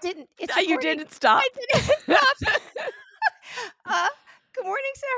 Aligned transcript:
I 0.00 0.06
didn't. 0.06 0.28
It's 0.38 0.56
you 0.56 0.62
recording. 0.76 0.98
didn't 0.98 1.12
stop. 1.12 1.42
I 1.42 1.48
didn't 1.54 1.84
stop. 2.02 2.36
uh, 3.86 4.08
good 4.54 4.64
morning, 4.64 4.90
Sarah 4.94 5.12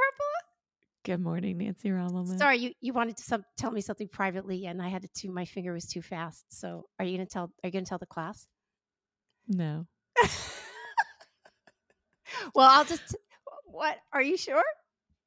Good 1.04 1.20
morning, 1.20 1.58
Nancy 1.58 1.88
Rommelmann. 1.88 2.28
Hepola. 2.28 2.38
Sorry, 2.38 2.58
you, 2.58 2.72
you 2.80 2.92
wanted 2.92 3.16
to 3.16 3.24
some, 3.24 3.44
tell 3.56 3.72
me 3.72 3.80
something 3.80 4.08
privately, 4.08 4.66
and 4.66 4.80
I 4.82 4.88
had 4.88 5.06
to. 5.12 5.30
My 5.30 5.44
finger 5.44 5.72
was 5.72 5.86
too 5.86 6.02
fast. 6.02 6.44
So, 6.48 6.86
are 6.98 7.04
you 7.04 7.16
gonna 7.16 7.26
tell? 7.26 7.52
Are 7.62 7.66
you 7.66 7.70
gonna 7.70 7.84
tell 7.84 7.98
the 7.98 8.06
class? 8.06 8.46
No. 9.48 9.86
well, 12.54 12.68
I'll 12.68 12.84
just. 12.84 13.16
What 13.64 13.98
are 14.12 14.22
you 14.22 14.36
sure? 14.36 14.64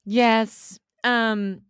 Yes. 0.06 0.80
Um. 1.04 1.62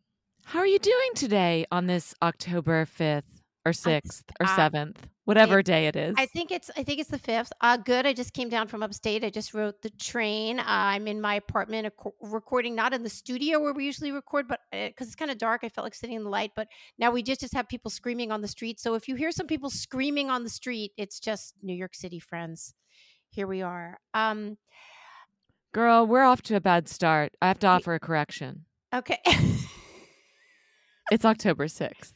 How 0.43 0.59
are 0.59 0.67
you 0.67 0.79
doing 0.79 1.09
today 1.15 1.65
on 1.71 1.87
this 1.87 2.13
October 2.21 2.85
fifth 2.85 3.41
or 3.65 3.73
sixth 3.73 4.23
or 4.39 4.45
seventh, 4.47 5.07
whatever 5.25 5.61
day 5.61 5.87
it 5.87 5.95
is? 5.95 6.15
I 6.17 6.25
think 6.25 6.51
it's 6.51 6.71
I 6.77 6.83
think 6.83 6.99
it's 6.99 7.09
the 7.09 7.19
fifth. 7.19 7.51
Uh, 7.61 7.77
good. 7.77 8.05
I 8.05 8.13
just 8.13 8.33
came 8.33 8.49
down 8.49 8.67
from 8.67 8.81
upstate. 8.81 9.23
I 9.23 9.29
just 9.29 9.53
rode 9.53 9.75
the 9.81 9.89
train. 9.89 10.59
Uh, 10.59 10.63
I'm 10.67 11.07
in 11.07 11.19
my 11.19 11.35
apartment, 11.35 11.91
recording 12.21 12.73
not 12.75 12.93
in 12.93 13.03
the 13.03 13.09
studio 13.09 13.59
where 13.59 13.73
we 13.73 13.85
usually 13.85 14.11
record, 14.11 14.47
but 14.47 14.61
because 14.71 15.07
it's 15.07 15.15
kind 15.15 15.29
of 15.31 15.37
dark, 15.37 15.61
I 15.63 15.69
felt 15.69 15.83
like 15.83 15.95
sitting 15.95 16.15
in 16.15 16.23
the 16.23 16.29
light. 16.29 16.51
But 16.55 16.67
now 16.97 17.11
we 17.11 17.21
just 17.21 17.41
just 17.41 17.53
have 17.53 17.67
people 17.67 17.91
screaming 17.91 18.31
on 18.31 18.41
the 18.41 18.47
street. 18.47 18.79
So 18.79 18.93
if 18.93 19.07
you 19.07 19.15
hear 19.15 19.31
some 19.31 19.47
people 19.47 19.69
screaming 19.69 20.29
on 20.29 20.43
the 20.43 20.49
street, 20.49 20.93
it's 20.97 21.19
just 21.19 21.53
New 21.61 21.75
York 21.75 21.95
City 21.95 22.19
friends. 22.19 22.73
Here 23.29 23.47
we 23.47 23.61
are. 23.61 23.97
Um, 24.13 24.57
Girl, 25.73 26.07
we're 26.07 26.23
off 26.23 26.41
to 26.43 26.55
a 26.55 26.61
bad 26.61 26.87
start. 26.87 27.33
I 27.41 27.49
have 27.49 27.59
to 27.59 27.67
offer 27.67 27.93
a 27.93 27.99
correction. 27.99 28.65
okay. 28.93 29.19
It's 31.11 31.23
October 31.23 31.67
sixth. 31.67 32.13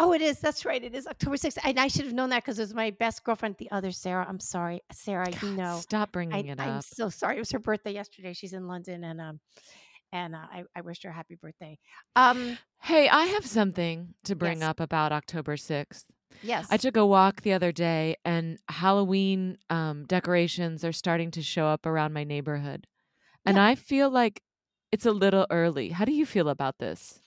Oh, 0.00 0.12
it 0.12 0.22
is. 0.22 0.38
That's 0.40 0.64
right. 0.64 0.82
It 0.82 0.94
is 0.94 1.06
October 1.06 1.36
6th. 1.36 1.58
And 1.62 1.78
I 1.78 1.88
should 1.88 2.06
have 2.06 2.14
known 2.14 2.30
that 2.30 2.42
because 2.42 2.58
it 2.58 2.62
was 2.62 2.74
my 2.74 2.90
best 2.90 3.22
girlfriend, 3.22 3.56
the 3.58 3.70
other 3.70 3.90
Sarah. 3.92 4.26
I'm 4.28 4.40
sorry. 4.40 4.80
Sarah, 4.92 5.30
you 5.42 5.52
know. 5.52 5.78
Stop 5.80 6.10
bringing 6.12 6.34
I, 6.34 6.52
it 6.52 6.58
up. 6.58 6.66
I'm 6.66 6.80
so 6.80 7.10
sorry. 7.10 7.36
It 7.36 7.40
was 7.40 7.50
her 7.52 7.58
birthday 7.58 7.92
yesterday. 7.92 8.32
She's 8.32 8.52
in 8.54 8.66
London 8.66 9.04
and 9.04 9.20
um 9.20 9.40
and 10.12 10.34
uh, 10.34 10.38
I, 10.50 10.64
I 10.74 10.80
wished 10.80 11.04
her 11.04 11.10
a 11.10 11.12
happy 11.12 11.36
birthday. 11.36 11.78
Um 12.16 12.58
Hey, 12.82 13.08
I 13.10 13.26
have 13.26 13.44
something 13.44 14.14
to 14.24 14.34
bring 14.34 14.60
Yes. 14.60 14.68
up 14.70 14.80
about 14.80 15.12
October 15.12 15.56
6th. 15.56 16.04
yes. 16.42 16.66
I 16.70 16.78
took 16.78 16.96
a 16.96 17.04
walk 17.04 17.42
the 17.42 17.52
other 17.52 17.70
day 17.72 18.16
and 18.24 18.58
Halloween 18.70 19.58
um, 19.68 20.06
decorations 20.06 20.82
are 20.82 20.92
starting 20.92 21.30
to 21.32 21.42
show 21.42 21.66
up 21.66 21.84
around 21.84 22.14
my 22.14 22.24
neighborhood. 22.24 22.86
And 23.44 23.56
Yeah. 23.58 23.66
I 23.66 23.74
feel 23.74 24.08
like 24.08 24.42
it's 24.92 25.04
a 25.06 25.12
little 25.12 25.46
early. 25.50 25.90
How 25.90 26.04
do 26.06 26.12
you 26.12 26.24
feel 26.24 26.48
about 26.48 26.78
this? 26.78 27.20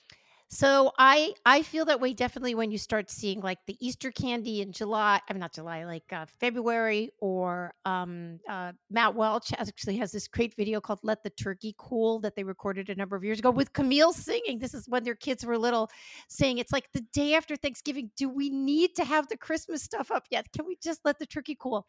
So 0.53 0.91
I 0.99 1.33
I 1.45 1.63
feel 1.63 1.85
that 1.85 1.99
way 1.99 2.13
definitely 2.13 2.53
when 2.53 2.69
you 2.69 2.77
start 2.77 3.09
seeing 3.09 3.41
like 3.41 3.57
the 3.65 3.75
Easter 3.85 4.11
candy 4.11 4.61
in 4.61 4.71
July. 4.71 5.19
I'm 5.27 5.39
not 5.39 5.51
July, 5.51 5.83
like 5.85 6.13
uh, 6.13 6.27
February 6.39 7.09
or 7.19 7.73
um 7.85 8.39
uh, 8.47 8.73
Matt 8.91 9.15
Welch 9.15 9.51
actually 9.57 9.97
has 9.97 10.11
this 10.11 10.27
great 10.27 10.55
video 10.55 10.79
called 10.79 10.99
"Let 11.01 11.23
the 11.23 11.31
Turkey 11.31 11.73
Cool" 11.79 12.19
that 12.19 12.35
they 12.35 12.43
recorded 12.43 12.89
a 12.89 12.95
number 12.95 13.15
of 13.15 13.23
years 13.23 13.39
ago 13.39 13.49
with 13.49 13.73
Camille 13.73 14.13
singing. 14.13 14.59
This 14.59 14.75
is 14.75 14.87
when 14.87 15.03
their 15.03 15.15
kids 15.15 15.43
were 15.43 15.57
little, 15.57 15.89
saying 16.29 16.59
it's 16.59 16.71
like 16.71 16.91
the 16.93 17.01
day 17.13 17.33
after 17.33 17.55
Thanksgiving. 17.55 18.11
Do 18.15 18.29
we 18.29 18.51
need 18.51 18.95
to 18.97 19.05
have 19.05 19.27
the 19.29 19.37
Christmas 19.37 19.81
stuff 19.81 20.11
up 20.11 20.25
yet? 20.29 20.51
Can 20.53 20.67
we 20.67 20.77
just 20.83 21.01
let 21.03 21.17
the 21.17 21.25
turkey 21.25 21.57
cool? 21.59 21.87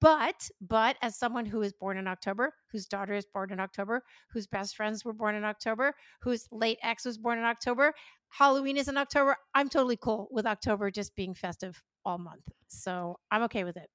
But 0.00 0.48
but 0.60 0.96
as 1.02 1.16
someone 1.16 1.46
who 1.46 1.62
is 1.62 1.72
born 1.72 1.96
in 1.96 2.06
october 2.06 2.52
whose 2.70 2.86
daughter 2.86 3.14
is 3.14 3.26
born 3.26 3.50
in 3.52 3.60
october 3.60 4.02
whose 4.30 4.46
best 4.46 4.76
friends 4.76 5.04
were 5.04 5.12
born 5.12 5.34
in 5.34 5.44
october 5.44 5.94
whose 6.20 6.46
late 6.52 6.78
ex 6.82 7.04
was 7.04 7.16
born 7.18 7.38
in 7.38 7.44
october 7.44 7.94
halloween 8.28 8.76
is 8.76 8.88
in 8.88 8.96
october 8.96 9.36
i'm 9.54 9.68
totally 9.68 9.96
cool 9.96 10.28
with 10.30 10.46
october 10.46 10.90
just 10.90 11.14
being 11.16 11.34
festive 11.34 11.82
all 12.04 12.18
month 12.18 12.48
so 12.68 13.18
i'm 13.30 13.42
okay 13.42 13.64
with 13.64 13.76
it 13.76 13.88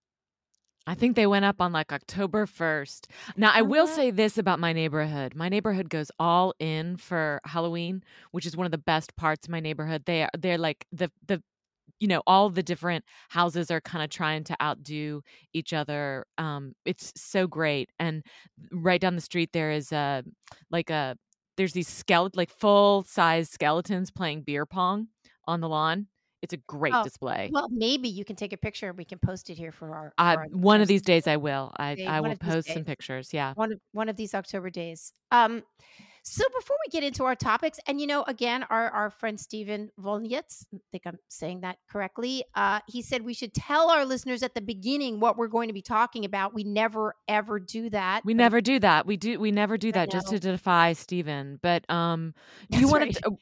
I 0.88 0.94
think 0.94 1.16
they 1.16 1.26
went 1.26 1.46
up 1.46 1.62
on 1.62 1.72
like 1.72 1.92
October 1.92 2.46
1st. 2.46 3.08
Now, 3.36 3.52
I 3.54 3.64
will 3.64 3.86
Uh-huh. 3.86 3.96
say 3.96 4.12
this 4.12 4.38
about 4.38 4.60
my 4.60 4.72
neighborhood. 4.72 5.34
My 5.36 5.50
neighborhood 5.50 5.90
goes 5.90 6.12
all 6.20 6.54
in 6.60 6.98
for 6.98 7.42
Halloween, 7.46 8.04
which 8.32 8.46
is 8.46 8.56
one 8.56 8.66
of 8.66 8.72
the 8.72 8.78
best 8.78 9.16
parts 9.16 9.48
of 9.48 9.52
my 9.52 9.60
neighborhood. 9.60 10.06
They 10.06 10.24
are 10.24 10.30
they're 10.38 10.60
like 10.60 10.86
the 10.92 11.12
the 11.26 11.42
you 12.00 12.08
know, 12.08 12.22
all 12.28 12.50
the 12.50 12.64
different 12.64 13.06
houses 13.30 13.72
are 13.72 13.82
kind 13.82 14.04
of 14.04 14.10
trying 14.10 14.44
to 14.46 14.56
outdo 14.62 15.22
each 15.54 15.74
other. 15.74 16.26
Um 16.38 16.74
it's 16.86 17.14
so 17.16 17.48
great. 17.48 17.90
And 18.00 18.24
right 18.72 19.00
down 19.02 19.16
the 19.16 19.22
street 19.22 19.52
there 19.54 19.72
is 19.72 19.92
a 19.92 20.24
like 20.72 20.90
a 20.90 21.16
there's 21.58 21.74
these 21.74 21.88
skeleton 21.88 22.38
like 22.38 22.50
full 22.50 23.04
size 23.08 23.50
skeletons 23.50 24.12
playing 24.12 24.42
beer 24.42 24.66
pong 24.66 25.08
on 25.48 25.62
the 25.62 25.70
lawn. 25.70 26.08
It's 26.42 26.54
a 26.54 26.58
great 26.68 26.94
Oh, 26.94 27.04
display. 27.04 27.50
well 27.52 27.70
maybe 27.72 28.08
you 28.10 28.24
can 28.26 28.36
take 28.36 28.54
a 28.54 28.58
picture 28.58 28.90
and 28.90 28.98
we 28.98 29.06
can 29.06 29.18
post 29.18 29.50
it 29.50 29.58
here 29.58 29.72
for 29.72 29.96
our, 29.96 30.10
for 30.10 30.14
I, 30.18 30.36
our 30.36 30.46
one 30.52 30.82
of 30.82 30.88
these 30.88 31.02
days 31.02 31.28
I 31.28 31.38
will. 31.38 31.72
I, 31.78 32.06
I 32.08 32.22
will 32.22 32.36
post 32.36 32.68
some 32.68 32.84
pictures. 32.84 33.34
Yeah. 33.34 33.54
one 33.56 33.72
of 33.72 33.80
one 33.94 34.10
of 34.10 34.16
these 34.16 34.36
October 34.36 34.70
days. 34.70 35.12
Um, 35.32 35.64
so 36.28 36.44
before 36.58 36.76
we 36.84 36.90
get 36.90 37.04
into 37.04 37.24
our 37.24 37.36
topics, 37.36 37.80
and 37.86 38.02
you 38.02 38.08
know, 38.08 38.24
again, 38.24 38.64
our 38.72 38.90
our 38.90 39.12
friend 39.12 39.40
Stephen 39.40 39.92
Volnitz, 40.02 40.66
I 40.74 40.80
think 40.92 41.04
I'm 41.06 41.20
saying 41.28 41.62
that 41.62 41.78
correctly. 41.88 42.44
Uh, 42.56 42.80
he 42.88 43.04
said 43.04 43.22
we 43.22 43.36
should 43.36 43.54
tell 43.54 43.92
our 43.92 44.06
listeners 44.06 44.42
at 44.42 44.56
the 44.56 44.62
beginning 44.62 45.20
what 45.20 45.38
we're 45.38 45.48
going 45.48 45.68
to 45.68 45.74
be 45.74 45.84
talking 45.84 46.26
about. 46.26 46.52
We 46.52 46.64
never 46.64 47.16
ever 47.28 47.60
do 47.60 47.92
that. 47.92 48.26
We 48.26 48.34
but 48.34 48.38
never 48.40 48.60
do 48.60 48.80
that. 48.80 49.06
We 49.06 49.18
do 49.18 49.40
we 49.40 49.52
never 49.52 49.78
do 49.78 49.92
that 49.92 50.10
just 50.10 50.30
to 50.30 50.40
defy 50.40 50.94
Stephen. 50.94 51.60
But 51.62 51.88
um 51.92 52.34
do 52.72 52.80
you 52.80 52.88
want 52.88 53.04
right. 53.04 53.16
to 53.18 53.38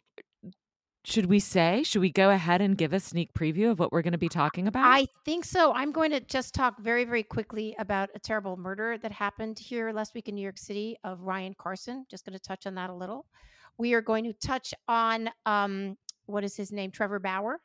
should 1.03 1.25
we 1.25 1.39
say? 1.39 1.83
Should 1.83 2.01
we 2.01 2.09
go 2.09 2.29
ahead 2.29 2.61
and 2.61 2.77
give 2.77 2.93
a 2.93 2.99
sneak 2.99 3.33
preview 3.33 3.69
of 3.69 3.79
what 3.79 3.91
we're 3.91 4.01
going 4.01 4.13
to 4.13 4.17
be 4.17 4.29
talking 4.29 4.67
about? 4.67 4.85
I 4.85 5.07
think 5.25 5.43
so. 5.43 5.73
I'm 5.73 5.91
going 5.91 6.11
to 6.11 6.21
just 6.21 6.53
talk 6.53 6.79
very, 6.79 7.03
very 7.03 7.23
quickly 7.23 7.75
about 7.77 8.09
a 8.15 8.19
terrible 8.19 8.55
murder 8.55 8.97
that 8.99 9.11
happened 9.11 9.59
here 9.59 9.91
last 9.91 10.13
week 10.13 10.29
in 10.29 10.35
New 10.35 10.41
York 10.41 10.57
City 10.57 10.97
of 11.03 11.21
Ryan 11.21 11.55
Carson. 11.57 12.05
Just 12.09 12.25
going 12.25 12.37
to 12.37 12.43
touch 12.43 12.65
on 12.65 12.75
that 12.75 12.89
a 12.89 12.93
little. 12.93 13.25
We 13.77 13.93
are 13.93 14.01
going 14.01 14.23
to 14.23 14.33
touch 14.33 14.73
on 14.87 15.29
um, 15.45 15.97
what 16.25 16.45
is 16.45 16.55
his 16.55 16.71
name, 16.71 16.89
Trevor 16.89 17.19
Bauer, 17.19 17.59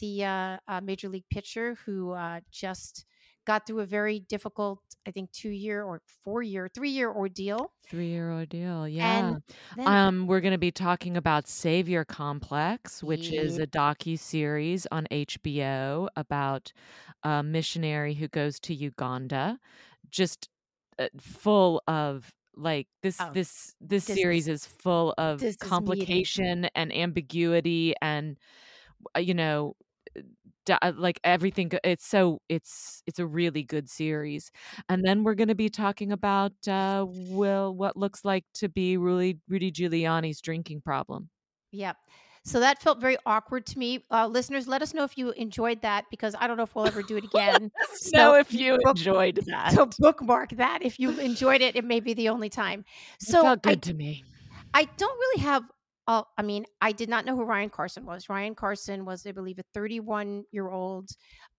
the 0.00 0.24
uh, 0.24 0.56
uh, 0.66 0.80
major 0.82 1.08
league 1.08 1.28
pitcher 1.30 1.76
who 1.86 2.10
uh, 2.12 2.40
just 2.50 3.04
got 3.50 3.66
through 3.66 3.80
a 3.80 3.86
very 3.86 4.20
difficult, 4.20 4.78
I 5.06 5.10
think, 5.10 5.32
two 5.32 5.48
year 5.50 5.82
or 5.82 6.00
four 6.22 6.40
year, 6.42 6.68
three 6.72 6.90
year 6.90 7.10
ordeal. 7.10 7.72
Three 7.88 8.08
year 8.10 8.30
ordeal. 8.32 8.86
Yeah. 8.86 9.18
And 9.18 9.42
then, 9.76 9.86
Um, 9.88 10.26
we're 10.28 10.40
going 10.40 10.52
to 10.52 10.58
be 10.58 10.70
talking 10.70 11.16
about 11.16 11.48
Savior 11.48 12.04
Complex, 12.04 13.02
which 13.02 13.32
is 13.32 13.58
a 13.58 13.66
docu 13.66 14.16
series 14.18 14.86
on 14.92 15.06
HBO 15.10 16.08
about 16.16 16.72
a 17.24 17.42
missionary 17.42 18.14
who 18.14 18.28
goes 18.28 18.60
to 18.60 18.72
Uganda, 18.74 19.58
just 20.10 20.48
uh, 21.00 21.08
full 21.18 21.82
of 21.88 22.32
like 22.56 22.86
this 23.02 23.16
Oh, 23.20 23.30
this 23.32 23.74
this 23.80 24.04
this 24.06 24.16
series 24.18 24.46
is- 24.48 24.62
is 24.62 24.66
full 24.66 25.14
of 25.18 25.40
complication 25.60 26.66
and 26.76 26.94
ambiguity 26.94 27.94
and 28.02 28.38
uh, 29.16 29.20
you 29.20 29.34
know 29.34 29.74
like 30.96 31.18
everything 31.24 31.70
it's 31.82 32.06
so 32.06 32.40
it's 32.48 33.02
it's 33.06 33.18
a 33.18 33.26
really 33.26 33.62
good 33.64 33.88
series 33.88 34.52
and 34.88 35.04
then 35.04 35.24
we're 35.24 35.34
going 35.34 35.48
to 35.48 35.54
be 35.54 35.68
talking 35.68 36.12
about 36.12 36.52
uh 36.68 37.04
will 37.08 37.74
what 37.74 37.96
looks 37.96 38.24
like 38.24 38.44
to 38.54 38.68
be 38.68 38.96
really 38.96 39.38
rudy 39.48 39.72
giuliani's 39.72 40.40
drinking 40.40 40.80
problem 40.80 41.28
Yep. 41.72 41.96
So 42.42 42.58
that 42.60 42.82
felt 42.82 43.00
very 43.00 43.16
awkward 43.26 43.64
to 43.66 43.78
me. 43.78 44.04
Uh, 44.10 44.26
listeners, 44.26 44.66
let 44.66 44.82
us 44.82 44.92
know 44.94 45.04
if 45.04 45.16
you 45.16 45.30
enjoyed 45.32 45.82
that 45.82 46.06
because 46.10 46.34
I 46.36 46.46
don't 46.48 46.56
know 46.56 46.62
if 46.64 46.74
we'll 46.74 46.86
ever 46.86 47.02
do 47.02 47.16
it 47.16 47.24
again. 47.32 47.70
know 48.12 48.32
So- 48.32 48.34
if 48.34 48.52
you 48.52 48.78
book- 48.82 48.96
enjoyed 48.96 49.38
that 49.46 49.72
so 49.72 49.88
bookmark 50.00 50.50
that 50.56 50.82
if 50.82 50.98
you 50.98 51.10
enjoyed 51.20 51.60
it. 51.60 51.76
It 51.76 51.84
may 51.84 52.00
be 52.00 52.12
the 52.14 52.28
only 52.28 52.48
time. 52.48 52.80
it 53.20 53.26
So 53.26 53.42
felt 53.42 53.60
I, 53.64 53.70
good 53.74 53.82
to 53.82 53.94
me 53.94 54.24
I 54.74 54.84
don't 54.96 55.16
really 55.18 55.42
have. 55.42 55.62
Uh, 56.10 56.24
I 56.36 56.42
mean, 56.42 56.66
I 56.80 56.90
did 56.90 57.08
not 57.08 57.24
know 57.24 57.36
who 57.36 57.44
Ryan 57.44 57.70
Carson 57.70 58.04
was. 58.04 58.28
Ryan 58.28 58.56
Carson 58.56 59.04
was, 59.04 59.24
I 59.24 59.30
believe, 59.30 59.60
a 59.60 59.64
31 59.72 60.42
year 60.50 60.68
old, 60.68 61.08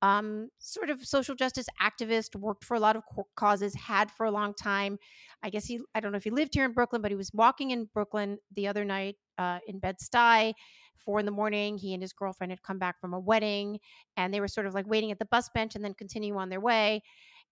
um, 0.02 0.50
sort 0.60 0.90
of 0.90 1.06
social 1.06 1.36
justice 1.36 1.68
activist. 1.82 2.36
Worked 2.36 2.66
for 2.66 2.76
a 2.76 2.80
lot 2.82 2.98
of 2.98 3.04
causes. 3.38 3.74
Had 3.74 4.12
for 4.12 4.26
a 4.26 4.32
long 4.32 4.54
time. 4.54 5.00
I 5.42 5.50
guess 5.52 5.64
he. 5.68 5.80
I 5.96 6.02
don't 6.02 6.12
know 6.12 6.18
if 6.18 6.26
he 6.26 6.32
lived 6.32 6.54
here 6.54 6.66
in 6.66 6.74
Brooklyn, 6.74 7.02
but 7.02 7.12
he 7.12 7.16
was 7.16 7.32
walking 7.34 7.72
in 7.72 7.88
Brooklyn 7.94 8.40
the 8.54 8.68
other 8.68 8.84
night 8.84 9.16
uh, 9.38 9.60
in 9.68 9.80
Bed 9.80 10.00
Stuy, 10.04 10.54
four 10.98 11.22
in 11.22 11.26
the 11.26 11.32
morning. 11.32 11.78
He 11.78 11.94
and 11.94 12.04
his 12.04 12.12
girlfriend 12.12 12.52
had 12.52 12.62
come 12.62 12.78
back 12.78 13.00
from 13.00 13.14
a 13.14 13.20
wedding, 13.22 13.80
and 14.18 14.34
they 14.34 14.42
were 14.42 14.50
sort 14.50 14.68
of 14.68 14.74
like 14.74 14.86
waiting 14.86 15.14
at 15.14 15.20
the 15.20 15.28
bus 15.32 15.50
bench 15.54 15.76
and 15.76 15.86
then 15.86 15.94
continue 15.94 16.36
on 16.36 16.50
their 16.50 16.60
way 16.60 17.04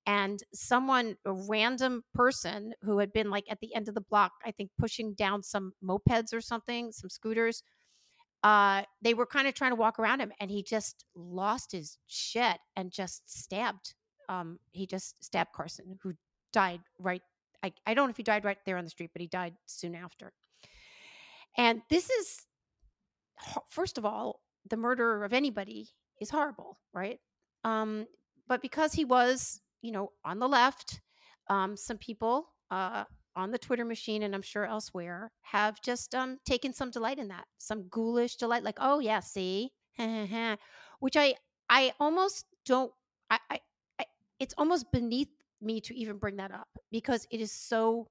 and 0.06 0.44
someone 0.54 1.16
a 1.25 1.34
random 1.34 2.04
person 2.13 2.74
who 2.81 3.00
had 3.00 3.13
been 3.13 3.30
like 3.30 3.46
at 3.50 3.60
the 3.60 3.74
end 3.75 3.88
of 3.88 3.96
the 3.96 4.01
block 4.01 4.31
i 4.46 4.51
think 4.51 4.69
pushing 4.80 5.13
down 5.13 5.44
some 5.44 5.74
mopeds 5.84 6.34
or 6.34 6.42
something 6.42 6.92
some 6.92 7.10
scooters 7.10 7.63
uh 8.44 8.81
they 9.01 9.13
were 9.13 9.25
kind 9.25 9.48
of 9.48 9.54
trying 9.54 9.72
to 9.72 9.75
walk 9.75 10.00
around 10.00 10.19
him 10.19 10.31
and 10.40 10.50
he 10.50 10.63
just 10.63 11.06
lost 11.16 11.72
his 11.72 11.98
shit 12.07 12.57
and 12.75 12.92
just 12.92 13.30
stabbed 13.30 13.94
um 14.30 14.60
he 14.72 14.88
just 14.88 15.22
stabbed 15.24 15.51
carson 15.54 15.98
who 16.02 16.13
died 16.52 16.80
right 16.98 17.22
I, 17.63 17.74
I 17.86 17.94
don't 17.94 18.07
know 18.07 18.12
if 18.12 18.18
he 18.18 18.24
died 18.24 18.45
right 18.45 18.57
there 18.66 18.78
on 18.78 18.84
the 18.84 18.90
street 18.90 19.12
but 19.13 19.22
he 19.22 19.28
died 19.28 19.54
soon 19.66 19.95
after. 19.95 20.34
And 21.57 21.81
this 21.90 22.10
is 22.10 22.45
first 23.69 23.98
of 23.98 24.06
all 24.06 24.42
the 24.69 24.78
murder 24.78 25.24
of 25.24 25.34
anybody 25.34 25.90
is 26.22 26.30
horrible 26.30 26.78
right? 26.94 27.19
Um 27.63 28.07
but 28.48 28.62
because 28.62 28.94
he 28.94 29.06
was 29.06 29.62
you 29.81 29.92
know, 29.92 30.12
on 30.26 30.40
the 30.40 30.48
left, 30.48 31.02
um, 31.50 31.76
some 31.76 31.98
people 31.98 32.50
uh, 32.72 33.06
on 33.36 33.52
the 33.52 33.58
Twitter 33.58 33.86
machine, 33.86 34.24
and 34.24 34.36
I'm 34.36 34.42
sure 34.42 34.66
elsewhere, 34.66 35.31
have 35.42 35.81
just 35.81 36.14
um, 36.14 36.38
taken 36.46 36.74
some 36.74 36.92
delight 36.92 37.20
in 37.20 37.30
that, 37.30 37.46
some 37.58 37.84
ghoulish 37.90 38.36
delight, 38.36 38.64
like, 38.64 38.78
oh 38.80 39.00
yeah, 39.00 39.20
see, 39.20 39.72
which 41.00 41.16
I 41.16 41.36
I 41.70 41.94
almost 42.00 42.46
don't. 42.66 42.92
I, 43.30 43.40
I, 43.50 43.60
I 44.00 44.06
it's 44.40 44.54
almost 44.58 44.92
beneath 44.92 45.30
me 45.62 45.81
to 45.81 45.96
even 45.96 46.18
bring 46.18 46.38
that 46.38 46.52
up 46.52 46.70
because 46.92 47.28
it 47.31 47.42
is 47.42 47.52
so 47.52 48.08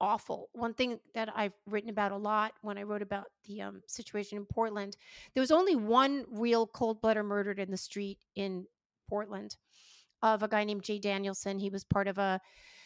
awful. 0.00 0.48
One 0.52 0.74
thing 0.74 1.00
that 1.14 1.28
I've 1.34 1.54
written 1.66 1.90
about 1.90 2.12
a 2.12 2.16
lot 2.16 2.52
when 2.62 2.78
I 2.78 2.82
wrote 2.84 3.02
about 3.02 3.26
the 3.46 3.62
um, 3.62 3.82
situation 3.86 4.38
in 4.38 4.44
Portland, 4.46 4.96
there 5.34 5.40
was 5.40 5.50
only 5.50 5.74
one 5.74 6.24
real 6.30 6.66
cold 6.66 7.00
blooded 7.00 7.24
murdered 7.24 7.58
in 7.58 7.70
the 7.70 7.76
street 7.76 8.18
in 8.36 8.66
Portland 9.08 9.56
of 10.22 10.42
a 10.42 10.48
guy 10.48 10.64
named 10.64 10.82
Jay 10.82 10.98
Danielson. 10.98 11.58
He 11.58 11.70
was 11.70 11.84
part 11.84 12.08
of 12.08 12.18
a 12.18 12.40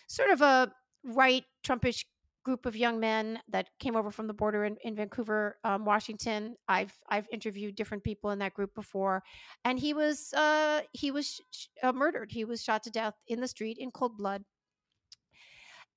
sort 0.09 0.31
of 0.31 0.41
a 0.41 0.73
right 1.05 1.45
Trumpish 1.65 2.05
group 2.45 2.67
of 2.67 2.77
young 2.77 2.99
men 2.99 3.39
that 3.49 3.69
came 3.79 3.95
over 3.95 4.11
from 4.11 4.27
the 4.27 4.35
border 4.35 4.65
in, 4.65 4.77
in 4.83 4.97
Vancouver, 4.97 5.59
um, 5.65 5.85
Washington. 5.85 6.57
I've 6.69 6.93
I've 7.09 7.29
interviewed 7.33 7.77
different 7.77 8.05
people 8.05 8.31
in 8.31 8.39
that 8.41 8.55
group 8.55 8.75
before, 8.75 9.23
and 9.65 9.79
he 9.79 9.95
was 9.95 10.33
uh, 10.35 10.81
he 10.93 11.11
was 11.11 11.41
sh- 11.51 11.67
uh, 11.83 11.93
murdered. 11.93 12.33
He 12.33 12.45
was 12.45 12.63
shot 12.63 12.83
to 12.85 12.91
death 12.91 13.15
in 13.29 13.41
the 13.41 13.49
street 13.49 13.79
in 13.79 13.91
cold 13.91 14.17
blood. 14.17 14.45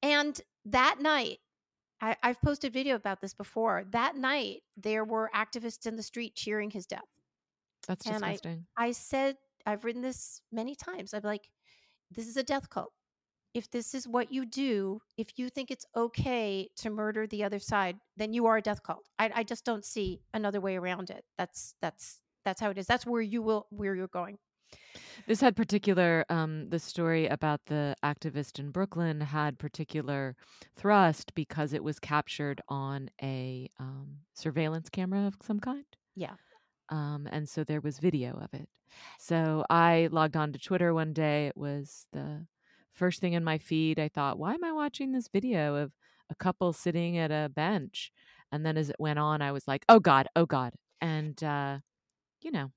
And 0.03 0.39
that 0.65 0.97
night, 0.99 1.39
I, 2.01 2.15
I've 2.21 2.41
posted 2.41 2.73
video 2.73 2.95
about 2.95 3.21
this 3.21 3.33
before. 3.33 3.85
That 3.91 4.15
night, 4.15 4.61
there 4.77 5.03
were 5.03 5.31
activists 5.33 5.87
in 5.87 5.95
the 5.95 6.03
street 6.03 6.35
cheering 6.35 6.69
his 6.69 6.85
death. 6.85 7.01
That's 7.87 8.05
And 8.05 8.23
I, 8.23 8.33
disgusting. 8.33 8.65
I 8.77 8.91
said, 8.91 9.37
I've 9.65 9.83
written 9.83 10.01
this 10.01 10.41
many 10.51 10.75
times. 10.75 11.13
I'm 11.13 11.21
like, 11.23 11.49
this 12.11 12.27
is 12.27 12.37
a 12.37 12.43
death 12.43 12.69
cult. 12.69 12.91
If 13.53 13.71
this 13.71 13.93
is 13.93 14.07
what 14.07 14.31
you 14.31 14.45
do, 14.45 14.99
if 15.17 15.37
you 15.37 15.49
think 15.49 15.71
it's 15.71 15.85
okay 15.95 16.69
to 16.77 16.89
murder 16.89 17.25
the 17.25 17.43
other 17.43 17.59
side, 17.59 17.95
then 18.17 18.33
you 18.33 18.45
are 18.47 18.57
a 18.57 18.61
death 18.61 18.83
cult. 18.83 19.07
I, 19.17 19.31
I 19.33 19.43
just 19.43 19.63
don't 19.63 19.85
see 19.85 20.19
another 20.33 20.59
way 20.59 20.75
around 20.75 21.09
it. 21.09 21.23
That's 21.37 21.73
that's 21.81 22.19
that's 22.43 22.59
how 22.59 22.69
it 22.69 22.77
is. 22.77 22.85
That's 22.85 23.05
where 23.05 23.21
you 23.21 23.41
will 23.41 23.67
where 23.69 23.95
you're 23.95 24.07
going. 24.07 24.37
This 25.27 25.41
had 25.41 25.55
particular, 25.55 26.25
um, 26.29 26.69
the 26.69 26.79
story 26.79 27.27
about 27.27 27.61
the 27.67 27.95
activist 28.03 28.59
in 28.59 28.71
Brooklyn 28.71 29.21
had 29.21 29.57
particular 29.57 30.35
thrust 30.75 31.33
because 31.33 31.73
it 31.73 31.83
was 31.83 31.99
captured 31.99 32.61
on 32.67 33.09
a 33.21 33.69
um, 33.79 34.17
surveillance 34.33 34.89
camera 34.89 35.25
of 35.25 35.35
some 35.41 35.59
kind. 35.59 35.85
Yeah. 36.15 36.35
Um, 36.89 37.27
and 37.31 37.49
so 37.49 37.63
there 37.63 37.81
was 37.81 37.99
video 37.99 38.37
of 38.39 38.53
it. 38.53 38.69
So 39.19 39.65
I 39.69 40.09
logged 40.11 40.37
on 40.37 40.53
to 40.53 40.59
Twitter 40.59 40.93
one 40.93 41.13
day. 41.13 41.47
It 41.47 41.57
was 41.57 42.05
the 42.13 42.45
first 42.93 43.19
thing 43.19 43.33
in 43.33 43.43
my 43.43 43.57
feed. 43.57 43.99
I 43.99 44.07
thought, 44.07 44.39
why 44.39 44.53
am 44.53 44.63
I 44.63 44.71
watching 44.71 45.11
this 45.11 45.27
video 45.27 45.75
of 45.75 45.91
a 46.29 46.35
couple 46.35 46.71
sitting 46.73 47.17
at 47.17 47.31
a 47.31 47.49
bench? 47.53 48.11
And 48.51 48.65
then 48.65 48.77
as 48.77 48.89
it 48.89 48.95
went 48.99 49.19
on, 49.19 49.41
I 49.41 49.51
was 49.51 49.67
like, 49.67 49.83
oh 49.89 49.99
God, 49.99 50.27
oh 50.35 50.45
God. 50.45 50.73
And, 51.01 51.43
uh, 51.43 51.79
you 52.41 52.51
know, 52.51 52.71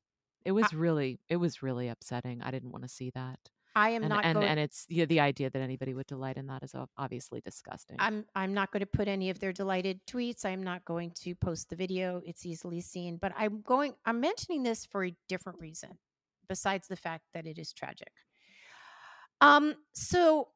it 0.44 0.52
was 0.52 0.72
really, 0.72 1.20
it 1.28 1.36
was 1.36 1.62
really 1.62 1.88
upsetting. 1.88 2.42
I 2.42 2.50
didn't 2.50 2.72
want 2.72 2.82
to 2.84 2.88
see 2.88 3.10
that. 3.14 3.38
I 3.74 3.90
am 3.90 4.02
And 4.02 4.10
not 4.10 4.24
and 4.24 4.34
going 4.34 4.48
and 4.48 4.60
it's 4.60 4.86
the 4.86 5.04
the 5.04 5.20
idea 5.20 5.50
that 5.50 5.60
anybody 5.60 5.94
would 5.94 6.06
delight 6.06 6.36
in 6.36 6.46
that 6.46 6.62
is 6.62 6.74
obviously 6.96 7.40
disgusting. 7.40 7.96
I'm 7.98 8.24
I'm 8.34 8.54
not 8.54 8.72
going 8.72 8.80
to 8.80 8.86
put 8.86 9.08
any 9.08 9.30
of 9.30 9.38
their 9.38 9.52
delighted 9.52 10.00
tweets. 10.06 10.44
I'm 10.44 10.62
not 10.62 10.84
going 10.84 11.12
to 11.22 11.34
post 11.34 11.70
the 11.70 11.76
video. 11.76 12.20
It's 12.24 12.44
easily 12.44 12.80
seen, 12.80 13.16
but 13.16 13.32
I'm 13.36 13.60
going 13.62 13.94
I'm 14.04 14.20
mentioning 14.20 14.62
this 14.62 14.86
for 14.86 15.04
a 15.04 15.14
different 15.28 15.60
reason 15.60 15.90
besides 16.48 16.88
the 16.88 16.96
fact 16.96 17.24
that 17.34 17.46
it 17.46 17.58
is 17.58 17.72
tragic. 17.72 18.12
Um 19.40 19.74
so 19.94 20.48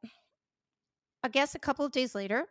I 1.23 1.29
guess 1.29 1.55
a 1.55 1.59
couple 1.59 1.85
of 1.85 1.93
days 1.93 2.15
later, 2.15 2.47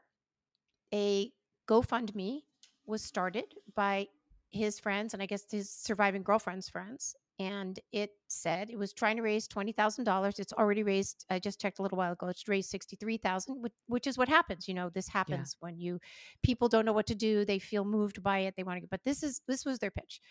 a 0.94 1.32
GoFundMe 1.68 2.44
was 2.86 3.04
started 3.04 3.46
by 3.76 4.08
his 4.50 4.80
friends 4.80 5.14
and 5.14 5.22
I 5.22 5.26
guess 5.26 5.44
his 5.50 5.70
surviving 5.70 6.24
girlfriend's 6.24 6.70
friends. 6.70 7.16
And 7.42 7.80
it 7.92 8.12
said 8.28 8.70
it 8.70 8.78
was 8.78 8.94
trying 8.94 9.18
to 9.18 9.24
raise 9.24 9.48
twenty 9.48 9.72
thousand 9.72 10.06
dollars. 10.06 10.38
It's 10.38 10.54
already 10.54 10.84
raised. 10.84 11.26
I 11.30 11.40
just 11.40 11.60
checked 11.60 11.80
a 11.80 11.82
little 11.82 11.98
while 11.98 12.14
ago. 12.14 12.28
It's 12.28 12.48
raised 12.48 12.70
sixty 12.70 12.96
three 12.96 13.18
thousand, 13.18 13.62
which, 13.62 13.74
which 13.88 14.08
is 14.08 14.18
what 14.18 14.30
happens. 14.30 14.68
You 14.68 14.76
know, 14.76 14.90
this 14.90 15.08
yeah. 15.08 15.14
happens 15.20 15.56
when 15.60 15.80
you 15.80 16.00
people 16.44 16.68
don't 16.68 16.86
know 16.86 16.94
what 16.94 17.08
to 17.08 17.16
do. 17.16 17.44
They 17.46 17.60
feel 17.60 17.86
moved 17.86 18.22
by 18.22 18.40
it. 18.40 18.54
They 18.56 18.64
want 18.64 18.82
to. 18.82 18.88
But 18.90 19.02
this 19.06 19.24
is 19.24 19.42
this 19.48 19.66
was 19.66 19.80
their 19.80 19.92
pitch. 19.92 20.22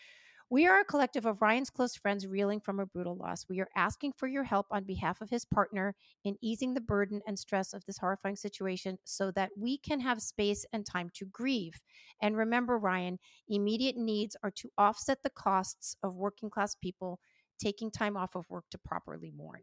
We 0.51 0.67
are 0.67 0.81
a 0.81 0.83
collective 0.83 1.25
of 1.25 1.41
Ryan's 1.41 1.69
close 1.69 1.95
friends 1.95 2.27
reeling 2.27 2.59
from 2.59 2.81
a 2.81 2.85
brutal 2.85 3.15
loss. 3.15 3.45
We 3.47 3.61
are 3.61 3.69
asking 3.73 4.11
for 4.17 4.27
your 4.27 4.43
help 4.43 4.65
on 4.69 4.83
behalf 4.83 5.21
of 5.21 5.29
his 5.29 5.45
partner 5.45 5.95
in 6.25 6.35
easing 6.41 6.73
the 6.73 6.81
burden 6.81 7.21
and 7.25 7.39
stress 7.39 7.71
of 7.71 7.85
this 7.85 7.99
horrifying 7.99 8.35
situation 8.35 8.97
so 9.05 9.31
that 9.31 9.51
we 9.57 9.77
can 9.77 10.01
have 10.01 10.21
space 10.21 10.65
and 10.73 10.85
time 10.85 11.09
to 11.13 11.25
grieve. 11.27 11.79
And 12.21 12.35
remember, 12.35 12.77
Ryan, 12.77 13.17
immediate 13.47 13.95
needs 13.95 14.35
are 14.43 14.51
to 14.57 14.69
offset 14.77 15.23
the 15.23 15.29
costs 15.29 15.95
of 16.03 16.17
working 16.17 16.49
class 16.49 16.75
people 16.75 17.21
taking 17.57 17.89
time 17.89 18.17
off 18.17 18.35
of 18.35 18.49
work 18.49 18.65
to 18.71 18.77
properly 18.77 19.31
mourn. 19.33 19.61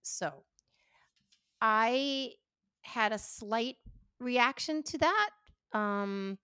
So 0.00 0.44
I 1.60 2.30
had 2.80 3.12
a 3.12 3.18
slight 3.18 3.76
reaction 4.20 4.82
to 4.84 4.98
that. 4.98 5.30
Um, 5.74 6.38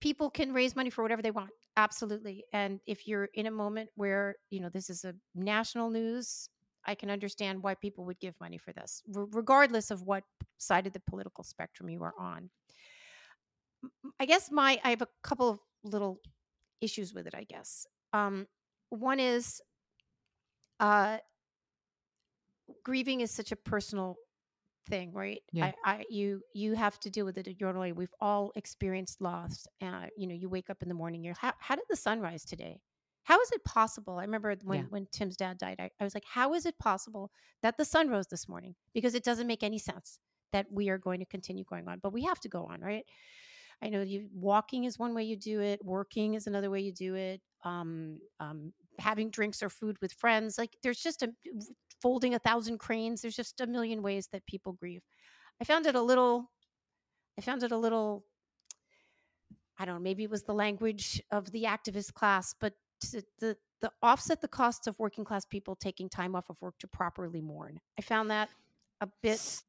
people 0.00 0.30
can 0.30 0.52
raise 0.52 0.76
money 0.76 0.90
for 0.90 1.02
whatever 1.02 1.20
they 1.20 1.32
want 1.32 1.50
absolutely 1.78 2.44
and 2.52 2.80
if 2.86 3.06
you're 3.06 3.28
in 3.34 3.46
a 3.46 3.50
moment 3.50 3.88
where 3.94 4.34
you 4.50 4.60
know 4.60 4.68
this 4.68 4.90
is 4.90 5.04
a 5.04 5.14
national 5.36 5.90
news 5.90 6.50
i 6.84 6.94
can 6.94 7.08
understand 7.08 7.62
why 7.62 7.72
people 7.76 8.04
would 8.04 8.18
give 8.18 8.34
money 8.40 8.58
for 8.58 8.72
this 8.72 9.00
regardless 9.06 9.92
of 9.92 10.02
what 10.02 10.24
side 10.58 10.88
of 10.88 10.92
the 10.92 11.00
political 11.08 11.44
spectrum 11.44 11.88
you 11.88 12.02
are 12.02 12.14
on. 12.18 12.50
I 14.18 14.26
guess 14.26 14.50
my 14.50 14.80
i 14.82 14.90
have 14.90 15.02
a 15.02 15.08
couple 15.22 15.48
of 15.48 15.60
little 15.84 16.20
issues 16.80 17.14
with 17.14 17.28
it 17.28 17.34
i 17.34 17.44
guess. 17.44 17.86
Um, 18.12 18.48
one 18.90 19.20
is 19.20 19.60
uh, 20.80 21.18
grieving 22.82 23.20
is 23.20 23.30
such 23.30 23.52
a 23.52 23.56
personal 23.56 24.16
thing 24.88 25.12
right? 25.12 25.42
Yeah. 25.52 25.68
I, 25.68 25.74
I 25.84 26.04
you 26.10 26.42
you 26.54 26.74
have 26.74 26.98
to 27.00 27.10
deal 27.10 27.24
with 27.26 27.38
it 27.38 27.56
your 27.60 27.70
own 27.70 27.78
way. 27.78 27.92
We've 27.92 28.14
all 28.20 28.52
experienced 28.56 29.20
loss 29.20 29.66
uh, 29.82 30.06
you 30.16 30.26
know 30.26 30.34
you 30.34 30.48
wake 30.48 30.70
up 30.70 30.82
in 30.82 30.88
the 30.88 30.94
morning 30.94 31.24
you're 31.24 31.34
how, 31.38 31.52
how 31.58 31.76
did 31.76 31.84
the 31.90 31.96
sun 31.96 32.20
rise 32.20 32.44
today? 32.44 32.80
How 33.24 33.40
is 33.40 33.52
it 33.52 33.64
possible? 33.64 34.18
I 34.18 34.22
remember 34.24 34.54
when 34.64 34.80
Yeah. 34.80 34.86
when 34.90 35.06
tim's 35.12 35.36
dad 35.36 35.58
died 35.58 35.76
I, 35.80 35.90
I 36.00 36.04
was 36.04 36.14
like 36.14 36.24
how 36.26 36.54
is 36.54 36.66
it 36.66 36.78
possible 36.78 37.30
that 37.62 37.76
the 37.76 37.84
sun 37.84 38.08
rose 38.08 38.26
this 38.28 38.48
morning? 38.48 38.74
Because 38.94 39.14
it 39.14 39.24
doesn't 39.24 39.46
make 39.46 39.62
any 39.62 39.78
sense 39.78 40.18
that 40.52 40.66
we 40.72 40.88
are 40.88 40.98
going 40.98 41.20
to 41.20 41.26
continue 41.26 41.64
going 41.64 41.88
on 41.88 41.98
but 42.02 42.12
we 42.12 42.24
have 42.24 42.40
to 42.40 42.48
go 42.48 42.64
on 42.66 42.80
right? 42.80 43.04
I 43.82 43.88
know 43.90 44.02
you 44.02 44.28
walking 44.34 44.84
is 44.84 44.98
one 44.98 45.14
way 45.14 45.24
you 45.24 45.36
do 45.36 45.60
it 45.60 45.84
working 45.84 46.34
is 46.34 46.46
another 46.46 46.70
way 46.70 46.80
you 46.80 46.92
do 46.92 47.14
it 47.14 47.40
um, 47.64 48.20
um, 48.40 48.72
having 48.98 49.30
drinks 49.30 49.62
or 49.62 49.68
food 49.68 49.96
with 50.00 50.12
friends 50.12 50.58
like 50.58 50.76
there's 50.82 51.00
just 51.00 51.22
a 51.22 51.32
folding 52.00 52.34
a 52.34 52.38
thousand 52.38 52.78
cranes 52.78 53.22
there's 53.22 53.36
just 53.36 53.60
a 53.60 53.66
million 53.66 54.02
ways 54.02 54.28
that 54.32 54.46
people 54.46 54.72
grieve 54.72 55.02
i 55.60 55.64
found 55.64 55.86
it 55.86 55.94
a 55.94 56.02
little 56.02 56.50
i 57.38 57.40
found 57.40 57.62
it 57.62 57.72
a 57.72 57.76
little 57.76 58.24
i 59.78 59.84
don't 59.84 59.96
know 59.96 60.00
maybe 60.00 60.24
it 60.24 60.30
was 60.30 60.42
the 60.42 60.54
language 60.54 61.22
of 61.30 61.50
the 61.52 61.64
activist 61.64 62.12
class 62.14 62.54
but 62.60 62.74
to, 63.00 63.22
the 63.38 63.56
the 63.80 63.90
offset 64.02 64.40
the 64.40 64.48
costs 64.48 64.86
of 64.86 64.98
working 64.98 65.24
class 65.24 65.44
people 65.44 65.76
taking 65.76 66.08
time 66.08 66.34
off 66.34 66.50
of 66.50 66.60
work 66.60 66.74
to 66.78 66.88
properly 66.88 67.40
mourn 67.40 67.78
i 67.98 68.02
found 68.02 68.30
that 68.30 68.48
a 69.00 69.08
bit 69.22 69.62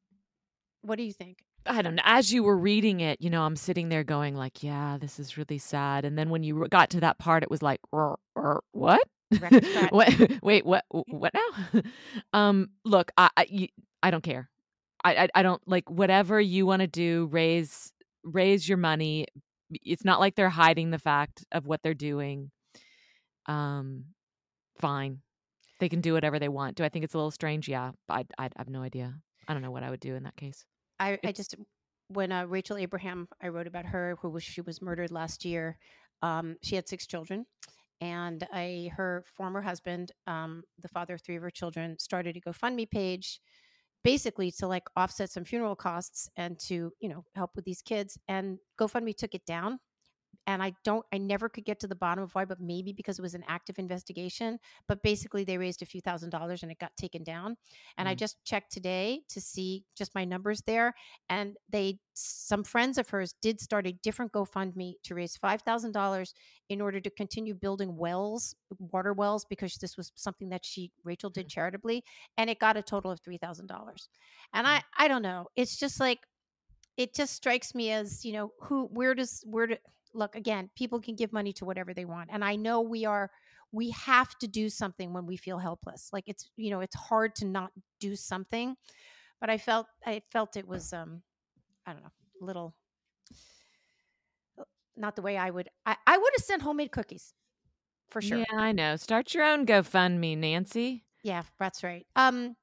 what 0.81 0.97
do 0.97 1.03
you 1.03 1.13
think 1.13 1.43
I 1.65 1.81
don't 1.81 1.95
know. 1.95 2.01
As 2.05 2.31
you 2.31 2.43
were 2.43 2.57
reading 2.57 3.01
it, 3.01 3.21
you 3.21 3.29
know, 3.29 3.43
I'm 3.43 3.55
sitting 3.55 3.89
there 3.89 4.03
going 4.03 4.35
like, 4.35 4.63
"Yeah, 4.63 4.97
this 4.99 5.19
is 5.19 5.37
really 5.37 5.57
sad." 5.57 6.05
And 6.05 6.17
then 6.17 6.29
when 6.29 6.43
you 6.43 6.67
got 6.69 6.89
to 6.91 7.01
that 7.01 7.19
part, 7.19 7.43
it 7.43 7.51
was 7.51 7.61
like, 7.61 7.79
"Er, 7.93 8.15
er, 8.37 8.63
"What? 8.71 9.07
What? 9.89 10.31
Wait, 10.43 10.65
what? 10.65 10.85
What 10.89 11.33
now?" 11.33 11.81
um, 12.33 12.69
look, 12.85 13.11
I, 13.17 13.29
I, 13.37 13.69
I 14.03 14.11
don't 14.11 14.23
care. 14.23 14.49
I, 15.03 15.15
I, 15.15 15.27
I 15.35 15.43
don't 15.43 15.61
like 15.67 15.89
whatever 15.89 16.39
you 16.39 16.65
want 16.65 16.81
to 16.81 16.87
do. 16.87 17.29
Raise, 17.31 17.93
raise 18.23 18.67
your 18.67 18.77
money. 18.77 19.27
It's 19.71 20.03
not 20.03 20.19
like 20.19 20.35
they're 20.35 20.49
hiding 20.49 20.91
the 20.91 20.99
fact 20.99 21.45
of 21.51 21.67
what 21.67 21.81
they're 21.83 21.93
doing. 21.93 22.51
Um, 23.45 24.05
fine, 24.79 25.19
they 25.79 25.89
can 25.89 26.01
do 26.01 26.13
whatever 26.13 26.39
they 26.39 26.49
want. 26.49 26.75
Do 26.75 26.83
I 26.83 26.89
think 26.89 27.05
it's 27.05 27.13
a 27.13 27.17
little 27.17 27.31
strange? 27.31 27.67
Yeah, 27.67 27.91
I, 28.09 28.25
I, 28.37 28.45
I 28.45 28.49
have 28.57 28.69
no 28.69 28.81
idea. 28.81 29.15
I 29.47 29.53
don't 29.53 29.61
know 29.61 29.71
what 29.71 29.83
I 29.83 29.89
would 29.89 29.99
do 29.99 30.15
in 30.15 30.23
that 30.23 30.35
case. 30.35 30.65
I, 30.99 31.17
I 31.23 31.31
just 31.31 31.55
when 32.09 32.31
uh, 32.31 32.45
Rachel 32.45 32.77
Abraham, 32.77 33.27
I 33.41 33.47
wrote 33.47 33.67
about 33.67 33.85
her, 33.85 34.17
who 34.21 34.29
was 34.29 34.43
she 34.43 34.61
was 34.61 34.81
murdered 34.81 35.11
last 35.11 35.45
year. 35.45 35.77
Um, 36.21 36.57
she 36.61 36.75
had 36.75 36.87
six 36.89 37.07
children, 37.07 37.45
and 38.01 38.47
I 38.51 38.91
her 38.95 39.23
former 39.35 39.61
husband, 39.61 40.11
um, 40.27 40.63
the 40.81 40.87
father 40.87 41.15
of 41.15 41.21
three 41.21 41.35
of 41.35 41.43
her 41.43 41.49
children, 41.49 41.97
started 41.99 42.37
a 42.37 42.41
GoFundMe 42.41 42.89
page, 42.89 43.39
basically 44.03 44.51
to 44.51 44.67
like 44.67 44.87
offset 44.95 45.31
some 45.31 45.43
funeral 45.43 45.75
costs 45.75 46.29
and 46.37 46.57
to 46.59 46.91
you 46.99 47.09
know 47.09 47.23
help 47.35 47.51
with 47.55 47.65
these 47.65 47.81
kids. 47.81 48.17
And 48.27 48.57
GoFundMe 48.79 49.15
took 49.15 49.35
it 49.35 49.45
down 49.45 49.79
and 50.49 50.63
I 50.63 50.73
don't 50.83 51.05
I 51.13 51.19
never 51.19 51.47
could 51.49 51.65
get 51.65 51.79
to 51.81 51.87
the 51.87 51.95
bottom 51.95 52.23
of 52.23 52.33
why, 52.33 52.45
but 52.45 52.59
maybe 52.59 52.91
because 52.93 53.19
it 53.19 53.21
was 53.21 53.35
an 53.35 53.43
active 53.47 53.77
investigation. 53.79 54.59
But 54.87 55.03
basically 55.03 55.43
they 55.43 55.57
raised 55.57 55.83
a 55.83 55.85
few 55.85 56.01
thousand 56.01 56.31
dollars 56.31 56.63
and 56.63 56.71
it 56.71 56.79
got 56.79 56.95
taken 56.97 57.23
down. 57.23 57.57
And 57.97 58.09
I 58.09 58.15
Mm. 58.15 58.17
just 58.17 58.43
checked 58.45 58.71
today 58.71 59.21
to 59.29 59.41
see 59.41 59.85
just 59.95 60.15
my 60.15 60.25
numbers 60.25 60.61
there. 60.65 60.93
And 61.29 61.55
they 61.69 61.99
some 62.13 62.63
friends 62.63 62.97
of 62.97 63.09
hers 63.09 63.33
did 63.41 63.61
start 63.61 63.87
a 63.87 63.93
different 64.03 64.31
GoFundMe 64.33 64.95
to 65.03 65.15
raise 65.15 65.37
five 65.37 65.61
thousand 65.61 65.91
dollars 65.93 66.33
in 66.69 66.81
order 66.81 66.99
to 66.99 67.09
continue 67.11 67.53
building 67.53 67.95
wells, 67.95 68.55
water 68.79 69.13
wells, 69.13 69.45
because 69.45 69.75
this 69.75 69.97
was 69.97 70.11
something 70.15 70.49
that 70.49 70.65
she 70.65 70.91
Rachel 71.03 71.29
did 71.29 71.47
charitably, 71.49 72.03
and 72.37 72.49
it 72.49 72.59
got 72.59 72.77
a 72.77 72.81
total 72.81 73.11
of 73.11 73.19
three 73.21 73.37
thousand 73.37 73.67
dollars. 73.67 74.09
And 74.53 74.67
I 74.67 74.81
I 74.97 75.07
don't 75.07 75.21
know. 75.23 75.47
It's 75.55 75.77
just 75.77 75.99
like 75.99 76.19
it 76.97 77.13
just 77.13 77.33
strikes 77.35 77.73
me 77.75 77.91
as 77.91 78.25
you 78.25 78.33
know 78.33 78.51
who 78.61 78.85
where 78.87 79.15
does 79.15 79.43
where 79.45 79.67
do 79.67 79.77
look 80.13 80.35
again 80.35 80.69
people 80.75 80.99
can 80.99 81.15
give 81.15 81.31
money 81.31 81.53
to 81.53 81.65
whatever 81.65 81.93
they 81.93 82.05
want 82.05 82.29
and 82.31 82.43
i 82.43 82.55
know 82.55 82.81
we 82.81 83.05
are 83.05 83.29
we 83.71 83.91
have 83.91 84.35
to 84.39 84.47
do 84.47 84.69
something 84.69 85.13
when 85.13 85.25
we 85.25 85.37
feel 85.37 85.59
helpless 85.59 86.09
like 86.11 86.23
it's 86.27 86.49
you 86.55 86.71
know 86.71 86.79
it's 86.79 86.95
hard 86.95 87.35
to 87.35 87.45
not 87.45 87.71
do 87.99 88.15
something 88.15 88.75
but 89.39 89.49
i 89.49 89.57
felt 89.57 89.87
i 90.05 90.21
felt 90.31 90.57
it 90.57 90.67
was 90.67 90.93
um 90.93 91.21
i 91.85 91.93
don't 91.93 92.03
know 92.03 92.11
little 92.41 92.73
uh, 94.59 94.63
not 94.97 95.15
the 95.15 95.21
way 95.21 95.37
i 95.37 95.49
would 95.49 95.69
i, 95.85 95.95
I 96.07 96.17
would 96.17 96.33
have 96.37 96.43
sent 96.43 96.61
homemade 96.61 96.91
cookies 96.91 97.33
for 98.09 98.21
sure 98.21 98.39
Yeah, 98.39 98.45
I 98.57 98.71
know. 98.71 98.95
Start 98.95 99.33
your 99.33 99.43
own 99.43 99.65
GoFundMe, 99.65 100.37
Nancy. 100.37 101.05
Yeah, 101.23 101.43
that's 101.59 101.83
right. 101.83 102.07
Um, 102.15 102.55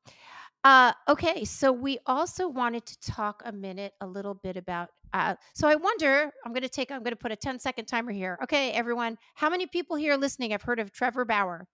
uh, 0.67 0.93
okay, 1.09 1.45
so 1.45 1.71
we 1.71 2.01
also 2.07 2.49
wanted 2.49 2.85
to 2.87 2.99
talk 3.01 3.41
a 3.45 3.53
minute, 3.53 3.93
a 4.01 4.07
little 4.07 4.35
bit 4.35 4.57
about. 4.57 4.89
Uh, 5.13 5.37
so 5.55 5.69
I 5.69 5.77
wonder, 5.77 6.33
I'm 6.45 6.53
going 6.53 6.65
to 6.65 6.69
take, 6.69 6.91
I'm 6.91 7.05
going 7.05 7.13
to 7.13 7.17
put 7.17 7.31
a 7.31 7.37
10 7.37 7.61
second 7.61 7.85
timer 7.85 8.11
here. 8.11 8.37
Okay, 8.43 8.73
everyone, 8.73 9.17
how 9.37 9.49
many 9.49 9.69
people 9.69 9.95
here 9.95 10.17
listening 10.17 10.51
have 10.51 10.63
heard 10.63 10.81
of 10.81 10.91
Trevor 10.91 11.25
Bauer? 11.25 11.69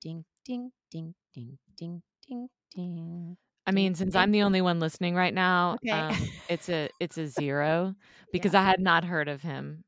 Ding, 0.00 0.24
ding, 0.46 0.72
ding, 0.90 1.14
ding, 1.34 1.58
ding, 1.76 2.02
ding, 2.26 2.48
ding. 2.74 3.36
I 3.66 3.72
mean, 3.72 3.94
since. 3.94 4.14
I'm 4.14 4.30
the 4.30 4.44
only 4.44 4.62
one 4.62 4.80
listening 4.80 5.14
right 5.14 5.34
now, 5.34 5.74
Okay. 5.84 5.90
um, 5.90 6.16
it's 6.48 6.70
a 6.70 6.88
it's 6.98 7.18
a 7.18 7.26
zero 7.40 7.96
because 8.32 8.54
I 8.54 8.62
had 8.62 8.80
not 8.80 9.04
heard 9.04 9.28
of 9.28 9.42
him. 9.42 9.84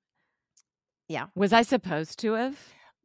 Yeah. 1.09 1.29
Was 1.35 1.55
I 1.55 1.63
supposed 1.63 2.19
to 2.19 2.35
have? 2.35 2.59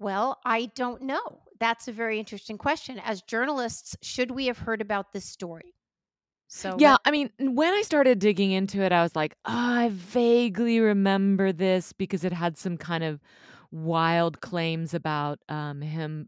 Well, 0.03 0.39
I 0.43 0.65
don't 0.75 1.03
know. 1.03 1.39
That's 1.61 1.87
a 1.87 1.93
very 1.93 2.19
interesting 2.19 2.57
question. 2.57 2.99
As 2.99 3.21
journalists, 3.21 3.95
should 4.01 4.31
we 4.31 4.47
have 4.47 4.57
heard 4.57 4.81
about 4.81 5.13
this 5.13 5.23
story? 5.23 5.75
So 6.49 6.75
Yeah, 6.77 6.97
I 7.05 7.11
mean, 7.11 7.31
when 7.39 7.73
I 7.73 7.83
started 7.83 8.19
digging 8.19 8.51
into 8.51 8.81
it, 8.81 8.91
I 8.91 9.01
was 9.01 9.15
like, 9.15 9.37
oh, 9.45 9.51
I 9.53 9.89
vaguely 9.93 10.81
remember 10.81 11.53
this 11.53 11.93
because 11.93 12.25
it 12.25 12.33
had 12.33 12.57
some 12.57 12.75
kind 12.77 13.03
of 13.05 13.21
wild 13.71 14.41
claims 14.41 14.93
about 14.93 15.39
um, 15.47 15.79
him. 15.81 16.27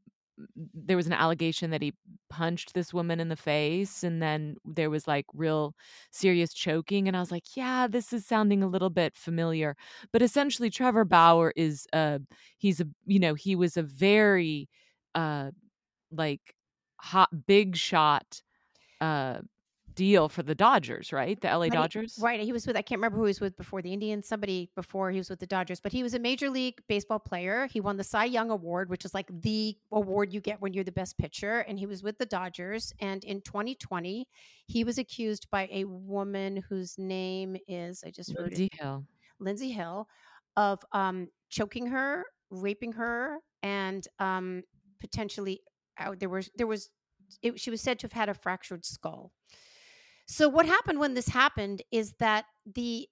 There 0.55 0.97
was 0.97 1.07
an 1.07 1.13
allegation 1.13 1.71
that 1.71 1.81
he 1.81 1.93
punched 2.29 2.73
this 2.73 2.93
woman 2.93 3.19
in 3.19 3.29
the 3.29 3.35
face, 3.35 4.03
and 4.03 4.21
then 4.21 4.57
there 4.65 4.89
was 4.89 5.07
like 5.07 5.25
real 5.33 5.73
serious 6.11 6.53
choking. 6.53 7.07
And 7.07 7.15
I 7.15 7.21
was 7.21 7.31
like, 7.31 7.55
yeah, 7.55 7.87
this 7.87 8.11
is 8.11 8.25
sounding 8.25 8.61
a 8.63 8.67
little 8.67 8.89
bit 8.89 9.15
familiar. 9.15 9.75
But 10.11 10.21
essentially, 10.21 10.69
Trevor 10.69 11.05
Bauer 11.05 11.53
is, 11.55 11.87
uh, 11.93 12.19
he's 12.57 12.81
a, 12.81 12.87
you 13.05 13.19
know, 13.19 13.33
he 13.33 13.55
was 13.55 13.77
a 13.77 13.83
very, 13.83 14.67
uh, 15.13 15.51
like, 16.11 16.55
hot, 16.97 17.29
big 17.47 17.75
shot, 17.77 18.41
uh, 19.01 19.39
deal 19.95 20.29
for 20.29 20.43
the 20.43 20.55
Dodgers, 20.55 21.11
right? 21.11 21.39
The 21.39 21.47
LA 21.47 21.63
Right, 21.63 21.71
Dodgers. 21.71 22.17
Right. 22.21 22.39
He 22.41 22.51
was 22.51 22.67
with, 22.67 22.75
I 22.75 22.81
can't 22.81 22.99
remember 22.99 23.17
who 23.17 23.23
he 23.23 23.29
was 23.29 23.41
with 23.41 23.57
before 23.57 23.81
the 23.81 23.91
Indians, 23.91 24.27
somebody 24.27 24.69
before 24.75 25.11
he 25.11 25.17
was 25.17 25.29
with 25.29 25.39
the 25.39 25.47
Dodgers, 25.47 25.79
but 25.79 25.91
he 25.91 26.03
was 26.03 26.13
a 26.13 26.19
major 26.19 26.49
league 26.49 26.81
baseball 26.87 27.19
player. 27.19 27.67
He 27.71 27.79
won 27.81 27.97
the 27.97 28.03
Cy 28.03 28.25
Young 28.25 28.49
Award, 28.49 28.89
which 28.89 29.05
is 29.05 29.13
like 29.13 29.27
the 29.41 29.75
award 29.91 30.33
you 30.33 30.41
get 30.41 30.61
when 30.61 30.73
you're 30.73 30.83
the 30.83 30.91
best 30.91 31.17
pitcher. 31.17 31.59
And 31.59 31.79
he 31.79 31.85
was 31.85 32.03
with 32.03 32.17
the 32.17 32.25
Dodgers. 32.25 32.93
And 32.99 33.23
in 33.23 33.41
2020, 33.41 34.27
he 34.67 34.83
was 34.83 34.97
accused 34.97 35.47
by 35.49 35.69
a 35.71 35.85
woman 35.85 36.63
whose 36.69 36.97
name 36.97 37.57
is, 37.67 38.03
I 38.05 38.11
just 38.11 38.29
wrote 38.37 38.47
it, 38.47 38.57
Lindsey 38.57 38.69
Hill. 38.79 39.05
Lindsey 39.39 39.71
Hill, 39.71 40.07
of 40.57 40.79
um, 40.91 41.27
choking 41.49 41.87
her, 41.87 42.25
raping 42.49 42.93
her, 42.93 43.39
and 43.63 44.07
um, 44.19 44.63
potentially 44.99 45.61
uh, 45.97 46.15
there 46.17 46.29
was 46.29 46.49
there 46.55 46.67
was 46.67 46.89
it, 47.41 47.59
she 47.59 47.69
was 47.69 47.81
said 47.81 47.99
to 47.99 48.05
have 48.05 48.13
had 48.13 48.29
a 48.29 48.33
fractured 48.33 48.85
skull. 48.85 49.31
So 50.27 50.49
what 50.49 50.65
happened 50.65 50.99
when 50.99 51.13
this 51.13 51.27
happened 51.27 51.81
is 51.91 52.13
that 52.19 52.45
the 52.65 53.07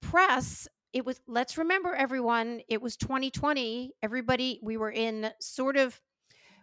press 0.00 0.68
it 0.92 1.04
was 1.04 1.20
let's 1.26 1.58
remember 1.58 1.94
everyone 1.94 2.60
it 2.68 2.80
was 2.80 2.96
2020 2.96 3.92
everybody 4.02 4.60
we 4.62 4.76
were 4.76 4.90
in 4.90 5.30
sort 5.40 5.76
of 5.76 6.00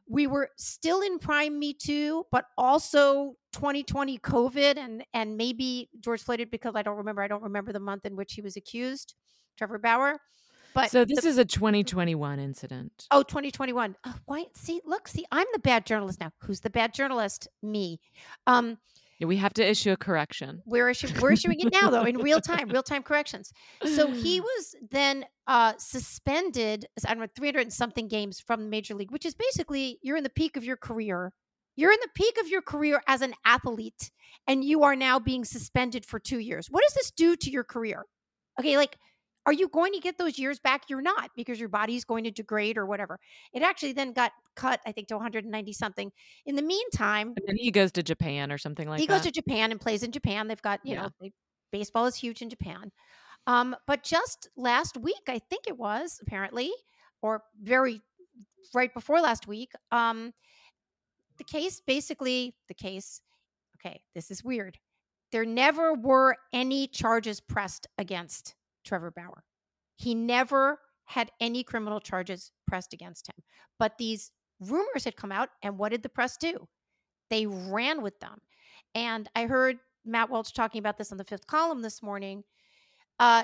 we 0.08 0.28
were 0.28 0.50
still 0.58 1.02
in 1.02 1.20
prime 1.20 1.60
me 1.60 1.74
too 1.74 2.26
but 2.32 2.46
also 2.58 3.36
2020 3.54 4.18
covid 4.20 4.78
and 4.78 5.04
and 5.14 5.36
maybe 5.36 5.90
george 6.00 6.22
floyd 6.22 6.48
because 6.52 6.76
i 6.76 6.82
don't 6.82 6.98
remember 6.98 7.22
i 7.22 7.28
don't 7.28 7.44
remember 7.44 7.74
the 7.74 7.80
month 7.80 8.06
in 8.06 8.16
which 8.16 8.34
he 8.34 8.42
was 8.42 8.56
accused 8.56 9.16
trevor 9.58 9.78
bauer 9.78 10.20
but 10.74 10.92
so 10.92 11.04
this 11.04 11.22
the- 11.22 11.30
is 11.30 11.38
a 11.40 11.46
2021 11.46 12.40
incident. 12.40 13.08
Oh, 13.10 13.24
2021. 13.24 13.96
Oh, 14.06 14.16
why? 14.26 14.46
See, 14.54 14.82
look, 14.86 15.08
see, 15.08 15.26
I'm 15.32 15.48
the 15.52 15.58
bad 15.60 15.84
journalist 15.84 16.20
now. 16.20 16.32
Who's 16.42 16.60
the 16.60 16.70
bad 16.70 16.94
journalist? 16.94 17.48
Me. 17.64 18.00
Um, 18.46 18.78
Yeah, 19.20 19.28
we 19.28 19.36
have 19.36 19.54
to 19.56 19.70
issue 19.70 19.92
a 19.92 19.98
correction. 19.98 20.62
we're, 20.66 20.88
issu- 20.88 21.22
we're 21.22 21.34
issuing 21.34 21.60
it 21.60 21.74
now, 21.74 21.90
though, 21.90 22.06
in 22.06 22.18
real 22.18 22.40
time, 22.42 22.70
real 22.70 22.84
time 22.84 23.04
corrections. 23.04 23.52
So 23.84 24.10
he 24.10 24.40
was 24.42 24.76
then 24.90 25.26
uh, 25.46 25.74
suspended, 25.78 26.86
I 27.06 27.14
don't 27.14 27.20
know, 27.20 27.28
300 27.36 27.62
and 27.62 27.74
something 27.74 28.08
games 28.08 28.40
from 28.40 28.64
the 28.64 28.70
major 28.70 28.96
league, 28.96 29.12
which 29.12 29.26
is 29.26 29.36
basically 29.36 30.00
you're 30.02 30.16
in 30.16 30.24
the 30.24 30.30
peak 30.30 30.56
of 30.56 30.64
your 30.64 30.78
career. 30.78 31.34
You're 31.76 31.92
in 31.92 32.00
the 32.02 32.10
peak 32.16 32.38
of 32.40 32.48
your 32.48 32.62
career 32.62 33.02
as 33.08 33.22
an 33.22 33.34
athlete, 33.46 34.12
and 34.48 34.64
you 34.64 34.84
are 34.84 34.96
now 34.96 35.20
being 35.20 35.46
suspended 35.46 36.06
for 36.06 36.20
two 36.20 36.40
years. 36.40 36.68
What 36.70 36.84
does 36.84 36.94
this 36.94 37.12
do 37.12 37.36
to 37.38 37.50
your 37.50 37.64
career? 37.64 38.06
Okay, 38.60 38.78
like, 38.78 38.98
are 39.46 39.53
you 39.53 39.67
going 39.69 39.93
to 39.93 40.00
get 40.00 40.17
those 40.17 40.38
years 40.38 40.60
back? 40.60 40.84
You're 40.89 41.01
not 41.01 41.31
because 41.36 41.60
your 41.60 41.69
body's 41.69 42.03
going 42.05 42.24
to 42.25 42.31
degrade 42.31 42.77
or 42.77 42.86
whatever. 42.86 43.19
It 43.53 43.62
actually 43.63 43.93
then 43.93 44.13
got 44.13 44.31
cut, 44.55 44.79
I 44.86 44.91
think, 44.91 45.08
to 45.10 45.15
190 45.15 45.74
something. 45.74 46.12
In 46.46 46.55
the 46.55 46.62
meantime, 46.62 47.29
And 47.36 47.46
then 47.48 47.55
he 47.58 47.72
goes 47.72 47.91
to 47.93 48.03
Japan 48.03 48.51
or 48.51 48.58
something 48.58 48.88
like 48.88 49.00
he 49.00 49.08
that. 49.08 49.13
He 49.13 49.17
goes 49.19 49.25
to 49.25 49.31
Japan 49.31 49.72
and 49.72 49.79
plays 49.81 50.03
in 50.03 50.12
Japan. 50.12 50.48
They've 50.48 50.62
got, 50.62 50.81
you 50.84 50.93
Yeah. 50.93 51.03
know, 51.03 51.10
they, 51.19 51.31
baseball 51.72 52.05
is 52.05 52.15
huge 52.15 52.41
in 52.41 52.50
Japan. 52.50 52.91
Um, 53.48 53.75
but 53.88 54.03
just 54.03 54.50
last 54.58 54.98
week, 54.98 55.24
I 55.27 55.39
think 55.39 55.67
it 55.67 55.77
was 55.77 56.19
apparently, 56.22 56.72
or 57.22 57.43
very 57.62 58.01
right 58.74 58.93
before 58.93 59.22
last 59.22 59.48
week, 59.48 59.72
um, 59.91 60.34
the 61.38 61.43
case 61.43 61.81
basically, 61.81 62.55
the 62.67 62.74
case, 62.74 63.22
okay, 63.77 64.01
this 64.13 64.29
is 64.29 64.43
weird. 64.43 64.77
There 65.31 65.46
never 65.46 65.93
were 65.93 66.36
any 66.53 66.88
charges 66.88 67.39
pressed 67.39 67.88
against 67.98 68.55
Trevor 68.89 69.12
Bauer. 69.12 69.43
He 69.96 70.15
never 70.15 70.79
had 71.05 71.31
any 71.39 71.63
criminal 71.63 72.00
charges 72.00 72.51
pressed 72.67 72.93
against 72.93 73.27
him. 73.29 73.36
But 73.77 73.98
these 73.98 74.31
rumors 74.60 75.05
had 75.05 75.15
come 75.15 75.31
out, 75.31 75.50
and 75.63 75.77
what 75.77 75.91
did 75.91 76.03
the 76.03 76.10
press 76.10 76.38
do? 76.38 76.67
They 77.29 77.46
ran 77.46 78.01
with 78.01 78.19
them. 78.19 78.39
And 78.96 79.29
I 79.36 79.46
heard 79.46 79.77
Matt 80.05 80.29
Welch 80.29 80.53
talking 80.53 80.79
about 80.79 80.98
this 80.98 81.12
on 81.12 81.17
the 81.17 81.24
fifth 81.24 81.46
column 81.48 81.81
this 81.81 82.01
morning. 82.01 82.43
Uh, 83.19 83.43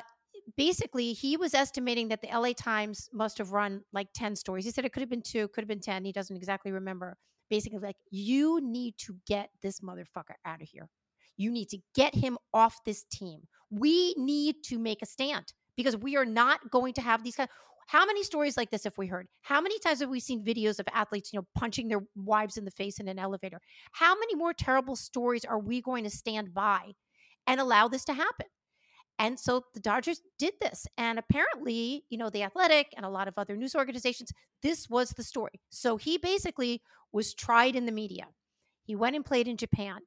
basically, 0.58 1.14
he 1.14 1.38
was 1.38 1.54
estimating 1.54 2.08
that 2.08 2.22
the 2.22 2.30
LA 2.36 2.54
Times 2.54 3.08
must 3.14 3.38
have 3.38 3.52
run 3.52 3.82
like 3.94 4.08
10 4.16 4.36
stories. 4.36 4.66
He 4.66 4.72
said 4.72 4.86
it 4.86 4.94
could 4.94 5.02
have 5.02 5.10
been 5.10 5.22
two, 5.22 5.48
could 5.50 5.62
have 5.62 5.68
been 5.68 5.80
10. 5.80 6.06
He 6.06 6.12
doesn't 6.12 6.36
exactly 6.36 6.72
remember. 6.72 7.18
Basically, 7.50 7.78
like, 7.80 7.98
you 8.10 8.60
need 8.62 8.96
to 9.00 9.16
get 9.28 9.50
this 9.62 9.82
motherfucker 9.82 10.36
out 10.46 10.62
of 10.62 10.68
here. 10.68 10.90
You 11.38 11.52
need 11.52 11.70
to 11.70 11.80
get 11.94 12.16
him 12.16 12.38
off 12.54 12.84
this 12.86 13.04
team. 13.12 13.42
We 13.70 14.14
need 14.18 14.58
to 14.66 14.80
make 14.80 15.02
a 15.02 15.06
stand 15.06 15.54
because 15.76 15.98
we 15.98 16.16
are 16.16 16.26
not 16.26 16.72
going 16.72 16.94
to 16.94 17.02
have 17.02 17.24
these 17.24 17.36
kind. 17.36 17.50
How 17.88 18.06
many 18.06 18.24
stories 18.24 18.58
like 18.58 18.72
this 18.72 18.86
have 18.86 18.98
we 18.98 19.08
heard? 19.08 19.28
How 19.42 19.62
many 19.62 19.78
times 19.80 20.00
have 20.00 20.10
we 20.10 20.20
seen 20.20 20.44
videos 20.44 20.80
of 20.80 20.88
athletes, 20.92 21.32
you 21.32 21.40
know, 21.40 21.48
punching 21.56 21.88
their 21.88 22.02
wives 22.16 22.58
in 22.58 22.66
the 22.66 22.72
face 22.72 23.00
in 23.00 23.08
an 23.08 23.20
elevator? 23.20 23.60
How 23.92 24.16
many 24.16 24.36
more 24.36 24.54
terrible 24.54 24.96
stories 24.96 25.46
are 25.46 25.60
we 25.60 25.82
going 25.82 26.04
to 26.04 26.10
stand 26.10 26.54
by 26.54 26.94
and 27.46 27.60
allow 27.60 27.88
this 27.88 28.06
to 28.06 28.14
happen? 28.14 28.48
And 29.20 29.40
so 29.40 29.64
the 29.74 29.80
Dodgers 29.80 30.22
did 30.40 30.54
this. 30.60 30.88
And 30.98 31.20
apparently, 31.20 32.04
you 32.10 32.18
know, 32.18 32.30
The 32.30 32.44
Athletic 32.44 32.88
and 32.98 33.06
a 33.06 33.10
lot 33.10 33.28
of 33.28 33.36
other 33.38 33.56
news 33.56 33.76
organizations, 33.76 34.32
this 34.62 34.90
was 34.90 35.12
the 35.12 35.24
story. 35.24 35.62
So 35.70 35.96
he 35.96 36.18
basically 36.18 36.82
was 37.14 37.34
tried 37.34 37.76
in 37.76 37.86
the 37.86 37.92
media. 37.92 38.26
He 38.84 38.96
went 38.96 39.16
and 39.16 39.24
played 39.24 39.48
in 39.48 39.58
Japan. 39.58 40.00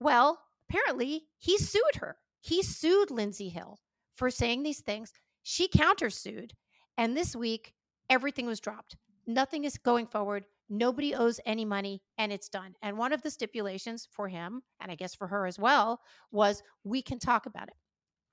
Well, 0.00 0.38
apparently, 0.68 1.24
he 1.38 1.58
sued 1.58 1.96
her. 1.96 2.16
He 2.40 2.62
sued 2.62 3.10
Lindsey 3.10 3.48
Hill 3.48 3.78
for 4.14 4.30
saying 4.30 4.62
these 4.62 4.80
things. 4.80 5.12
She 5.42 5.68
countersued. 5.68 6.52
And 6.96 7.16
this 7.16 7.36
week, 7.36 7.74
everything 8.08 8.46
was 8.46 8.60
dropped. 8.60 8.96
Nothing 9.26 9.64
is 9.64 9.78
going 9.78 10.06
forward. 10.06 10.44
Nobody 10.68 11.14
owes 11.14 11.40
any 11.46 11.64
money, 11.64 12.02
and 12.18 12.32
it's 12.32 12.48
done. 12.48 12.74
And 12.82 12.98
one 12.98 13.12
of 13.12 13.22
the 13.22 13.30
stipulations 13.30 14.08
for 14.10 14.28
him, 14.28 14.62
and 14.80 14.90
I 14.90 14.96
guess 14.96 15.14
for 15.14 15.28
her 15.28 15.46
as 15.46 15.58
well, 15.58 16.00
was 16.32 16.62
we 16.84 17.02
can 17.02 17.18
talk 17.18 17.46
about 17.46 17.68
it. 17.68 17.74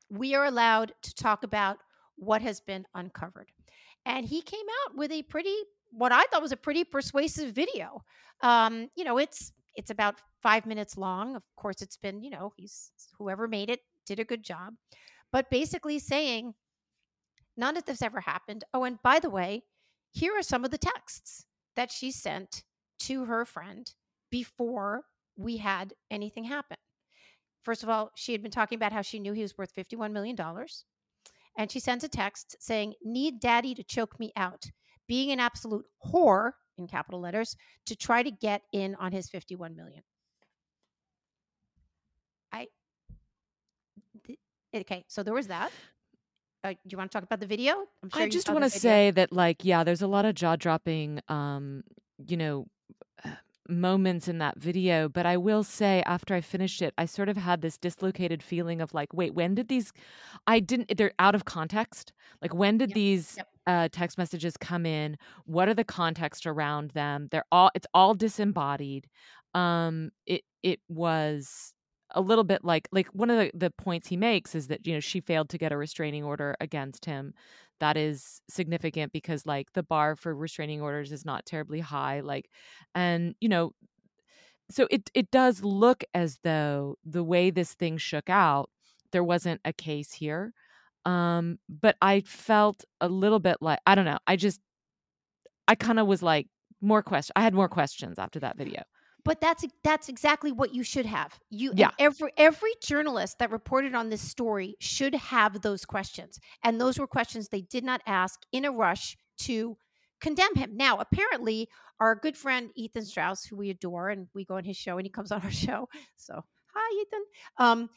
We 0.09 0.33
are 0.33 0.45
allowed 0.45 0.93
to 1.03 1.13
talk 1.13 1.43
about 1.43 1.77
what 2.15 2.41
has 2.41 2.59
been 2.59 2.85
uncovered. 2.95 3.51
And 4.05 4.25
he 4.25 4.41
came 4.41 4.65
out 4.85 4.97
with 4.97 5.11
a 5.11 5.23
pretty, 5.23 5.55
what 5.91 6.11
I 6.11 6.23
thought 6.23 6.41
was 6.41 6.51
a 6.51 6.57
pretty 6.57 6.83
persuasive 6.83 7.53
video. 7.53 8.03
Um, 8.41 8.89
you 8.95 9.03
know, 9.03 9.17
it's 9.17 9.51
it's 9.75 9.91
about 9.91 10.15
five 10.41 10.65
minutes 10.65 10.97
long. 10.97 11.35
Of 11.35 11.43
course, 11.55 11.81
it's 11.81 11.97
been, 11.97 12.23
you 12.23 12.29
know, 12.29 12.53
he's 12.57 12.91
whoever 13.17 13.47
made 13.47 13.69
it 13.69 13.79
did 14.05 14.19
a 14.19 14.25
good 14.25 14.43
job. 14.43 14.73
But 15.31 15.49
basically 15.49 15.99
saying 15.99 16.53
none 17.57 17.77
of 17.77 17.85
this 17.85 18.01
ever 18.01 18.21
happened. 18.21 18.63
Oh, 18.73 18.83
and 18.83 19.01
by 19.03 19.19
the 19.19 19.29
way, 19.29 19.63
here 20.11 20.37
are 20.37 20.43
some 20.43 20.63
of 20.63 20.71
the 20.71 20.77
texts 20.77 21.45
that 21.75 21.91
she 21.91 22.11
sent 22.11 22.63
to 22.99 23.25
her 23.25 23.45
friend 23.45 23.91
before 24.29 25.05
we 25.35 25.57
had 25.57 25.93
anything 26.11 26.45
happen. 26.45 26.77
First 27.63 27.81
of 27.81 27.89
all, 27.89 28.11
she 28.15 28.33
had 28.33 28.43
been 28.43 28.51
talking 28.51 28.75
about 28.75 28.91
how 28.91 29.01
she 29.01 29.19
knew 29.19 29.33
he 29.33 29.41
was 29.41 29.57
worth 29.57 29.73
$51 29.73 30.11
million. 30.11 30.37
And 31.57 31.71
she 31.71 31.79
sends 31.79 32.03
a 32.03 32.09
text 32.09 32.55
saying, 32.59 32.93
Need 33.03 33.39
daddy 33.39 33.73
to 33.75 33.83
choke 33.83 34.19
me 34.19 34.31
out, 34.35 34.65
being 35.07 35.31
an 35.31 35.39
absolute 35.39 35.85
whore 36.05 36.51
in 36.77 36.87
capital 36.87 37.19
letters 37.19 37.55
to 37.85 37.95
try 37.95 38.23
to 38.23 38.31
get 38.31 38.61
in 38.71 38.95
on 38.95 39.11
his 39.11 39.29
51 39.29 39.75
million. 39.75 40.01
I, 42.51 42.67
th- 44.25 44.39
okay, 44.75 45.05
so 45.07 45.23
there 45.23 45.33
was 45.33 45.47
that. 45.47 45.71
Uh, 46.63 46.69
do 46.71 46.77
you 46.91 46.97
want 46.97 47.11
to 47.11 47.15
talk 47.15 47.23
about 47.23 47.39
the 47.41 47.47
video? 47.47 47.73
Sure 48.13 48.23
i 48.23 48.29
just 48.29 48.49
want 48.49 48.63
to 48.63 48.69
say 48.69 49.11
that, 49.11 49.33
like, 49.33 49.65
yeah, 49.65 49.83
there's 49.83 50.01
a 50.01 50.07
lot 50.07 50.23
of 50.25 50.33
jaw 50.35 50.55
dropping, 50.55 51.19
um, 51.27 51.83
you 52.25 52.37
know, 52.37 52.67
moments 53.69 54.27
in 54.27 54.37
that 54.39 54.57
video, 54.57 55.07
but 55.07 55.25
I 55.25 55.37
will 55.37 55.63
say 55.63 56.03
after 56.05 56.33
I 56.33 56.41
finished 56.41 56.81
it, 56.81 56.93
I 56.97 57.05
sort 57.05 57.29
of 57.29 57.37
had 57.37 57.61
this 57.61 57.77
dislocated 57.77 58.43
feeling 58.43 58.81
of 58.81 58.93
like, 58.93 59.13
wait, 59.13 59.33
when 59.33 59.55
did 59.55 59.67
these 59.67 59.91
I 60.47 60.59
didn't 60.59 60.97
they're 60.97 61.13
out 61.19 61.35
of 61.35 61.45
context. 61.45 62.13
Like 62.41 62.53
when 62.53 62.77
did 62.77 62.89
yep. 62.89 62.95
these 62.95 63.35
yep. 63.37 63.47
uh 63.67 63.89
text 63.91 64.17
messages 64.17 64.57
come 64.57 64.85
in? 64.85 65.17
What 65.45 65.69
are 65.69 65.73
the 65.73 65.83
context 65.83 66.45
around 66.45 66.91
them? 66.91 67.27
They're 67.31 67.45
all 67.51 67.71
it's 67.75 67.87
all 67.93 68.13
disembodied. 68.13 69.07
Um 69.53 70.11
it 70.25 70.43
it 70.61 70.79
was 70.89 71.73
a 72.13 72.21
little 72.21 72.43
bit 72.43 72.63
like 72.63 72.87
like 72.91 73.07
one 73.07 73.29
of 73.29 73.37
the, 73.37 73.51
the 73.53 73.71
points 73.71 74.07
he 74.07 74.17
makes 74.17 74.55
is 74.55 74.67
that 74.67 74.85
you 74.85 74.93
know 74.93 74.99
she 74.99 75.19
failed 75.21 75.49
to 75.49 75.57
get 75.57 75.71
a 75.71 75.77
restraining 75.77 76.23
order 76.23 76.55
against 76.59 77.05
him. 77.05 77.33
That 77.79 77.97
is 77.97 78.41
significant 78.49 79.11
because 79.11 79.45
like 79.45 79.73
the 79.73 79.83
bar 79.83 80.15
for 80.15 80.33
restraining 80.35 80.81
orders 80.81 81.11
is 81.11 81.25
not 81.25 81.45
terribly 81.45 81.79
high 81.79 82.21
like 82.21 82.49
and 82.95 83.35
you 83.41 83.49
know 83.49 83.73
so 84.69 84.87
it 84.89 85.09
it 85.13 85.29
does 85.31 85.63
look 85.63 86.03
as 86.13 86.39
though 86.43 86.97
the 87.05 87.23
way 87.23 87.49
this 87.49 87.73
thing 87.73 87.97
shook 87.97 88.29
out 88.29 88.69
there 89.11 89.23
wasn't 89.23 89.61
a 89.65 89.73
case 89.73 90.13
here 90.13 90.53
um 91.05 91.59
but 91.69 91.95
i 92.01 92.21
felt 92.21 92.85
a 93.01 93.07
little 93.07 93.39
bit 93.39 93.57
like 93.61 93.79
i 93.85 93.95
don't 93.95 94.05
know 94.05 94.19
i 94.27 94.35
just 94.35 94.59
i 95.67 95.75
kind 95.75 95.99
of 95.99 96.07
was 96.07 96.23
like 96.23 96.47
more 96.81 97.03
questions 97.03 97.31
i 97.35 97.41
had 97.41 97.53
more 97.53 97.69
questions 97.69 98.17
after 98.17 98.39
that 98.39 98.57
video 98.57 98.81
but 99.25 99.39
that's 99.39 99.63
that's 99.83 100.09
exactly 100.09 100.51
what 100.51 100.73
you 100.73 100.83
should 100.83 101.05
have. 101.05 101.39
You 101.49 101.73
yeah. 101.75 101.91
every 101.99 102.31
every 102.37 102.73
journalist 102.81 103.39
that 103.39 103.51
reported 103.51 103.95
on 103.95 104.09
this 104.09 104.21
story 104.21 104.75
should 104.79 105.15
have 105.15 105.61
those 105.61 105.85
questions 105.85 106.39
and 106.63 106.79
those 106.79 106.99
were 106.99 107.07
questions 107.07 107.47
they 107.47 107.61
did 107.61 107.83
not 107.83 108.01
ask 108.05 108.41
in 108.51 108.65
a 108.65 108.71
rush 108.71 109.17
to 109.39 109.77
condemn 110.19 110.55
him. 110.55 110.75
Now 110.75 110.97
apparently 110.97 111.69
our 111.99 112.15
good 112.15 112.37
friend 112.37 112.71
ethan 112.75 113.05
strauss 113.05 113.45
who 113.45 113.55
we 113.55 113.69
adore 113.69 114.09
and 114.09 114.27
we 114.33 114.45
go 114.45 114.57
on 114.57 114.65
his 114.65 114.77
show 114.77 114.97
and 114.97 115.05
he 115.05 115.11
comes 115.11 115.31
on 115.31 115.41
our 115.41 115.51
show 115.65 115.87
so 116.17 116.43
hi 116.73 117.01
ethan. 117.01 117.23
Um, 117.57 117.89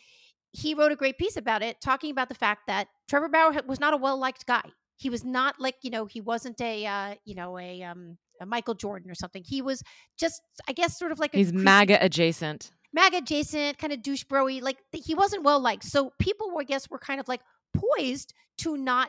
he 0.52 0.74
wrote 0.74 0.92
a 0.92 0.96
great 0.96 1.18
piece 1.18 1.36
about 1.36 1.62
it 1.62 1.80
talking 1.80 2.10
about 2.10 2.28
the 2.28 2.34
fact 2.34 2.66
that 2.66 2.88
trevor 3.08 3.28
bauer 3.28 3.52
was 3.66 3.80
not 3.80 3.94
a 3.94 3.98
well-liked 3.98 4.46
guy. 4.46 4.62
He 4.96 5.10
was 5.10 5.24
not 5.24 5.56
like 5.60 5.76
you 5.82 5.90
know 5.90 6.06
he 6.06 6.20
wasn't 6.20 6.60
a 6.60 6.86
uh, 6.86 7.14
you 7.24 7.34
know 7.34 7.58
a 7.58 7.82
um 7.82 8.16
a 8.25 8.25
Michael 8.44 8.74
Jordan 8.74 9.10
or 9.10 9.14
something. 9.14 9.42
He 9.46 9.62
was 9.62 9.82
just, 10.18 10.42
I 10.68 10.72
guess, 10.72 10.98
sort 10.98 11.12
of 11.12 11.18
like 11.18 11.34
he's 11.34 11.52
MAGA 11.52 12.04
adjacent, 12.04 12.72
MAGA 12.92 13.18
adjacent, 13.18 13.78
kind 13.78 13.92
of 13.92 14.02
douche 14.02 14.24
broy. 14.24 14.60
Like 14.60 14.76
he 14.92 15.14
wasn't 15.14 15.44
well 15.44 15.60
liked, 15.60 15.84
so 15.84 16.12
people, 16.18 16.50
were, 16.50 16.60
I 16.62 16.64
guess, 16.64 16.90
were 16.90 16.98
kind 16.98 17.20
of 17.20 17.28
like 17.28 17.40
poised 17.74 18.34
to 18.58 18.76
not 18.76 19.08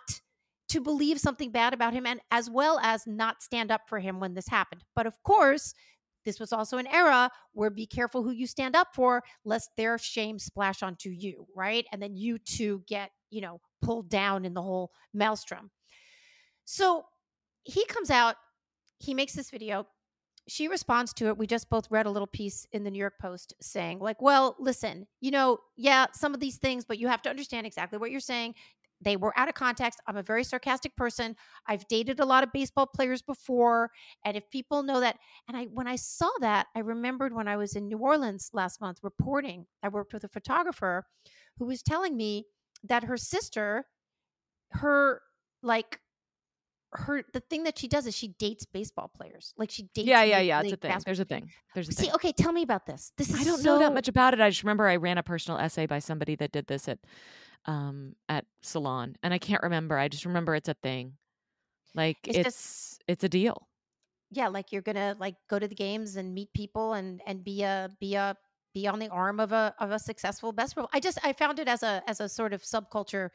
to 0.69 0.79
believe 0.79 1.19
something 1.19 1.51
bad 1.51 1.73
about 1.73 1.93
him, 1.93 2.05
and 2.05 2.21
as 2.31 2.49
well 2.49 2.79
as 2.83 3.05
not 3.07 3.41
stand 3.41 3.71
up 3.71 3.81
for 3.89 3.99
him 3.99 4.19
when 4.19 4.35
this 4.35 4.47
happened. 4.47 4.83
But 4.95 5.07
of 5.07 5.21
course. 5.23 5.73
This 6.25 6.41
was 6.41 6.51
also 6.51 6.77
an 6.77 6.87
era 6.87 7.29
where 7.53 7.69
be 7.69 7.85
careful 7.85 8.21
who 8.21 8.31
you 8.31 8.47
stand 8.47 8.75
up 8.75 8.89
for, 8.93 9.23
lest 9.45 9.69
their 9.77 9.97
shame 9.97 10.39
splash 10.39 10.83
onto 10.83 11.09
you, 11.09 11.47
right? 11.55 11.85
And 11.93 12.01
then 12.01 12.17
you 12.17 12.37
too 12.37 12.83
get, 12.85 13.11
you 13.29 13.39
know, 13.39 13.61
pulled 13.81 14.09
down 14.09 14.43
in 14.43 14.53
the 14.53 14.61
whole 14.61 14.91
maelstrom. 15.13 15.71
So 16.65 17.05
he 17.63 17.85
comes 17.85 18.09
out 18.09 18.35
he 18.99 19.13
makes 19.13 19.33
this 19.33 19.49
video 19.49 19.87
she 20.47 20.67
responds 20.67 21.13
to 21.13 21.27
it. 21.27 21.37
We 21.37 21.45
just 21.45 21.69
both 21.69 21.91
read 21.91 22.05
a 22.05 22.09
little 22.09 22.27
piece 22.27 22.65
in 22.71 22.83
the 22.83 22.91
New 22.91 22.99
York 22.99 23.15
Post 23.21 23.53
saying, 23.61 23.99
like, 23.99 24.21
well, 24.21 24.55
listen, 24.59 25.05
you 25.19 25.31
know, 25.31 25.59
yeah, 25.75 26.07
some 26.13 26.33
of 26.33 26.39
these 26.39 26.57
things, 26.57 26.85
but 26.85 26.97
you 26.97 27.07
have 27.07 27.21
to 27.23 27.29
understand 27.29 27.67
exactly 27.67 27.99
what 27.99 28.11
you're 28.11 28.19
saying. 28.19 28.55
They 29.01 29.15
were 29.15 29.37
out 29.37 29.49
of 29.49 29.53
context. 29.53 29.99
I'm 30.07 30.17
a 30.17 30.23
very 30.23 30.43
sarcastic 30.43 30.95
person. 30.95 31.35
I've 31.67 31.87
dated 31.87 32.19
a 32.19 32.25
lot 32.25 32.43
of 32.43 32.51
baseball 32.51 32.87
players 32.87 33.21
before. 33.21 33.91
And 34.25 34.35
if 34.35 34.49
people 34.49 34.81
know 34.81 34.99
that, 35.01 35.17
and 35.47 35.55
I, 35.55 35.65
when 35.65 35.87
I 35.87 35.97
saw 35.97 36.29
that, 36.39 36.67
I 36.75 36.79
remembered 36.79 37.35
when 37.35 37.47
I 37.47 37.57
was 37.57 37.75
in 37.75 37.87
New 37.87 37.99
Orleans 37.99 38.49
last 38.53 38.81
month 38.81 38.99
reporting, 39.03 39.67
I 39.83 39.89
worked 39.89 40.13
with 40.13 40.23
a 40.23 40.29
photographer 40.29 41.05
who 41.59 41.65
was 41.65 41.83
telling 41.83 42.17
me 42.17 42.45
that 42.83 43.03
her 43.03 43.17
sister, 43.17 43.85
her 44.71 45.21
like 45.61 45.99
her 46.97 47.23
the 47.33 47.39
thing 47.39 47.63
that 47.63 47.77
she 47.77 47.87
does 47.87 48.07
is 48.07 48.15
she 48.15 48.29
dates 48.39 48.65
baseball 48.65 49.11
players. 49.15 49.53
Like 49.57 49.71
she 49.71 49.83
dates. 49.93 50.07
Yeah, 50.07 50.23
yeah, 50.23 50.39
yeah. 50.39 50.61
It's 50.61 50.73
a 50.73 50.77
thing. 50.77 50.97
There's 51.05 51.19
a 51.19 51.25
thing. 51.25 51.49
There's 51.73 51.89
a 51.89 51.91
See, 51.91 52.05
thing. 52.05 52.13
okay, 52.15 52.31
tell 52.31 52.51
me 52.51 52.63
about 52.63 52.85
this. 52.85 53.11
This 53.17 53.29
is 53.29 53.39
I 53.39 53.43
don't 53.43 53.59
so... 53.59 53.63
know 53.63 53.79
that 53.79 53.93
much 53.93 54.07
about 54.07 54.33
it. 54.33 54.41
I 54.41 54.49
just 54.49 54.63
remember 54.63 54.87
I 54.87 54.95
ran 54.95 55.17
a 55.17 55.23
personal 55.23 55.59
essay 55.59 55.85
by 55.85 55.99
somebody 55.99 56.35
that 56.35 56.51
did 56.51 56.67
this 56.67 56.87
at 56.87 56.99
um 57.65 58.15
at 58.29 58.45
Salon, 58.61 59.15
and 59.23 59.33
I 59.33 59.37
can't 59.37 59.63
remember. 59.63 59.97
I 59.97 60.07
just 60.07 60.25
remember 60.25 60.55
it's 60.55 60.69
a 60.69 60.75
thing. 60.75 61.13
Like 61.93 62.17
it's 62.23 62.37
it's, 62.37 62.45
just, 62.45 63.03
it's 63.07 63.23
a 63.23 63.29
deal. 63.29 63.67
Yeah, 64.31 64.47
like 64.47 64.71
you're 64.71 64.81
gonna 64.81 65.15
like 65.19 65.35
go 65.49 65.59
to 65.59 65.67
the 65.67 65.75
games 65.75 66.15
and 66.15 66.33
meet 66.33 66.51
people 66.53 66.93
and 66.93 67.21
and 67.25 67.43
be 67.43 67.63
a 67.63 67.89
be 67.99 68.15
a 68.15 68.35
be 68.73 68.87
on 68.87 68.99
the 68.99 69.09
arm 69.09 69.39
of 69.39 69.51
a 69.51 69.73
of 69.79 69.91
a 69.91 69.99
successful 69.99 70.51
basketball. 70.51 70.89
I 70.93 70.99
just 70.99 71.19
I 71.23 71.33
found 71.33 71.59
it 71.59 71.67
as 71.67 71.83
a 71.83 72.01
as 72.07 72.19
a 72.19 72.27
sort 72.27 72.53
of 72.53 72.61
subculture 72.61 73.29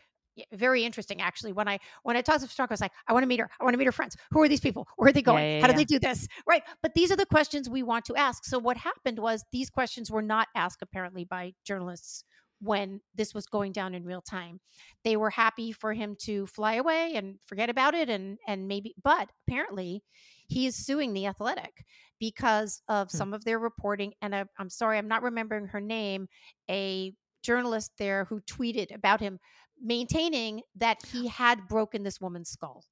very 0.52 0.84
interesting 0.84 1.20
actually 1.20 1.52
when 1.52 1.68
i 1.68 1.78
when 2.02 2.16
i 2.16 2.22
talked 2.22 2.40
to 2.40 2.48
photographer 2.48 2.72
i 2.72 2.74
was 2.74 2.80
like 2.80 2.92
i 3.08 3.12
want 3.12 3.22
to 3.22 3.26
meet 3.26 3.40
her 3.40 3.50
i 3.60 3.64
want 3.64 3.74
to 3.74 3.78
meet 3.78 3.86
her 3.86 3.92
friends. 3.92 4.16
Who 4.30 4.42
are 4.42 4.48
these 4.48 4.60
people? 4.60 4.86
Where 4.96 5.08
are 5.08 5.12
they 5.12 5.22
going? 5.22 5.44
yeah, 5.44 5.54
yeah, 5.56 5.60
how 5.60 5.66
do 5.66 5.76
they 5.76 5.84
do 5.84 5.98
this? 5.98 6.26
Right 6.46 6.62
but 6.82 6.94
these 6.94 7.10
are 7.12 7.16
the 7.16 7.26
questions 7.26 7.68
we 7.68 7.82
want 7.82 8.04
to 8.06 8.16
ask. 8.16 8.44
So 8.44 8.58
what 8.58 8.76
happened 8.76 9.18
was 9.18 9.44
these 9.52 9.70
questions 9.70 10.10
were 10.10 10.22
not 10.22 10.48
asked 10.54 10.82
apparently 10.82 11.24
by 11.24 11.52
journalists 11.64 12.24
when 12.60 13.00
this 13.14 13.34
was 13.34 13.46
going 13.46 13.72
down 13.72 13.94
in 13.94 14.04
real 14.04 14.22
time. 14.22 14.60
They 15.04 15.16
were 15.16 15.30
happy 15.30 15.72
for 15.72 15.92
him 15.92 16.16
to 16.22 16.46
fly 16.46 16.74
away 16.74 17.14
and 17.16 17.38
forget 17.44 17.68
about 17.68 17.94
it 17.94 18.08
and 18.08 18.38
and 18.46 18.68
maybe 18.68 18.94
but 19.02 19.28
apparently 19.46 20.02
he 20.48 20.66
is 20.66 20.76
suing 20.76 21.12
the 21.12 21.26
athletic 21.26 21.84
because 22.20 22.82
of 22.88 23.10
hmm. 23.10 23.16
some 23.16 23.34
of 23.34 23.44
their 23.44 23.58
reporting 23.58 24.12
and 24.22 24.34
I, 24.34 24.44
i'm 24.58 24.70
sorry 24.70 24.98
i'm 24.98 25.08
not 25.08 25.22
remembering 25.22 25.66
her 25.68 25.80
name 25.80 26.28
a 26.70 27.12
journalist 27.42 27.92
there 27.98 28.24
who 28.26 28.40
tweeted 28.42 28.94
about 28.94 29.20
him 29.20 29.38
maintaining 29.82 30.62
that 30.76 30.98
he 31.12 31.28
had 31.28 31.68
broken 31.68 32.02
this 32.02 32.20
woman's 32.20 32.50
skull. 32.50 32.84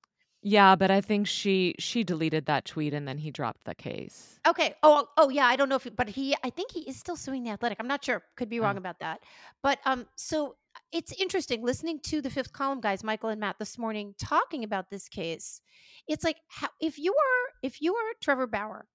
Yeah, 0.43 0.75
but 0.75 0.91
I 0.91 1.03
think 1.03 1.27
she 1.27 1.75
she 1.79 2.03
deleted 2.03 2.47
that 2.47 2.65
tweet 2.65 2.95
and 2.95 3.07
then 3.07 3.19
he 3.19 3.31
dropped 3.31 3.65
the 3.65 3.75
case. 3.75 4.41
Okay. 4.47 4.75
Oh, 4.83 5.07
oh 5.19 5.29
yeah. 5.29 5.45
I 5.45 5.57
don't 5.57 5.69
know 5.69 5.77
if, 5.77 5.87
but 5.95 6.09
he, 6.09 6.35
I 6.43 6.49
think 6.49 6.73
he 6.73 6.81
is 6.81 6.97
still 6.97 7.17
suing 7.17 7.45
the 7.45 7.51
Athletic. 7.51 7.79
I'm 7.79 7.87
not 7.87 8.03
sure. 8.03 8.23
Could 8.37 8.49
be 8.49 8.59
wrong 8.59 8.77
oh. 8.77 8.79
about 8.79 9.01
that. 9.01 9.21
But 9.63 9.81
um, 9.85 10.07
so 10.17 10.57
it's 10.93 11.13
interesting 11.21 11.63
listening 11.63 12.01
to 12.05 12.23
the 12.23 12.31
fifth 12.31 12.53
column 12.53 12.81
guys, 12.81 13.05
Michael 13.05 13.29
and 13.29 13.41
Matt, 13.41 13.59
this 13.59 13.77
morning 13.77 14.15
talking 14.19 14.65
about 14.65 14.89
this 14.91 15.09
case. 15.09 15.61
It's 16.09 16.25
like 16.25 16.39
how, 16.49 16.69
if 16.81 16.99
you 16.99 17.13
are 17.13 17.53
if 17.63 17.83
you 17.83 17.95
are 17.95 18.13
Trevor 18.23 18.47
Bauer, 18.47 18.87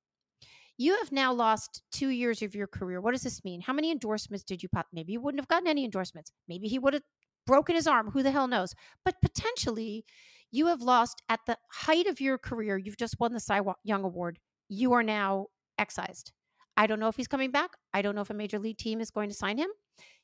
you 0.78 0.98
have 0.98 1.12
now 1.12 1.32
lost 1.32 1.84
two 1.92 2.10
years 2.10 2.42
of 2.42 2.56
your 2.56 2.68
career. 2.68 3.02
What 3.02 3.12
does 3.12 3.24
this 3.24 3.44
mean? 3.44 3.62
How 3.62 3.74
many 3.74 3.92
endorsements 3.92 4.44
did 4.44 4.64
you 4.64 4.70
pop? 4.70 4.88
Maybe 4.92 5.14
you 5.14 5.22
wouldn't 5.22 5.40
have 5.40 5.48
gotten 5.48 5.68
any 5.68 5.86
endorsements. 5.86 6.32
Maybe 6.48 6.68
he 6.68 6.80
would 6.80 6.96
have 6.96 7.04
broken 7.46 7.76
his 7.76 7.88
arm. 7.88 8.12
Who 8.12 8.24
the 8.24 8.32
hell 8.32 8.48
knows? 8.48 8.74
But 9.04 9.22
potentially, 9.22 10.06
you 10.52 10.68
have 10.68 10.82
lost 10.82 11.22
at 11.30 11.42
the 11.46 11.58
height 11.70 12.08
of 12.08 12.22
your 12.22 12.38
career. 12.38 12.78
You've 12.78 12.98
just 12.98 13.20
won 13.20 13.34
the 13.34 13.40
Cy 13.40 13.62
Young 13.84 14.04
Award. 14.04 14.40
You 14.70 14.94
are 14.94 15.04
now 15.04 15.48
excised. 15.78 16.32
I 16.78 16.88
don't 16.88 17.00
know 17.00 17.08
if 17.08 17.16
he's 17.16 17.28
coming 17.28 17.52
back. 17.52 17.72
I 17.94 18.02
don't 18.02 18.16
know 18.16 18.22
if 18.22 18.30
a 18.30 18.34
major 18.34 18.60
league 18.60 18.78
team 18.78 19.00
is 19.00 19.12
going 19.12 19.30
to 19.30 19.36
sign 19.36 19.58
him. 19.58 19.70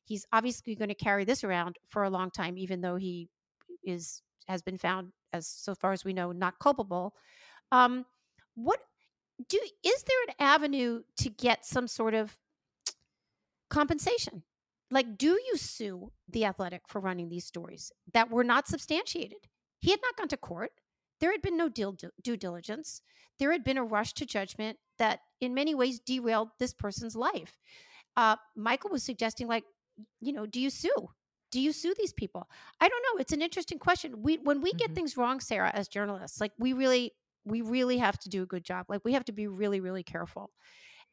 He's 0.04 0.26
obviously 0.34 0.76
going 0.76 0.90
to 0.90 0.96
carry 0.96 1.24
this 1.26 1.44
around 1.44 1.78
for 1.88 2.04
a 2.04 2.10
long 2.10 2.32
time, 2.32 2.58
even 2.58 2.82
though 2.82 2.96
he 2.96 3.30
is 3.84 4.22
has 4.48 4.62
been 4.62 4.78
found, 4.78 5.12
as 5.34 5.48
so 5.48 5.76
far 5.76 5.94
as 5.94 6.04
we 6.04 6.14
know, 6.14 6.32
not 6.32 6.60
culpable. 6.60 7.14
Um, 7.72 8.06
what 8.56 8.80
do 9.48 9.60
is 9.84 10.04
there 10.04 10.18
an 10.28 10.36
avenue 10.40 11.02
to 11.18 11.30
get 11.30 11.66
some 11.66 11.88
sort 11.88 12.14
of 12.14 12.38
compensation 13.70 14.44
like 14.92 15.18
do 15.18 15.40
you 15.48 15.58
sue 15.58 16.12
the 16.30 16.46
athletic 16.46 16.84
for 16.88 17.02
running 17.02 17.30
these 17.30 17.46
stories 17.46 17.92
that 18.14 18.30
were 18.30 18.44
not 18.44 18.68
substantiated? 18.68 19.48
He 19.80 19.92
had 19.92 20.02
not 20.04 20.18
gone 20.18 20.28
to 20.30 20.38
court. 20.38 20.72
There 21.20 21.32
had 21.32 21.42
been 21.42 21.58
no 21.58 21.70
deal, 21.70 21.96
due 22.24 22.38
diligence. 22.38 23.02
There 23.40 23.52
had 23.52 23.64
been 23.64 23.78
a 23.78 23.84
rush 23.84 24.14
to 24.14 24.26
judgment 24.26 24.80
that 24.98 25.22
in 25.40 25.54
many 25.54 25.76
ways 25.76 26.00
derailed 26.00 26.50
this 26.60 26.74
person's 26.74 27.16
life. 27.16 27.60
Uh, 28.18 28.36
michael 28.56 28.90
was 28.90 29.04
suggesting 29.04 29.48
like 29.48 29.64
you 30.20 30.34
know 30.34 30.46
do 30.46 30.60
you 30.60 30.70
sue? 30.70 31.10
Do 31.52 31.60
you 31.60 31.74
sue 31.74 31.94
these 31.98 32.14
people? 32.14 32.50
I 32.80 32.88
don't 32.88 33.04
know. 33.04 33.20
It's 33.20 33.34
an 33.34 33.42
interesting 33.42 33.80
question. 33.80 34.22
We 34.24 34.38
when 34.38 34.62
we 34.62 34.74
get 34.74 34.92
Mhm. 34.92 34.96
things 34.96 35.18
wrong 35.18 35.40
sarah 35.40 35.72
as 35.74 35.88
journalists 35.88 36.40
like 36.42 36.54
we 36.60 36.74
really 36.74 37.14
we 37.46 37.62
really 37.62 37.98
have 37.98 38.20
to 38.20 38.30
do 38.30 38.44
a 38.44 38.46
good 38.46 38.64
job. 38.64 38.86
Like 38.90 39.02
we 39.06 39.14
have 39.14 39.26
to 39.26 39.32
be 39.34 39.48
really 39.48 39.80
really 39.80 40.04
careful. 40.04 40.52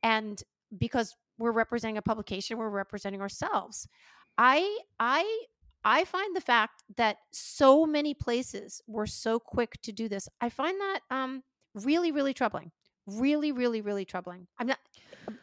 And 0.02 0.42
because 0.76 1.14
we're 1.38 1.52
representing 1.52 1.96
a 1.98 2.02
publication 2.02 2.58
we're 2.58 2.68
representing 2.68 3.20
ourselves. 3.20 3.88
I 4.36 4.78
i 5.00 5.44
i 5.84 6.04
find 6.04 6.34
the 6.36 6.40
fact 6.40 6.82
that 6.96 7.18
so 7.30 7.86
many 7.86 8.14
places 8.14 8.82
were 8.86 9.06
so 9.06 9.38
quick 9.38 9.80
to 9.82 9.92
do 9.92 10.08
this 10.08 10.28
i 10.40 10.48
find 10.48 10.80
that 10.80 11.00
um 11.10 11.42
really 11.74 12.10
really 12.10 12.34
troubling 12.34 12.72
really 13.06 13.52
really 13.52 13.80
really 13.80 14.04
troubling. 14.04 14.46
I'm 14.58 14.66
not 14.66 14.78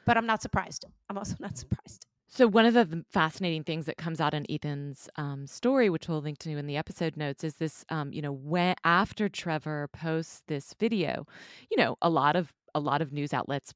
but 0.06 0.18
i'm 0.18 0.26
not 0.26 0.42
surprised. 0.42 0.86
I'm 1.10 1.18
also 1.18 1.36
not 1.40 1.58
surprised. 1.58 2.06
So 2.28 2.48
one 2.48 2.66
of 2.66 2.74
the 2.74 3.06
fascinating 3.12 3.64
things 3.64 3.86
that 3.86 3.98
comes 3.98 4.20
out 4.20 4.34
in 4.34 4.46
Ethan's 4.50 5.08
um, 5.16 5.48
story, 5.48 5.90
which 5.90 6.10
we'll 6.10 6.22
link 6.22 6.38
to 6.40 6.50
in 6.50 6.68
the 6.68 6.76
episode 6.76 7.16
notes, 7.16 7.46
is 7.46 7.56
this: 7.56 7.86
um, 7.90 8.12
you 8.12 8.22
know, 8.22 8.34
when 8.34 8.76
after 8.84 9.30
Trevor 9.30 9.90
posts 9.94 10.42
this 10.48 10.74
video, 10.78 11.26
you 11.72 11.78
know, 11.78 11.98
a 12.02 12.10
lot 12.10 12.36
of 12.36 12.52
a 12.74 12.80
lot 12.80 13.02
of 13.02 13.14
news 13.14 13.34
outlets 13.34 13.74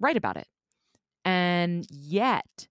write 0.00 0.16
about 0.16 0.36
it, 0.38 0.46
and 1.24 1.86
yet, 1.90 2.68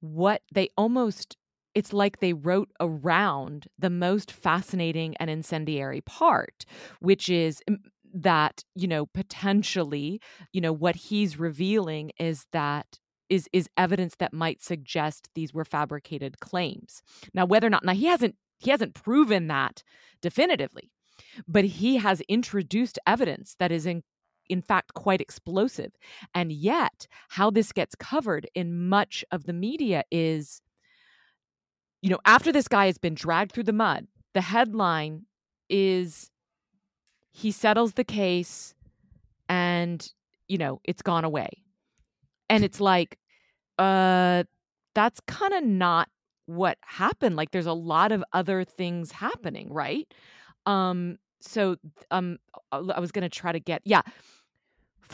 what 0.00 0.42
they 0.52 0.68
almost 0.76 1.36
it's 1.74 1.92
like 1.92 2.20
they 2.20 2.32
wrote 2.32 2.70
around 2.78 3.66
the 3.78 3.90
most 3.90 4.30
fascinating 4.30 5.16
and 5.16 5.28
incendiary 5.28 6.00
part, 6.00 6.64
which 7.00 7.28
is 7.28 7.62
that 8.12 8.62
you 8.74 8.86
know 8.86 9.06
potentially, 9.06 10.20
you 10.52 10.60
know, 10.60 10.72
what 10.72 10.94
he's 10.96 11.38
revealing 11.38 12.12
is 12.18 12.46
that 12.52 12.98
is 13.28 13.48
is 13.52 13.68
evidence 13.76 14.14
that 14.18 14.32
might 14.32 14.62
suggest 14.62 15.28
these 15.34 15.52
were 15.52 15.64
fabricated 15.64 16.40
claims. 16.40 17.02
Now, 17.32 17.44
whether 17.44 17.66
or 17.66 17.70
not 17.70 17.84
now 17.84 17.94
he 17.94 18.06
hasn't 18.06 18.36
he 18.58 18.70
hasn't 18.70 18.94
proven 18.94 19.48
that 19.48 19.82
definitively, 20.22 20.90
but 21.48 21.64
he 21.64 21.96
has 21.96 22.20
introduced 22.28 22.98
evidence 23.06 23.56
that 23.58 23.72
is 23.72 23.86
in 23.86 24.02
in 24.48 24.62
fact 24.62 24.94
quite 24.94 25.20
explosive. 25.20 25.92
And 26.34 26.52
yet, 26.52 27.06
how 27.28 27.50
this 27.50 27.72
gets 27.72 27.94
covered 27.94 28.48
in 28.54 28.88
much 28.88 29.24
of 29.30 29.44
the 29.44 29.52
media 29.52 30.04
is 30.10 30.60
you 32.02 32.10
know, 32.10 32.18
after 32.26 32.52
this 32.52 32.68
guy 32.68 32.84
has 32.86 32.98
been 32.98 33.14
dragged 33.14 33.52
through 33.52 33.62
the 33.62 33.72
mud, 33.72 34.06
the 34.34 34.42
headline 34.42 35.22
is 35.70 36.30
he 37.32 37.50
settles 37.50 37.94
the 37.94 38.04
case 38.04 38.74
and 39.48 40.12
you 40.46 40.58
know, 40.58 40.80
it's 40.84 41.00
gone 41.00 41.24
away. 41.24 41.48
And 42.50 42.62
it's 42.62 42.80
like 42.80 43.18
uh 43.78 44.44
that's 44.94 45.20
kind 45.26 45.54
of 45.54 45.64
not 45.64 46.08
what 46.46 46.76
happened. 46.84 47.36
Like 47.36 47.50
there's 47.50 47.66
a 47.66 47.72
lot 47.72 48.12
of 48.12 48.22
other 48.32 48.64
things 48.64 49.10
happening 49.10 49.72
right? 49.72 50.06
Um 50.66 51.18
so 51.46 51.76
um 52.10 52.38
i 52.72 52.98
was 52.98 53.12
going 53.12 53.22
to 53.22 53.28
try 53.28 53.52
to 53.52 53.60
get 53.60 53.82
yeah 53.84 54.02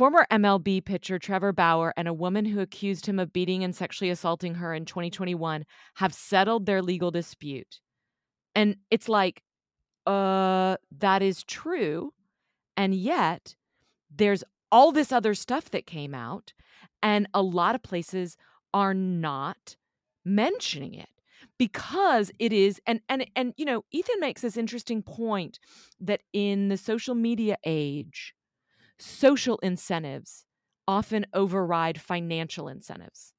former 0.01 0.27
mlb 0.33 0.83
pitcher 0.87 1.19
trevor 1.19 1.53
bauer 1.53 1.93
and 1.95 2.09
a 2.09 2.15
woman 2.15 2.47
who 2.47 2.61
accused 2.61 3.05
him 3.05 3.19
of 3.19 3.35
beating 3.35 3.63
and 3.63 3.77
sexually 3.77 4.09
assaulting 4.09 4.55
her 4.55 4.73
in 4.73 4.87
2021 4.87 5.67
have 5.97 6.15
settled 6.15 6.65
their 6.65 6.81
legal 6.81 7.11
dispute. 7.11 7.81
And 8.55 8.77
it's 8.91 9.11
like 9.11 9.43
uh 10.07 10.79
that 11.01 11.21
is 11.21 11.45
true. 11.45 12.15
And 12.79 12.95
yet 12.95 13.55
there's 14.11 14.43
all 14.73 14.91
this 14.91 15.13
other 15.13 15.35
stuff 15.35 15.71
that 15.71 15.85
came 15.87 16.15
out 16.15 16.55
and 17.03 17.29
a 17.35 17.43
lot 17.43 17.75
of 17.75 17.83
places 17.83 18.39
are 18.73 18.95
not 18.95 19.77
mentioning 20.25 20.95
it 20.95 21.11
because 21.59 22.31
it 22.39 22.55
is 22.55 22.81
and 22.87 23.03
and 23.11 23.31
and 23.37 23.53
you 23.59 23.67
know 23.67 23.85
Ethan 23.93 24.19
makes 24.19 24.41
this 24.41 24.57
interesting 24.57 25.03
point 25.03 25.59
that 26.01 26.23
in 26.33 26.69
the 26.69 26.79
social 26.79 27.15
media 27.15 27.59
age 27.67 28.35
social 29.01 29.59
incentives 29.59 30.45
often 30.87 31.27
override 31.35 32.01
financial 32.01 32.69
incentives. 32.69 33.33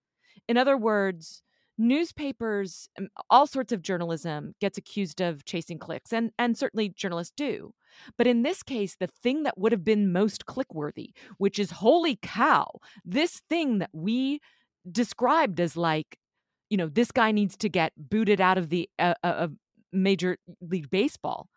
In 0.48 0.58
other 0.58 0.78
words 0.78 1.44
newspapers 1.78 2.90
um, 3.00 3.08
all 3.30 3.48
sorts 3.48 3.72
of 3.72 3.82
journalism 3.82 4.54
gets 4.60 4.78
accused 4.78 5.20
of 5.20 5.46
chasing 5.46 5.80
clicks 5.80 6.14
and 6.14 6.32
and 6.38 6.58
certainly 6.58 6.90
journalists 6.90 7.34
do. 7.36 7.74
But 8.18 8.28
in 8.28 8.44
this 8.44 8.62
case 8.62 8.96
the 9.00 9.08
thing 9.08 9.44
that 9.44 9.58
would 9.58 9.72
have 9.72 9.84
been 9.84 10.12
most 10.12 10.46
clickworthy 10.46 11.12
which 11.38 11.58
is 11.58 11.72
holy 11.72 12.20
cow 12.22 12.80
this 13.04 13.42
thing 13.50 13.80
that 13.80 13.90
we 13.94 14.42
described 14.92 15.60
as 15.60 15.76
like 15.78 16.18
you 16.70 16.78
know 16.78 16.88
this 16.88 17.12
guy 17.12 17.32
needs 17.32 17.58
to 17.58 17.70
get 17.70 17.94
booted 17.98 18.40
out 18.42 18.58
of 18.58 18.70
the 18.70 18.90
uh, 19.00 19.16
uh, 19.24 19.28
of 19.28 19.54
major 19.92 20.38
league 20.62 20.90
baseball 20.90 21.50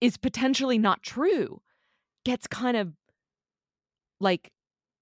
is 0.00 0.16
potentially 0.16 0.78
not 0.78 1.02
true. 1.02 1.60
Gets 2.24 2.46
kind 2.46 2.76
of 2.76 2.92
like 4.24 4.50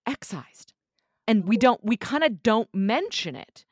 excised 0.07 0.75
and 1.27 1.47
we 1.47 1.57
don't 1.57 1.83
we 1.83 1.97
kind 1.97 2.25
of 2.25 2.43
don't 2.43 2.69
mention 2.75 3.35
it 3.35 3.65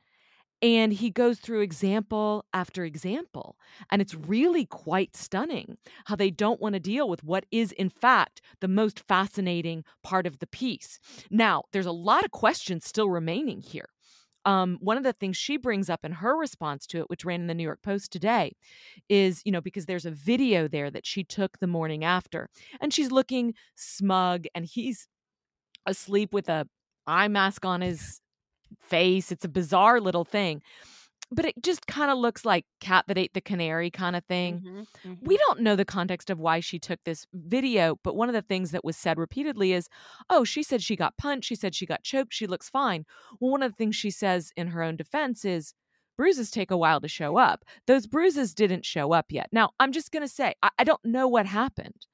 and 0.62 0.92
he 0.92 1.10
goes 1.10 1.38
through 1.38 1.60
example 1.60 2.44
after 2.52 2.84
example. 2.84 3.56
And 3.90 4.02
it's 4.02 4.14
really 4.14 4.66
quite 4.66 5.16
stunning 5.16 5.78
how 6.04 6.16
they 6.16 6.30
don't 6.30 6.60
want 6.60 6.74
to 6.74 6.80
deal 6.80 7.08
with 7.08 7.24
what 7.24 7.46
is, 7.50 7.72
in 7.72 7.88
fact, 7.88 8.42
the 8.60 8.68
most 8.68 9.00
fascinating 9.08 9.84
part 10.02 10.26
of 10.26 10.38
the 10.38 10.46
piece. 10.46 10.98
Now, 11.30 11.64
there's 11.72 11.86
a 11.86 11.92
lot 11.92 12.24
of 12.24 12.30
questions 12.30 12.84
still 12.84 13.08
remaining 13.08 13.62
here. 13.62 13.88
Um, 14.46 14.78
one 14.80 14.96
of 14.96 15.02
the 15.02 15.12
things 15.12 15.36
she 15.36 15.58
brings 15.58 15.90
up 15.90 16.04
in 16.04 16.12
her 16.12 16.36
response 16.36 16.86
to 16.88 16.98
it, 16.98 17.10
which 17.10 17.26
ran 17.26 17.42
in 17.42 17.46
the 17.46 17.54
New 17.54 17.62
York 17.62 17.82
Post 17.82 18.10
today, 18.10 18.52
is, 19.08 19.42
you 19.44 19.52
know, 19.52 19.60
because 19.60 19.84
there's 19.84 20.06
a 20.06 20.10
video 20.10 20.66
there 20.66 20.90
that 20.90 21.06
she 21.06 21.24
took 21.24 21.58
the 21.58 21.66
morning 21.66 22.04
after, 22.04 22.48
and 22.80 22.92
she's 22.92 23.10
looking 23.10 23.52
smug, 23.76 24.46
and 24.54 24.64
he's 24.64 25.06
asleep 25.90 26.32
with 26.32 26.48
a 26.48 26.66
eye 27.06 27.28
mask 27.28 27.64
on 27.66 27.82
his 27.82 28.20
face. 28.80 29.32
It's 29.32 29.44
a 29.44 29.48
bizarre 29.48 30.00
little 30.00 30.24
thing. 30.24 30.62
But 31.32 31.44
it 31.44 31.62
just 31.62 31.86
kind 31.86 32.10
of 32.10 32.18
looks 32.18 32.44
like 32.44 32.66
cat 32.80 33.04
that 33.06 33.16
ate 33.16 33.34
the 33.34 33.40
canary 33.40 33.88
kind 33.88 34.16
of 34.16 34.24
thing. 34.24 34.86
Mhm, 35.04 35.20
We 35.22 35.36
mhm. 35.36 35.38
don't 35.38 35.60
know 35.60 35.76
the 35.76 35.84
context 35.84 36.28
of 36.28 36.40
why 36.40 36.58
she 36.58 36.80
took 36.80 36.98
this 37.04 37.24
video, 37.32 38.00
but 38.02 38.16
one 38.16 38.28
of 38.28 38.32
the 38.34 38.42
things 38.42 38.72
that 38.72 38.84
was 38.84 38.96
said 38.96 39.16
repeatedly 39.16 39.72
is, 39.72 39.88
oh, 40.28 40.42
she 40.42 40.64
said 40.64 40.82
she 40.82 40.96
got 40.96 41.16
punched. 41.16 41.46
She 41.48 41.54
said 41.54 41.74
she 41.76 41.86
got 41.86 42.02
choked. 42.02 42.34
She 42.34 42.48
looks 42.48 42.68
fine. 42.68 43.06
Well, 43.38 43.52
one 43.52 43.62
of 43.62 43.70
the 43.70 43.76
things 43.76 43.94
she 43.94 44.10
says 44.10 44.52
in 44.56 44.68
her 44.68 44.82
own 44.82 44.96
defense 44.96 45.44
is, 45.44 45.72
bruises 46.16 46.50
take 46.50 46.70
a 46.72 46.76
while 46.76 47.00
to 47.00 47.08
show 47.08 47.36
up. 47.38 47.64
Those 47.86 48.06
bruises 48.08 48.52
didn't 48.52 48.84
show 48.84 49.12
up 49.12 49.26
yet. 49.30 49.48
Now, 49.52 49.70
I'm 49.78 49.92
just 49.92 50.10
going 50.12 50.22
to 50.26 50.28
say, 50.28 50.54
I, 50.62 50.70
I 50.80 50.84
don't 50.84 51.04
know 51.04 51.28
what 51.28 51.46
happened, 51.46 52.06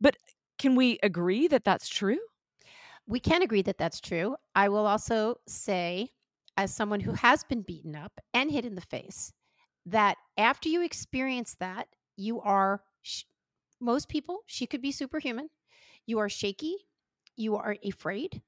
but 0.00 0.16
can 0.58 0.76
we 0.76 0.98
agree 1.02 1.48
that 1.48 1.64
that's 1.64 1.88
true? 1.88 2.20
We 3.06 3.20
can 3.20 3.42
agree 3.42 3.62
that 3.62 3.78
that's 3.78 4.00
true. 4.00 4.36
I 4.54 4.68
will 4.68 4.86
also 4.86 5.36
say, 5.46 6.10
as 6.56 6.74
someone 6.74 7.00
who 7.00 7.12
has 7.12 7.44
been 7.44 7.62
beaten 7.62 7.96
up 7.96 8.20
and 8.32 8.50
hit 8.50 8.64
in 8.64 8.74
the 8.74 8.80
face, 8.80 9.32
that 9.86 10.16
after 10.36 10.68
you 10.68 10.82
experience 10.82 11.56
that, 11.58 11.88
you 12.16 12.40
are 12.40 12.82
sh- 13.02 13.24
most 13.80 14.08
people, 14.08 14.40
she 14.46 14.66
could 14.66 14.80
be 14.82 14.92
superhuman. 14.92 15.48
You 16.06 16.18
are 16.18 16.28
shaky, 16.28 16.76
you 17.36 17.56
are 17.56 17.76
afraid, 17.84 18.42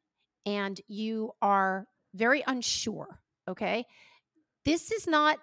and 0.47 0.81
you 0.87 1.33
are 1.43 1.87
very 2.15 2.45
unsure. 2.47 3.21
Okay. 3.49 3.87
This 4.65 4.91
is 4.91 5.07
not 5.07 5.39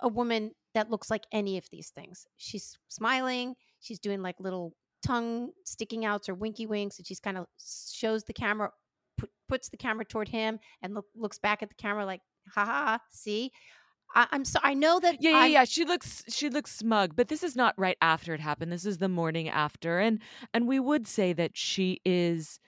a 0.00 0.08
woman 0.08 0.52
that 0.74 0.90
looks 0.90 1.10
like 1.10 1.24
any 1.32 1.56
of 1.56 1.68
these 1.70 1.90
things. 1.90 2.26
She's 2.36 2.78
smiling, 2.88 3.54
she's 3.80 3.98
doing 3.98 4.22
like 4.22 4.40
little 4.40 4.74
tongue 5.04 5.50
sticking 5.64 6.04
outs 6.04 6.28
or 6.28 6.34
winky 6.34 6.66
winks, 6.66 6.98
and 6.98 7.06
she's 7.06 7.20
kind 7.20 7.38
of 7.38 7.46
shows 7.58 8.24
the 8.24 8.32
camera, 8.32 8.70
put, 9.18 9.30
puts 9.48 9.68
the 9.68 9.76
camera 9.76 10.04
toward 10.04 10.28
him, 10.28 10.58
and 10.82 10.94
look, 10.94 11.06
looks 11.14 11.38
back 11.38 11.62
at 11.62 11.68
the 11.68 11.74
camera 11.74 12.04
like, 12.04 12.20
haha, 12.54 12.98
see? 13.10 13.52
I, 14.14 14.26
I'm 14.30 14.44
so 14.44 14.60
I 14.62 14.74
know 14.74 15.00
that 15.00 15.20
Yeah, 15.20 15.30
yeah, 15.30 15.38
I'm, 15.38 15.50
yeah. 15.50 15.64
She 15.64 15.84
looks 15.84 16.22
she 16.28 16.48
looks 16.48 16.72
smug, 16.72 17.16
but 17.16 17.28
this 17.28 17.42
is 17.42 17.56
not 17.56 17.74
right 17.76 17.98
after 18.00 18.34
it 18.34 18.40
happened. 18.40 18.70
This 18.70 18.86
is 18.86 18.98
the 18.98 19.08
morning 19.08 19.48
after. 19.48 19.98
And 19.98 20.20
and 20.54 20.68
we 20.68 20.78
would 20.78 21.08
say 21.08 21.32
that 21.32 21.56
she 21.56 22.00
is 22.04 22.60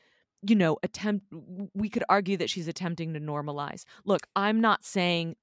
you 0.43 0.55
know, 0.55 0.79
attempt 0.83 1.27
we 1.75 1.89
could 1.89 2.05
argue 2.09 2.37
that 2.37 2.51
she's 2.51 2.69
attempting 2.69 3.15
to 3.15 3.21
normalize. 3.21 3.85
Look, 4.05 4.27
I'm 4.37 4.61
not 4.61 4.85
saying 4.85 5.37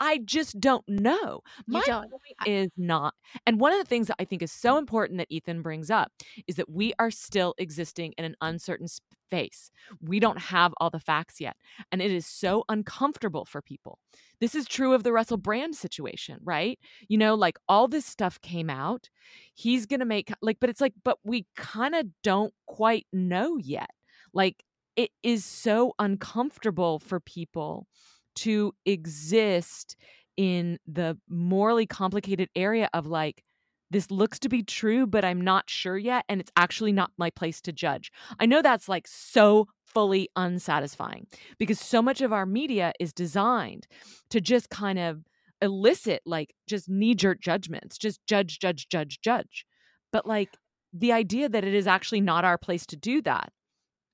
I 0.00 0.18
just 0.24 0.60
don't 0.60 0.86
know. 0.88 1.40
My 1.66 1.82
don't. 1.86 2.10
is 2.46 2.70
not 2.76 3.14
and 3.46 3.60
one 3.60 3.72
of 3.72 3.78
the 3.78 3.84
things 3.84 4.08
that 4.08 4.16
I 4.18 4.24
think 4.24 4.42
is 4.42 4.52
so 4.52 4.76
important 4.76 5.18
that 5.18 5.30
Ethan 5.30 5.62
brings 5.62 5.90
up 5.90 6.12
is 6.46 6.56
that 6.56 6.70
we 6.70 6.92
are 6.98 7.10
still 7.10 7.54
existing 7.58 8.14
in 8.18 8.24
an 8.24 8.36
uncertain 8.40 8.88
space. 8.88 9.70
We 10.00 10.20
don't 10.20 10.38
have 10.38 10.74
all 10.78 10.90
the 10.90 11.00
facts 11.00 11.40
yet, 11.40 11.56
and 11.90 12.00
it 12.00 12.10
is 12.10 12.26
so 12.26 12.64
uncomfortable 12.68 13.44
for 13.44 13.62
people. 13.62 13.98
This 14.40 14.54
is 14.54 14.66
true 14.66 14.92
of 14.92 15.02
the 15.02 15.12
Russell 15.12 15.36
Brand 15.36 15.74
situation, 15.74 16.38
right? 16.42 16.78
You 17.08 17.18
know, 17.18 17.34
like 17.34 17.58
all 17.68 17.88
this 17.88 18.06
stuff 18.06 18.40
came 18.40 18.70
out. 18.70 19.10
He's 19.54 19.86
going 19.86 20.00
to 20.00 20.06
make 20.06 20.32
like 20.40 20.58
but 20.60 20.70
it's 20.70 20.80
like 20.80 20.94
but 21.04 21.18
we 21.24 21.46
kind 21.56 21.94
of 21.94 22.06
don't 22.22 22.54
quite 22.66 23.06
know 23.12 23.56
yet. 23.56 23.90
Like 24.32 24.64
it 24.96 25.10
is 25.22 25.44
so 25.44 25.94
uncomfortable 25.98 26.98
for 26.98 27.20
people 27.20 27.86
to 28.36 28.74
exist 28.86 29.96
in 30.36 30.78
the 30.86 31.16
morally 31.28 31.86
complicated 31.86 32.48
area 32.56 32.88
of 32.92 33.06
like 33.06 33.44
this 33.90 34.10
looks 34.10 34.40
to 34.40 34.48
be 34.48 34.62
true 34.62 35.06
but 35.06 35.24
i'm 35.24 35.40
not 35.40 35.70
sure 35.70 35.96
yet 35.96 36.24
and 36.28 36.40
it's 36.40 36.50
actually 36.56 36.92
not 36.92 37.12
my 37.16 37.30
place 37.30 37.60
to 37.60 37.72
judge. 37.72 38.10
I 38.40 38.46
know 38.46 38.62
that's 38.62 38.88
like 38.88 39.06
so 39.06 39.68
fully 39.84 40.28
unsatisfying 40.36 41.26
because 41.58 41.78
so 41.78 42.02
much 42.02 42.20
of 42.20 42.32
our 42.32 42.46
media 42.46 42.92
is 42.98 43.12
designed 43.12 43.86
to 44.30 44.40
just 44.40 44.68
kind 44.70 44.98
of 44.98 45.22
elicit 45.62 46.20
like 46.26 46.54
just 46.66 46.88
knee 46.88 47.14
jerk 47.14 47.40
judgments 47.40 47.96
just 47.96 48.20
judge 48.26 48.58
judge 48.58 48.88
judge 48.88 49.20
judge. 49.22 49.64
But 50.12 50.26
like 50.26 50.50
the 50.92 51.12
idea 51.12 51.48
that 51.48 51.64
it 51.64 51.74
is 51.74 51.86
actually 51.86 52.20
not 52.20 52.44
our 52.44 52.58
place 52.58 52.86
to 52.86 52.96
do 52.96 53.22
that 53.22 53.52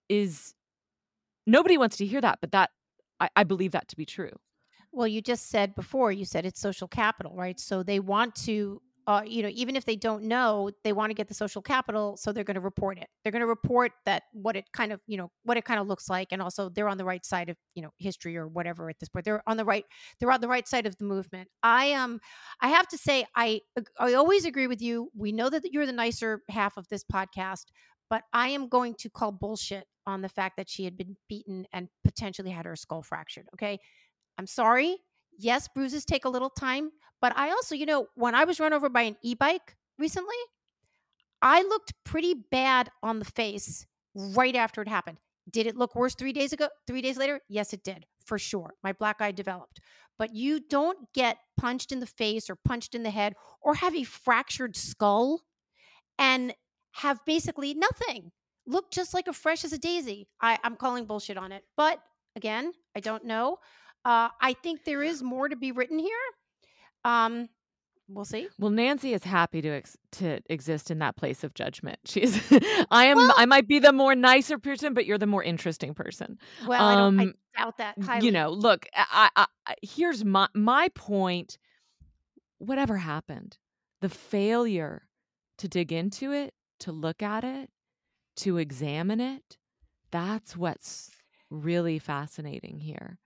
is 0.09 0.55
nobody 1.47 1.79
wants 1.79 1.97
to 1.99 2.07
hear 2.07 2.21
that 2.21 2.39
but 2.41 2.53
that 2.53 2.71
I, 3.21 3.29
I 3.37 3.45
believe 3.45 3.73
that 3.73 3.89
to 3.89 3.97
be 3.97 4.07
true. 4.07 4.33
Well, 4.93 5.07
you 5.07 5.21
just 5.23 5.51
said 5.51 5.75
before, 5.75 6.11
you 6.11 6.25
said 6.25 6.45
it's 6.45 6.61
social 6.61 6.89
capital, 6.89 7.37
right? 7.37 7.61
So 7.61 7.83
they 7.85 8.01
want 8.01 8.35
to, 8.47 8.83
uh, 9.07 9.23
you 9.25 9.43
know, 9.43 9.51
even 9.53 9.77
if 9.77 9.85
they 9.85 9.97
don't 9.97 10.25
know, 10.25 10.71
they 10.85 10.93
want 10.93 11.11
to 11.11 11.15
get 11.15 11.29
the 11.29 11.35
social 11.35 11.63
capital, 11.63 12.17
so 12.17 12.33
they're 12.33 12.45
going 12.45 12.57
to 12.57 12.61
report 12.61 12.99
it. 12.99 13.09
They're 13.23 13.33
going 13.33 13.41
to 13.41 13.47
report 13.47 13.93
that 14.05 14.25
what 14.33 14.57
it 14.57 14.65
kind 14.73 14.93
of, 14.93 15.01
you 15.07 15.17
know, 15.17 15.31
what 15.45 15.57
it 15.57 15.65
kind 15.65 15.81
of 15.81 15.87
looks 15.87 16.09
like, 16.09 16.29
and 16.33 16.43
also 16.43 16.69
they're 16.69 16.89
on 16.89 16.99
the 16.99 17.05
right 17.05 17.25
side 17.25 17.49
of, 17.49 17.57
you 17.75 17.83
know, 17.83 17.91
history 17.99 18.37
or 18.37 18.49
whatever 18.49 18.91
at 18.91 18.99
this 18.99 19.09
point. 19.09 19.25
They're 19.25 19.43
on 19.49 19.57
the 19.57 19.65
right, 19.65 19.85
they're 20.19 20.31
on 20.31 20.41
the 20.41 20.49
right 20.49 20.67
side 20.67 20.87
of 20.87 20.97
the 20.99 21.05
movement. 21.05 21.49
I 21.63 21.93
um, 21.93 22.21
I 22.61 22.69
have 22.69 22.89
to 22.89 22.99
say, 22.99 23.27
I 23.37 23.61
I 23.99 24.15
always 24.15 24.45
agree 24.45 24.67
with 24.67 24.83
you. 24.83 25.11
We 25.17 25.33
know 25.33 25.51
that 25.51 25.73
you're 25.73 25.87
the 25.87 25.93
nicer 25.93 26.43
half 26.49 26.77
of 26.77 26.89
this 26.89 27.05
podcast, 27.05 27.67
but 28.11 28.23
I 28.33 28.49
am 28.49 28.69
going 28.69 28.95
to 28.99 29.09
call 29.09 29.33
bullshit 29.33 29.87
on 30.11 30.21
the 30.21 30.29
fact 30.29 30.57
that 30.57 30.69
she 30.69 30.85
had 30.85 30.97
been 30.97 31.17
beaten 31.29 31.67
and 31.73 31.89
potentially 32.05 32.51
had 32.51 32.67
her 32.67 32.77
skull 32.77 33.03
fractured. 33.03 33.47
Okay. 33.55 33.79
I'm 34.39 34.47
sorry. 34.47 34.97
Yes, 35.39 35.69
bruises 35.75 36.05
take 36.05 36.25
a 36.25 36.29
little 36.29 36.51
time, 36.51 36.91
but 37.21 37.33
I 37.37 37.51
also, 37.51 37.75
you 37.75 37.87
know, 37.87 38.07
when 38.15 38.35
I 38.35 38.45
was 38.45 38.61
run 38.61 38.73
over 38.73 38.89
by 38.89 39.03
an 39.03 39.17
e 39.23 39.35
bike 39.35 39.77
recently, 39.99 40.37
I 41.41 41.63
looked 41.63 41.95
pretty 42.05 42.35
bad 42.51 42.91
on 43.03 43.19
the 43.19 43.25
face 43.25 43.87
right 44.15 44.55
after 44.55 44.83
it 44.83 44.89
happened. 44.89 45.19
Did 45.51 45.67
it 45.67 45.77
look 45.77 45.95
worse 45.95 46.15
three 46.15 46.33
days 46.33 46.53
ago? 46.53 46.69
Three 46.87 47.01
days 47.01 47.17
later? 47.17 47.41
Yes, 47.49 47.73
it 47.73 47.83
did, 47.83 48.05
for 48.27 48.39
sure. 48.39 48.75
My 48.83 48.93
black 48.93 49.21
eye 49.21 49.33
developed. 49.33 49.81
But 50.19 50.35
you 50.35 50.61
don't 50.61 50.99
get 51.15 51.39
punched 51.57 51.93
in 51.93 52.01
the 52.01 52.07
face 52.07 52.51
or 52.51 52.57
punched 52.57 52.95
in 52.95 53.03
the 53.03 53.11
head 53.11 53.35
or 53.63 53.75
have 53.77 53.95
a 53.95 54.05
fractured 54.05 54.77
skull 54.77 55.41
and 56.19 56.55
have 56.93 57.25
basically 57.25 57.73
nothing 57.73 58.33
look 58.71 58.91
just 58.91 59.13
like 59.15 59.29
a 59.29 59.33
fresh 59.33 59.65
as 59.65 59.73
a 59.73 59.79
daisy. 59.79 60.29
I, 60.41 60.59
I'm 60.65 60.77
calling 60.77 61.05
bullshit 61.05 61.37
on 61.37 61.53
it. 61.53 61.65
But 61.77 62.01
again, 62.37 62.73
I 62.97 63.01
don't 63.01 63.25
know. 63.25 63.59
Uh, 64.05 64.29
I 64.41 64.55
think 64.63 64.85
there 64.85 65.03
is 65.03 65.23
more 65.23 65.49
to 65.49 65.57
be 65.57 65.73
written 65.73 65.99
here. 65.99 66.17
Um, 67.05 67.49
we'll 68.09 68.25
see. 68.25 68.49
Well, 68.59 68.71
Nancy 68.71 69.13
is 69.13 69.25
happy 69.25 69.61
to 69.63 69.69
ex- 69.69 69.97
to 70.13 70.41
exist 70.49 70.91
in 70.91 70.99
that 71.01 71.17
place 71.17 71.45
of 71.45 71.55
judgment. 71.55 71.99
She's 72.07 72.41
I 72.91 73.07
am 73.07 73.17
Well- 73.17 73.35
I 73.37 73.47
might 73.47 73.69
be 73.69 73.79
the 73.79 73.93
more 73.93 74.15
nicer 74.15 74.59
person, 74.59 74.95
but 74.95 75.05
you're 75.07 75.19
the 75.19 75.27
more 75.27 75.43
interesting 75.43 75.95
person. 75.95 76.39
Well, 76.67 76.83
I, 76.85 76.95
don't, 76.95 77.21
I 77.21 77.23
Um, 77.25 77.35
doubt 77.59 77.79
that 77.79 77.95
highly. 78.03 78.27
You 78.27 78.33
know, 78.33 78.51
look, 78.51 78.87
I, 78.95 79.29
I, 79.37 79.47
I 79.67 79.75
here's 79.83 80.25
my 80.25 80.49
my 80.55 80.89
point. 80.95 81.59
Whatever 82.59 82.99
happened, 82.99 83.57
the 84.03 84.09
failure 84.11 85.09
to 85.59 85.69
dig 85.69 85.93
into 85.93 86.33
it, 86.33 86.53
to 86.81 86.93
look 86.93 87.23
at 87.23 87.43
it, 87.45 87.71
to 88.41 88.59
examine 88.59 89.21
it, 89.21 89.57
that's 90.11 90.57
what's 90.57 91.11
really 91.51 91.99
fascinating 91.99 92.79
here. 92.79 93.19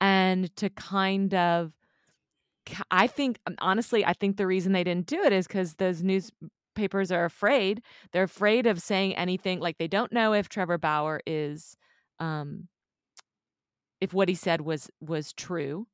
And 0.00 0.54
to 0.56 0.70
kind 0.70 1.34
of 1.34 1.72
I 2.90 3.06
think 3.06 3.38
um, 3.46 3.56
honestly, 3.60 4.04
I 4.04 4.12
think 4.12 4.36
the 4.36 4.46
reason 4.46 4.72
they 4.72 4.84
didn't 4.84 5.06
do 5.06 5.22
it 5.22 5.32
is 5.32 5.46
because 5.46 5.74
those 5.74 6.02
newspapers 6.02 7.10
are 7.10 7.24
afraid. 7.24 7.82
They're 8.12 8.24
afraid 8.24 8.66
of 8.66 8.80
saying 8.82 9.14
anything. 9.16 9.60
Like 9.60 9.78
they 9.78 9.88
don't 9.88 10.12
know 10.12 10.32
if 10.32 10.48
Trevor 10.48 10.78
Bauer 10.78 11.20
is, 11.26 11.76
um, 12.18 12.68
if 14.00 14.12
what 14.12 14.28
he 14.28 14.34
said 14.34 14.60
was 14.60 14.90
was 15.00 15.32
true, 15.32 15.86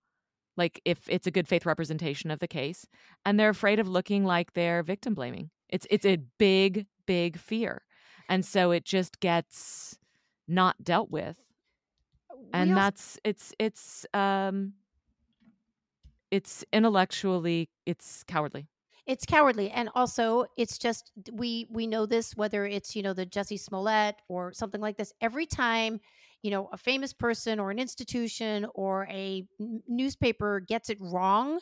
like 0.57 0.81
if 0.85 1.09
it's 1.09 1.27
a 1.27 1.31
good 1.31 1.49
faith 1.49 1.67
representation 1.67 2.31
of 2.31 2.41
the 2.41 2.49
case, 2.49 2.87
and 3.25 3.39
they're 3.39 3.51
afraid 3.51 3.79
of 3.79 3.89
looking 3.89 4.25
like 4.25 4.53
they're 4.53 4.83
victim 4.83 5.15
blaming. 5.15 5.51
It's 5.69 5.87
it's 5.91 6.07
a 6.07 6.19
big 6.39 6.87
big 7.07 7.39
fear, 7.39 7.83
and 8.29 8.45
so 8.45 8.71
it 8.71 8.85
just 8.85 9.21
gets 9.21 9.99
not 10.47 10.83
dealt 10.83 11.11
with. 11.11 11.39
We 12.37 12.51
and 12.53 12.71
also- 12.71 12.81
that's 12.81 13.19
it's 13.25 13.55
it's 13.59 14.07
um 14.15 14.75
it's 16.31 16.65
intellectually 16.73 17.71
it's 17.87 18.25
cowardly. 18.25 18.69
It's 19.07 19.27
cowardly 19.27 19.71
and 19.71 19.91
also 19.95 20.47
it's 20.57 20.79
just 20.79 21.13
we 21.31 21.67
we 21.71 21.87
know 21.87 22.07
this 22.07 22.35
whether 22.37 22.65
it's 22.65 22.97
you 22.97 23.03
know 23.03 23.13
the 23.13 23.27
jussie 23.27 23.61
smollett 23.61 24.17
or 24.29 24.53
something 24.53 24.81
like 24.81 24.97
this 24.97 25.13
every 25.21 25.45
time 25.45 26.01
you 26.43 26.51
know 26.51 26.69
a 26.73 26.79
famous 26.79 27.13
person 27.13 27.61
or 27.61 27.71
an 27.71 27.79
institution 27.79 28.67
or 28.75 29.07
a 29.11 29.47
newspaper 29.87 30.61
gets 30.61 30.89
it 30.89 30.97
wrong 31.01 31.61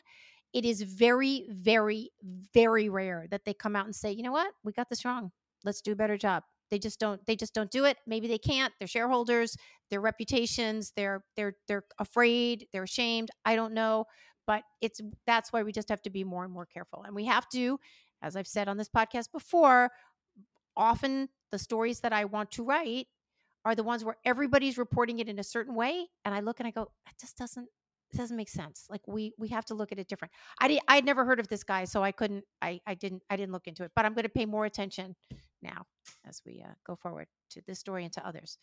it 0.53 0.64
is 0.64 0.83
very 0.83 1.46
very 1.51 2.11
very 2.55 2.88
rare 2.88 3.27
that 3.31 3.44
they 3.44 3.55
come 3.55 3.75
out 3.75 3.87
and 3.87 3.94
say 3.96 4.12
you 4.12 4.22
know 4.22 4.33
what? 4.33 4.53
We 4.62 4.72
got 4.72 4.88
this 4.88 5.05
wrong. 5.05 5.33
Let's 5.64 5.81
do 5.81 5.92
a 5.92 5.96
better 5.96 6.16
job 6.16 6.44
they 6.73 6.79
just 6.79 6.99
don't 6.99 7.25
they 7.27 7.37
just 7.37 7.55
don't 7.55 7.71
do 7.71 7.85
it. 7.85 7.99
Maybe 8.07 8.27
they 8.27 8.39
can't. 8.39 8.73
They're 8.79 8.89
shareholders. 8.89 9.57
Their 9.91 10.01
reputations 10.01 10.93
they're 10.97 11.23
they're 11.37 11.55
they're 11.69 11.85
afraid. 11.99 12.67
They're 12.73 12.83
ashamed. 12.83 13.31
I 13.45 13.55
don't 13.55 13.75
know. 13.75 14.07
But 14.47 14.63
it's 14.81 15.01
that's 15.27 15.53
why 15.53 15.63
we 15.63 15.71
just 15.71 15.91
have 15.91 16.03
to 16.03 16.11
be 16.11 16.25
more 16.25 16.45
and 16.45 16.53
more 16.53 16.67
careful. 16.67 17.05
And 17.05 17.15
we 17.15 17.27
have 17.27 17.49
to 17.51 17.79
as 18.23 18.37
i've 18.37 18.47
said 18.47 18.69
on 18.69 18.77
this 18.77 18.89
podcast 18.89 19.31
before 19.33 19.91
often 20.77 21.29
the 21.51 21.59
stories 21.59 22.01
that 22.01 22.13
i 22.13 22.25
want 22.25 22.51
to 22.53 22.65
write 22.65 23.09
are 23.65 23.75
the 23.75 23.83
ones 23.83 24.05
where 24.05 24.17
everybody's 24.25 24.79
reporting 24.79 25.19
it 25.19 25.29
in 25.29 25.39
a 25.39 25.45
certain 25.45 25.75
way 25.75 26.07
and 26.25 26.35
i 26.35 26.41
look 26.41 26.61
and 26.61 26.67
i 26.67 26.71
go 26.71 26.89
that 27.05 27.15
just 27.21 27.37
doesn't 27.37 27.69
it 28.13 28.19
doesn't 28.19 28.37
make 28.37 28.51
sense. 28.51 28.85
Like 28.91 29.01
we 29.07 29.33
we 29.39 29.49
have 29.49 29.65
to 29.67 29.75
look 29.75 29.91
at 29.91 29.99
it 29.99 30.07
different. 30.07 30.33
I 30.61 30.69
did 30.69 30.81
i 30.87 30.97
had 30.97 31.05
never 31.05 31.25
heard 31.25 31.41
of 31.41 31.49
this 31.49 31.65
guy 31.65 31.85
so 31.85 32.03
i 32.03 32.13
couldn't 32.13 32.45
i 32.61 32.81
i 32.87 32.95
didn't 32.95 33.23
i 33.31 33.37
didn't 33.37 33.53
look 33.53 33.67
into 33.67 33.85
it 33.85 33.91
but 33.97 34.05
i'm 34.05 34.15
going 34.15 34.25
to 34.25 34.29
pay 34.29 34.47
more 34.47 34.67
attention 34.67 35.17
now 35.62 35.85
as 36.27 36.42
we 36.46 36.62
uh, 36.66 36.72
go 36.87 36.96
forward 36.96 37.27
to 37.51 37.62
this 37.66 37.79
story 37.79 38.05
and 38.05 38.12
to 38.12 38.27
others 38.27 38.59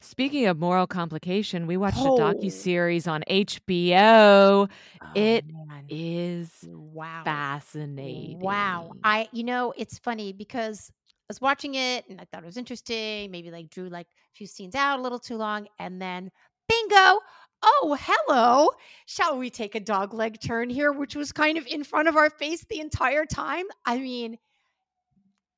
speaking 0.00 0.46
of 0.46 0.58
moral 0.58 0.86
complication 0.86 1.66
we 1.66 1.76
watched 1.76 2.04
Oh. 2.04 2.06
a 2.06 2.10
docu-series 2.10 3.06
on 3.06 3.22
hbo 3.28 4.68
Oh, 5.00 5.14
It 5.14 5.44
man. 5.44 5.88
is 5.88 6.68
wow 6.70 7.24
fascinating 7.24 8.40
Wow. 8.40 8.92
I 9.04 9.28
you 9.32 9.44
know, 9.44 9.74
it's 9.76 9.98
funny 9.98 10.32
because 10.32 10.90
I 10.90 11.24
was 11.30 11.40
watching 11.40 11.74
it 11.76 12.06
and 12.08 12.20
I 12.20 12.26
thought 12.26 12.42
it 12.42 12.46
was 12.46 12.56
interesting, 12.58 13.30
maybe 13.30 13.50
like 13.50 13.70
drew 13.70 13.88
like 13.88 14.06
a 14.08 14.34
few 14.36 14.46
scenes 14.46 14.74
out 14.74 14.98
a 15.00 15.02
little 15.02 15.18
too 15.20 15.36
long 15.36 15.68
and 15.78 16.00
then 16.02 16.30
bingo. 16.68 17.20
Oh, 17.62 17.96
hello. 18.00 18.70
Shall 19.06 19.38
we 19.38 19.50
take 19.50 19.74
a 19.74 19.80
dog 19.80 20.14
leg 20.14 20.38
turn 20.40 20.70
here 20.70 20.92
which 20.92 21.16
was 21.16 21.32
kind 21.32 21.58
of 21.58 21.66
in 21.66 21.84
front 21.84 22.08
of 22.08 22.16
our 22.16 22.30
face 22.30 22.64
the 22.70 22.80
entire 22.80 23.26
time? 23.26 23.66
I 23.86 23.98
mean, 23.98 24.38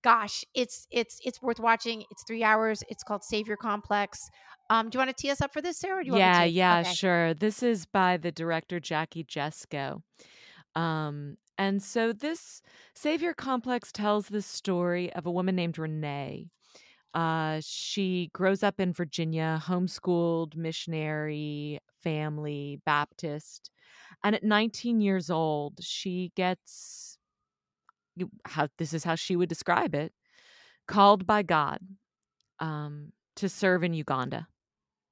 gosh, 0.03 0.45
it's 0.55 0.87
it's 0.91 1.19
it's 1.25 1.41
worth 1.43 1.61
watching. 1.61 2.05
It's 2.11 2.25
3 2.27 2.43
hours. 2.45 2.83
It's 2.89 3.03
called 3.03 3.25
Savior 3.25 3.57
Complex. 3.57 4.19
Um, 4.71 4.91
do 4.91 4.97
you 4.97 5.01
want 5.01 5.17
to 5.17 5.23
tee 5.23 5.31
us 5.31 5.41
up 5.41 5.53
for 5.53 5.63
this, 5.63 5.79
Sarah? 5.79 5.99
Or 5.99 6.03
do 6.03 6.07
you 6.07 6.13
want 6.13 6.25
yeah 6.25 6.45
yeah 6.45 6.83
Okay. 6.83 6.95
sure 6.95 7.35
this 7.35 7.63
is 7.63 7.85
by 7.87 8.17
the 8.17 8.33
director 8.33 8.81
jackie 8.81 9.25
jesko 9.25 10.03
um 10.77 11.37
and 11.59 11.83
so 11.83 12.13
this 12.13 12.63
savior 12.95 13.35
complex 13.35 13.93
tells 13.93 14.29
the 14.29 14.43
story 14.43 15.13
of 15.15 15.27
a 15.27 15.31
woman 15.31 15.57
named 15.57 15.79
renee 15.79 16.47
uh 17.15 17.61
she 17.63 18.31
grows 18.33 18.63
up 18.63 18.81
in 18.81 18.93
virginia 18.93 19.61
homeschooled 19.65 20.57
missionary 20.57 21.79
family 22.03 22.81
baptist 22.87 23.71
and 24.25 24.35
at 24.35 24.45
19 24.45 25.01
years 25.01 25.31
old 25.31 25.75
she 25.83 26.33
gets 26.37 27.08
how 28.45 28.69
this 28.79 28.93
is 28.93 29.05
how 29.05 29.15
she 29.15 29.37
would 29.37 29.49
describe 29.49 29.95
it 29.95 30.13
called 30.87 31.27
by 31.27 31.43
god 31.43 31.79
um 32.61 33.13
to 33.37 33.49
serve 33.49 33.85
in 33.85 33.95
uganda 33.95 34.47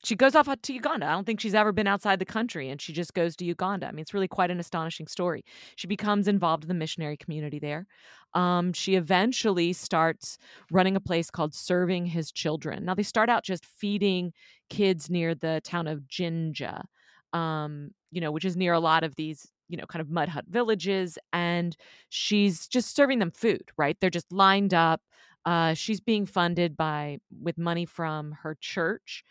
she 0.07 0.15
goes 0.15 0.37
off 0.37 0.49
to 0.63 0.73
Uganda. 0.73 1.07
I 1.07 1.13
don't 1.13 1.25
think 1.25 1.41
she's 1.41 1.55
ever 1.55 1.73
been 1.73 1.89
outside 1.89 2.21
the 2.21 2.25
country 2.25 2.69
and 2.69 2.81
she 2.81 2.93
just 2.93 3.13
goes 3.13 3.35
to 3.37 3.45
Uganda. 3.45 3.89
I 3.89 3.91
mean, 3.91 4.01
it's 4.01 4.15
really 4.15 4.29
quite 4.29 4.53
an 4.53 4.61
astonishing 4.61 5.09
story. 5.09 5.45
She 5.75 5.89
becomes 5.89 6.29
involved 6.29 6.63
in 6.63 6.69
the 6.69 6.75
missionary 6.75 7.17
community 7.17 7.59
there. 7.59 7.87
Um, 8.35 8.73
she 8.73 8.95
eventually 8.95 9.73
starts 9.73 10.39
running 10.71 10.95
a 10.95 11.01
place 11.01 11.31
called 11.31 11.55
Serving 11.55 12.07
His 12.07 12.31
Children. 12.31 12.85
Now, 12.85 12.95
they 12.95 13.03
start 13.03 13.29
out 13.29 13.43
just 13.43 13.67
feeding 13.67 14.33
kids 14.71 15.11
near 15.11 15.35
the 15.35 15.61
town 15.65 15.89
of 15.89 16.07
Jinja, 16.07 16.85
um, 17.33 17.91
you 18.13 18.21
know, 18.21 18.31
which 18.31 18.45
is 18.45 18.57
near 18.57 18.75
a 18.75 18.81
lot 18.81 19.03
of 19.03 19.17
these 19.17 19.51
you 19.69 19.77
know, 19.77 19.87
kind 19.87 20.01
of 20.01 20.11
mud 20.11 20.29
hut 20.29 20.45
villages, 20.49 21.19
and 21.33 21.77
she's 22.09 22.67
just 22.69 22.95
serving 22.95 23.19
them 23.19 23.31
food, 23.31 23.71
right? 23.77 23.97
They're 24.01 24.11
just 24.11 24.31
lined 24.33 24.75
up. 24.75 25.01
Uh, 25.45 25.75
she's 25.75 26.01
being 26.01 26.27
funded 26.27 26.77
by 26.77 27.19
with 27.43 27.57
money 27.59 27.87
from 27.87 28.33
her 28.43 28.57
church. 28.61 29.25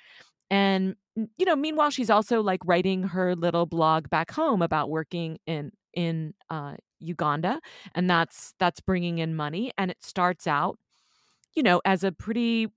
And 0.50 0.96
you 1.38 1.46
know, 1.46 1.56
meanwhile, 1.56 1.90
she's 1.90 2.10
also 2.10 2.42
like 2.42 2.62
writing 2.66 3.04
her 3.04 3.36
little 3.36 3.66
blog 3.66 4.10
back 4.10 4.32
home 4.32 4.62
about 4.62 4.90
working 4.90 5.38
in 5.48 5.72
in 5.94 6.34
uh, 6.50 6.76
Uganda, 7.00 7.60
and 7.96 8.10
that's 8.10 8.54
that's 8.60 8.80
bringing 8.82 9.20
in 9.20 9.36
money. 9.36 9.72
And 9.78 9.92
it 9.92 9.98
starts 10.02 10.46
out, 10.48 10.78
you 11.56 11.64
know, 11.64 11.82
as 11.86 12.04
a 12.04 12.12
pretty 12.12 12.68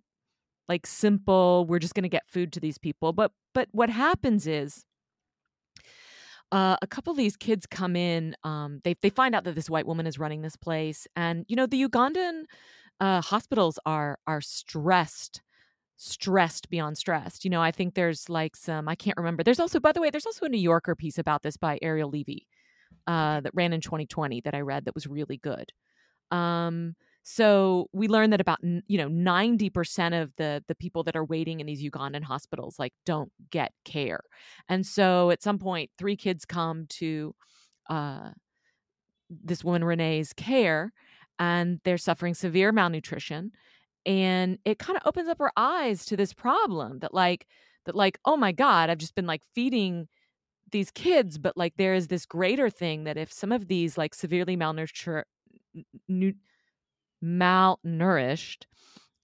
like 0.69 0.87
simple. 0.87 1.67
We're 1.69 1.79
just 1.81 1.95
going 1.95 2.05
to 2.05 2.09
get 2.09 2.29
food 2.29 2.53
to 2.55 2.61
these 2.61 2.79
people, 2.79 3.13
but 3.13 3.33
but 3.55 3.69
what 3.73 3.91
happens 3.91 4.47
is 4.47 4.85
uh, 6.53 6.77
a 6.81 6.87
couple 6.87 7.11
of 7.11 7.17
these 7.17 7.37
kids 7.37 7.67
come 7.67 7.97
in. 7.97 8.35
Um, 8.45 8.81
they 8.85 8.95
they 9.03 9.11
find 9.11 9.35
out 9.35 9.45
that 9.45 9.55
this 9.55 9.71
white 9.71 9.87
woman 9.87 10.07
is 10.07 10.19
running 10.19 10.43
this 10.43 10.57
place, 10.57 11.07
and 11.17 11.45
you 11.49 11.57
know 11.57 11.67
the 11.67 11.87
Ugandan 11.87 12.45
uh, 13.01 13.21
hospitals 13.21 13.79
are 13.85 14.19
are 14.27 14.41
stressed, 14.41 15.43
stressed 15.97 16.71
beyond 16.71 16.99
stressed. 16.99 17.45
You 17.45 17.51
know, 17.51 17.63
I 17.63 17.71
think 17.71 17.95
there's 17.95 18.29
like 18.29 18.57
some 18.57 18.89
I 18.89 18.95
can't 18.95 19.17
remember. 19.17 19.43
There's 19.43 19.61
also, 19.61 19.81
by 19.81 19.93
the 19.93 20.01
way, 20.01 20.11
there's 20.11 20.27
also 20.27 20.47
a 20.47 20.51
New 20.51 20.59
Yorker 20.61 20.95
piece 20.95 21.19
about 21.19 21.43
this 21.43 21.57
by 21.57 21.79
Ariel 21.83 22.11
Levy 22.11 22.47
uh, 23.07 23.41
that 23.41 23.55
ran 23.55 23.73
in 23.73 23.81
2020 23.81 24.41
that 24.43 24.55
I 24.55 24.61
read 24.61 24.85
that 24.87 24.95
was 24.95 25.07
really 25.07 25.37
good. 25.37 25.73
Um, 26.31 26.95
so 27.31 27.91
we 27.93 28.09
learned 28.09 28.33
that 28.33 28.41
about 28.41 28.59
you 28.63 28.97
know 28.97 29.07
90% 29.11 30.23
of 30.23 30.33
the 30.39 30.65
the 30.67 30.75
people 30.75 31.03
that 31.03 31.15
are 31.15 31.27
waiting 31.27 31.61
in 31.61 31.67
these 31.67 31.83
Ugandan 31.83 32.23
hospitals 32.23 32.79
like 32.79 32.95
don't 33.05 33.31
get 33.51 33.73
care. 33.85 34.21
And 34.71 34.87
so 34.87 35.31
at 35.31 35.43
some 35.43 35.59
point 35.59 35.91
three 35.99 36.17
kids 36.17 36.47
come 36.47 36.87
to 36.89 37.35
uh, 37.91 38.31
this 39.29 39.63
woman 39.63 39.85
Renee's 39.85 40.33
care 40.33 40.91
and 41.39 41.81
they're 41.85 41.99
suffering 41.99 42.33
severe 42.33 42.73
malnutrition 42.73 43.53
and 44.07 44.59
it 44.65 44.79
kind 44.79 44.97
of 44.97 45.03
opens 45.07 45.29
up 45.29 45.39
her 45.39 45.53
eyes 45.55 46.07
to 46.07 46.17
this 46.17 46.33
problem 46.33 47.01
that 47.01 47.13
like 47.13 47.47
that 47.85 47.95
like 47.95 48.19
oh 48.25 48.39
my 48.39 48.53
god 48.53 48.89
I've 48.89 48.97
just 48.97 49.15
been 49.15 49.27
like 49.27 49.43
feeding 49.55 50.09
these 50.73 50.91
kids 50.91 51.37
but 51.37 51.59
like 51.59 51.75
there 51.77 51.93
is 51.93 52.09
this 52.09 52.25
greater 52.25 52.71
thing 52.71 53.05
that 53.05 53.19
if 53.19 53.31
some 53.31 53.53
of 53.53 53.69
these 53.69 53.99
like 53.99 54.15
severely 54.15 54.57
malnourished 54.57 55.25
malnourished 57.23 58.65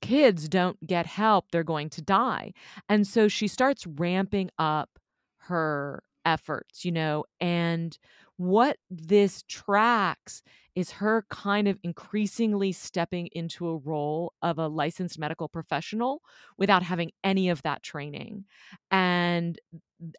kids 0.05 0.51
don't 0.51 0.87
get 0.87 1.07
help, 1.07 1.47
they're 1.51 1.65
going 1.65 1.89
to 1.89 2.03
die. 2.03 2.53
And 2.91 3.07
so 3.07 3.27
she 3.27 3.49
starts 3.49 3.87
ramping 3.87 4.51
up 4.59 4.91
her 5.39 6.03
efforts, 6.27 6.85
you 6.85 6.93
know, 6.93 7.25
and 7.41 7.99
what 8.37 8.77
this 8.91 9.45
tracks 9.49 10.43
is 10.75 10.91
her 10.91 11.25
kind 11.31 11.69
of 11.69 11.79
increasingly 11.83 12.73
stepping 12.73 13.29
into 13.33 13.69
a 13.69 13.77
role 13.77 14.35
of 14.43 14.59
a 14.59 14.67
licensed 14.67 15.19
medical 15.19 15.49
professional 15.49 16.21
without 16.59 16.83
having 16.83 17.13
any 17.23 17.49
of 17.49 17.63
that 17.63 17.83
training. 17.83 18.45
And 18.91 19.59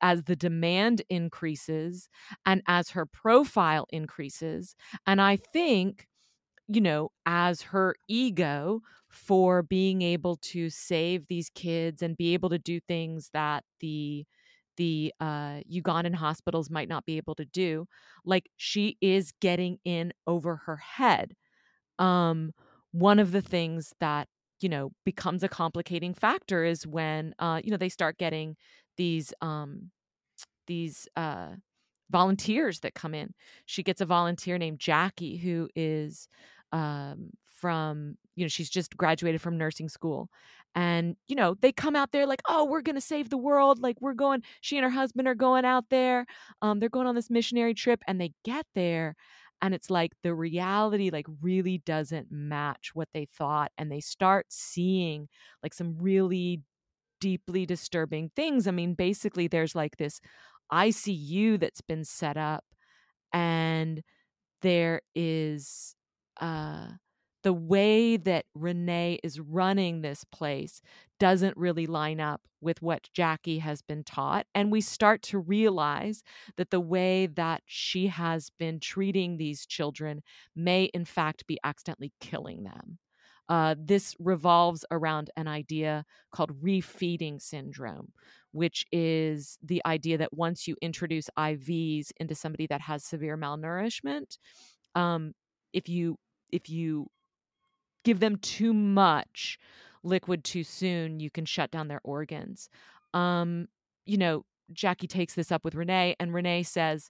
as 0.01 0.23
the 0.23 0.35
demand 0.35 1.03
increases 1.09 2.09
and 2.45 2.63
as 2.67 2.91
her 2.91 3.05
profile 3.05 3.85
increases, 3.91 4.75
and 5.05 5.21
I 5.21 5.35
think 5.35 6.07
you 6.67 6.81
know, 6.81 7.09
as 7.25 7.61
her 7.61 7.95
ego 8.07 8.81
for 9.09 9.63
being 9.63 10.01
able 10.01 10.37
to 10.37 10.69
save 10.69 11.27
these 11.27 11.49
kids 11.49 12.01
and 12.01 12.17
be 12.17 12.33
able 12.33 12.49
to 12.49 12.57
do 12.59 12.79
things 12.79 13.29
that 13.33 13.63
the 13.79 14.25
the 14.77 15.13
uh, 15.21 15.61
Ugandan 15.71 16.15
hospitals 16.15 16.69
might 16.69 16.89
not 16.89 17.05
be 17.05 17.15
able 17.17 17.35
to 17.35 17.45
do. 17.45 17.87
Like 18.25 18.49
she 18.57 18.97
is 18.99 19.31
getting 19.39 19.77
in 19.85 20.11
over 20.27 20.57
her 20.65 20.75
head. 20.77 21.33
Um, 21.99 22.53
one 22.91 23.19
of 23.19 23.31
the 23.31 23.41
things 23.41 23.93
that 23.99 24.27
you 24.61 24.69
know 24.69 24.91
becomes 25.05 25.43
a 25.43 25.49
complicating 25.49 26.13
factor 26.13 26.63
is 26.63 26.87
when 26.87 27.35
uh, 27.39 27.61
you 27.63 27.71
know 27.71 27.77
they 27.77 27.89
start 27.89 28.17
getting 28.17 28.55
these 28.97 29.33
um, 29.41 29.91
these 30.67 31.07
uh, 31.15 31.49
volunteers 32.09 32.79
that 32.81 32.95
come 32.95 33.13
in. 33.13 33.33
She 33.65 33.83
gets 33.83 34.01
a 34.01 34.05
volunteer 34.05 34.57
named 34.57 34.79
Jackie 34.79 35.37
who 35.37 35.69
is 35.75 36.27
um, 36.75 37.31
from 37.47 38.17
you 38.35 38.43
know 38.45 38.49
she's 38.49 38.69
just 38.69 38.97
graduated 38.97 39.41
from 39.41 39.57
nursing 39.57 39.89
school. 39.89 40.29
And 40.75 41.15
you 41.27 41.37
know 41.37 41.55
they 41.61 41.71
come 41.71 41.95
out 41.95 42.11
there 42.11 42.27
like 42.27 42.41
oh 42.49 42.65
we're 42.65 42.81
gonna 42.81 43.01
save 43.01 43.29
the 43.29 43.37
world 43.37 43.79
like 43.81 43.97
we're 44.01 44.13
going 44.13 44.43
she 44.61 44.77
and 44.77 44.83
her 44.83 44.89
husband 44.89 45.27
are 45.27 45.35
going 45.35 45.63
out 45.65 45.85
there 45.89 46.25
um, 46.61 46.79
they're 46.79 46.89
going 46.89 47.07
on 47.07 47.15
this 47.15 47.29
missionary 47.29 47.73
trip 47.73 48.01
and 48.07 48.19
they 48.19 48.33
get 48.43 48.65
there 48.75 49.15
and 49.61 49.73
it's 49.73 49.89
like 49.89 50.11
the 50.23 50.35
reality 50.35 51.09
like 51.11 51.27
really 51.41 51.77
doesn't 51.79 52.27
match 52.31 52.91
what 52.93 53.07
they 53.13 53.25
thought 53.25 53.71
and 53.77 53.89
they 53.91 54.01
start 54.01 54.47
seeing 54.49 55.29
like 55.63 55.73
some 55.73 55.95
really 55.97 56.61
deeply 57.21 57.65
disturbing 57.65 58.31
things. 58.35 58.67
I 58.67 58.71
mean 58.71 58.95
basically 58.95 59.47
there's 59.47 59.75
like 59.75 59.97
this 59.97 60.21
icu 60.73 61.59
that's 61.59 61.81
been 61.81 62.03
set 62.05 62.37
up 62.37 62.65
and 63.33 64.03
there 64.61 65.01
is 65.15 65.94
uh, 66.41 66.87
the 67.43 67.53
way 67.53 68.17
that 68.17 68.45
Renee 68.55 69.19
is 69.23 69.39
running 69.39 70.01
this 70.01 70.23
place 70.23 70.81
doesn't 71.19 71.55
really 71.55 71.85
line 71.85 72.19
up 72.19 72.41
with 72.59 72.81
what 72.81 73.07
Jackie 73.13 73.59
has 73.59 73.83
been 73.83 74.03
taught. 74.03 74.47
And 74.55 74.71
we 74.71 74.81
start 74.81 75.21
to 75.23 75.37
realize 75.37 76.23
that 76.57 76.71
the 76.71 76.79
way 76.79 77.27
that 77.27 77.61
she 77.67 78.07
has 78.07 78.49
been 78.57 78.79
treating 78.79 79.37
these 79.37 79.67
children 79.67 80.23
may, 80.55 80.85
in 80.85 81.05
fact, 81.05 81.45
be 81.45 81.59
accidentally 81.63 82.11
killing 82.19 82.63
them. 82.63 82.97
Uh, 83.47 83.75
this 83.77 84.15
revolves 84.19 84.83
around 84.89 85.29
an 85.37 85.47
idea 85.47 86.03
called 86.31 86.59
refeeding 86.63 87.39
syndrome, 87.39 88.11
which 88.53 88.85
is 88.91 89.59
the 89.61 89.83
idea 89.85 90.17
that 90.17 90.33
once 90.33 90.67
you 90.67 90.75
introduce 90.81 91.29
IVs 91.37 92.07
into 92.19 92.33
somebody 92.33 92.65
that 92.65 92.81
has 92.81 93.03
severe 93.03 93.37
malnourishment, 93.37 94.39
um, 94.95 95.33
if 95.73 95.87
you 95.87 96.17
if 96.51 96.69
you 96.69 97.07
give 98.03 98.19
them 98.19 98.37
too 98.37 98.73
much 98.73 99.57
liquid 100.03 100.43
too 100.43 100.63
soon, 100.63 101.19
you 101.19 101.29
can 101.29 101.45
shut 101.45 101.71
down 101.71 101.87
their 101.87 102.01
organs. 102.03 102.69
Um, 103.13 103.67
you 104.05 104.17
know, 104.17 104.45
Jackie 104.71 105.07
takes 105.07 105.33
this 105.33 105.51
up 105.51 105.63
with 105.63 105.75
Renee, 105.75 106.15
and 106.19 106.33
Renee 106.33 106.63
says, 106.63 107.09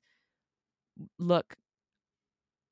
Look, 1.20 1.56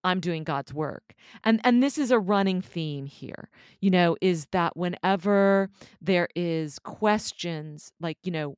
I'm 0.04 0.20
doing 0.20 0.44
God's 0.44 0.74
work. 0.74 1.14
And 1.44 1.62
and 1.64 1.82
this 1.82 1.98
is 1.98 2.12
a 2.12 2.20
running 2.20 2.62
theme 2.62 3.06
here. 3.06 3.50
You 3.80 3.92
know, 3.92 4.18
is 4.22 4.48
that 4.52 4.76
whenever 4.76 5.70
there 6.02 6.28
is 6.36 6.80
questions 6.80 7.92
like, 8.00 8.18
you 8.24 8.32
know, 8.32 8.56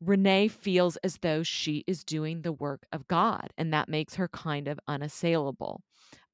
Renee 0.00 0.48
feels 0.48 0.96
as 0.98 1.18
though 1.18 1.42
she 1.42 1.84
is 1.86 2.04
doing 2.04 2.42
the 2.42 2.52
work 2.52 2.86
of 2.92 3.06
God, 3.06 3.52
and 3.58 3.72
that 3.72 3.88
makes 3.88 4.14
her 4.14 4.28
kind 4.28 4.66
of 4.66 4.80
unassailable. 4.88 5.82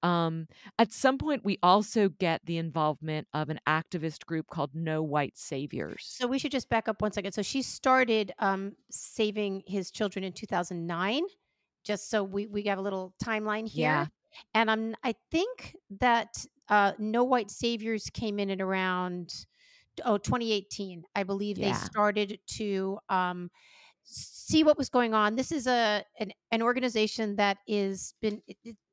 Um, 0.02 0.46
at 0.78 0.92
some 0.92 1.18
point, 1.18 1.44
we 1.44 1.58
also 1.62 2.08
get 2.08 2.44
the 2.44 2.58
involvement 2.58 3.26
of 3.34 3.48
an 3.48 3.58
activist 3.66 4.24
group 4.26 4.46
called 4.48 4.70
No 4.74 5.02
White 5.02 5.36
Saviors. 5.36 6.04
So 6.06 6.26
we 6.26 6.38
should 6.38 6.52
just 6.52 6.68
back 6.68 6.88
up 6.88 7.02
one 7.02 7.12
second. 7.12 7.32
So 7.32 7.42
she 7.42 7.62
started 7.62 8.32
um, 8.38 8.72
saving 8.90 9.62
his 9.66 9.90
children 9.90 10.24
in 10.24 10.32
2009, 10.32 11.22
just 11.84 12.10
so 12.10 12.22
we, 12.22 12.46
we 12.46 12.62
have 12.64 12.78
a 12.78 12.82
little 12.82 13.14
timeline 13.22 13.68
here. 13.68 13.82
Yeah. 13.88 14.06
And 14.54 14.70
I'm, 14.70 14.94
I 15.02 15.14
think 15.30 15.76
that 15.98 16.44
uh, 16.68 16.92
No 16.98 17.24
White 17.24 17.50
Saviors 17.50 18.10
came 18.12 18.38
in 18.38 18.50
at 18.50 18.60
around 18.60 19.32
oh 20.04 20.18
2018. 20.18 21.04
I 21.14 21.22
believe 21.22 21.58
Yeah. 21.58 21.72
they 21.72 21.78
started 21.78 22.38
to 22.58 22.98
um, 23.08 23.50
see 24.06 24.62
what 24.62 24.78
was 24.78 24.88
going 24.88 25.12
on. 25.14 25.34
This 25.34 25.50
is 25.50 25.66
a 25.66 26.04
an, 26.20 26.30
an 26.52 26.62
organization 26.62 27.36
that 27.36 27.58
is 27.66 28.14
been 28.22 28.40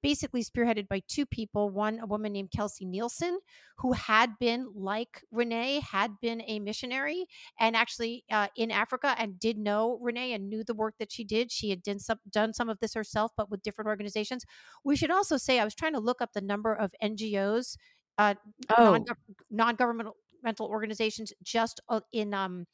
basically 0.02 0.44
spearheaded 0.44 0.88
by 0.88 1.02
two 1.08 1.26
people. 1.26 1.70
One, 1.70 2.00
a 2.00 2.08
woman 2.08 2.34
named 2.34 2.50
Kelsey 2.52 2.86
Nielsen, 2.86 3.40
who 3.78 3.94
had 3.94 4.32
been 4.40 4.68
like 4.76 5.22
Renee, 5.32 5.82
had 5.82 6.12
been 6.22 6.42
a 6.48 6.60
missionary 6.60 7.26
and 7.60 7.76
actually 7.76 8.24
uh, 8.32 8.48
in 8.58 8.72
Africa 8.72 9.16
and 9.18 9.40
did 9.40 9.58
know 9.58 10.00
Renee 10.02 10.34
and 10.34 10.50
knew 10.50 10.64
the 10.64 10.74
work 10.74 10.96
that 11.00 11.12
she 11.12 11.24
did. 11.24 11.52
She 11.52 11.70
had 11.70 11.84
done 11.84 12.00
some 12.00 12.20
done 12.32 12.54
some 12.54 12.70
of 12.70 12.80
this 12.80 12.96
herself, 12.96 13.32
but 13.38 13.52
with 13.52 13.62
different 13.62 13.88
organizations. 13.88 14.46
We 14.84 14.96
should 14.96 15.12
also 15.12 15.38
say 15.38 15.60
I 15.60 15.64
was 15.64 15.76
trying 15.76 15.94
to 15.94 16.00
look 16.00 16.22
up 16.22 16.34
the 16.34 16.42
number 16.42 16.74
of 16.74 16.92
NGOs, 17.02 17.78
uh, 18.18 18.36
Oh, 18.76 18.94
non 18.94 19.06
non 19.52 19.76
governmental 19.76 20.16
organizations 20.62 21.32
just 21.44 21.80
uh, 21.90 22.02
in 22.12 22.34
um 22.34 22.66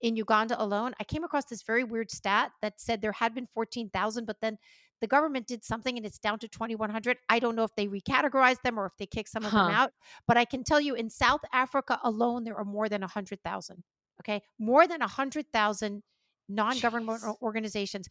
in 0.00 0.16
Uganda 0.16 0.60
alone. 0.62 0.94
I 1.00 1.04
came 1.04 1.24
across 1.24 1.44
this 1.46 1.62
very 1.62 1.84
weird 1.84 2.10
stat 2.10 2.52
that 2.62 2.80
said 2.80 3.00
there 3.02 3.12
had 3.12 3.34
been 3.34 3.46
14,000 3.46 4.24
but 4.26 4.40
then 4.40 4.58
the 5.00 5.06
government 5.06 5.46
did 5.46 5.64
something 5.64 5.96
and 5.96 6.04
it's 6.04 6.18
down 6.18 6.38
to 6.40 6.48
2100 6.48 7.18
i 7.28 7.38
don't 7.38 7.54
know 7.54 7.62
if 7.62 7.74
they 7.76 7.86
recategorized 7.86 8.62
them 8.62 8.78
or 8.78 8.86
if 8.86 8.96
they 8.98 9.06
kicked 9.06 9.28
some 9.28 9.44
of 9.46 9.52
Huh. 9.52 9.66
them 9.66 9.70
out 9.74 9.92
but 10.26 10.36
i 10.36 10.44
can 10.44 10.64
tell 10.64 10.80
you 10.80 10.94
in 10.94 11.08
south 11.08 11.40
africa 11.52 12.00
alone 12.02 12.42
there 12.42 12.56
are 12.56 12.64
more 12.64 12.88
than 12.88 13.02
100000 13.02 13.84
okay 14.20 14.42
more 14.58 14.88
than 14.88 15.00
100000 15.00 16.02
non-governmental 16.48 17.38
organizations 17.42 18.08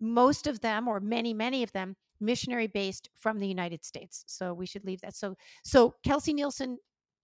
most 0.00 0.46
of 0.46 0.60
them 0.60 0.88
or 0.88 1.00
many 1.00 1.32
many 1.32 1.62
of 1.62 1.72
them 1.72 1.96
missionary 2.20 2.66
based 2.66 3.08
from 3.14 3.38
the 3.38 3.48
united 3.48 3.82
states 3.84 4.22
so 4.26 4.52
we 4.52 4.66
should 4.66 4.84
leave 4.84 5.00
that 5.00 5.14
so 5.16 5.34
so 5.64 5.94
kelsey 6.04 6.34
nielsen 6.34 6.76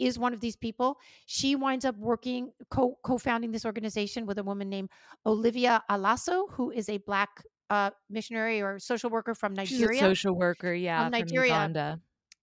is 0.06 0.18
one 0.18 0.32
of 0.32 0.40
these 0.40 0.56
people 0.56 0.98
she 1.26 1.54
winds 1.56 1.84
up 1.84 1.96
working 1.96 2.52
co- 2.70 2.98
co-founding 3.02 3.50
this 3.52 3.64
organization 3.64 4.26
with 4.26 4.38
a 4.38 4.42
woman 4.42 4.68
named 4.68 4.88
olivia 5.26 5.82
alaso 5.90 6.50
who 6.52 6.70
is 6.70 6.88
a 6.88 6.98
black 6.98 7.30
uh, 7.70 7.90
missionary 8.10 8.60
or 8.60 8.78
social 8.78 9.08
worker 9.08 9.34
from 9.34 9.54
She's 9.54 9.78
a 9.78 9.80
nigeria 9.80 10.00
social 10.00 10.34
worker, 10.34 10.74
yeah, 10.74 11.04
from 11.04 11.12
from 11.12 11.20
nigeria 11.20 11.52
Uganda. 11.52 12.00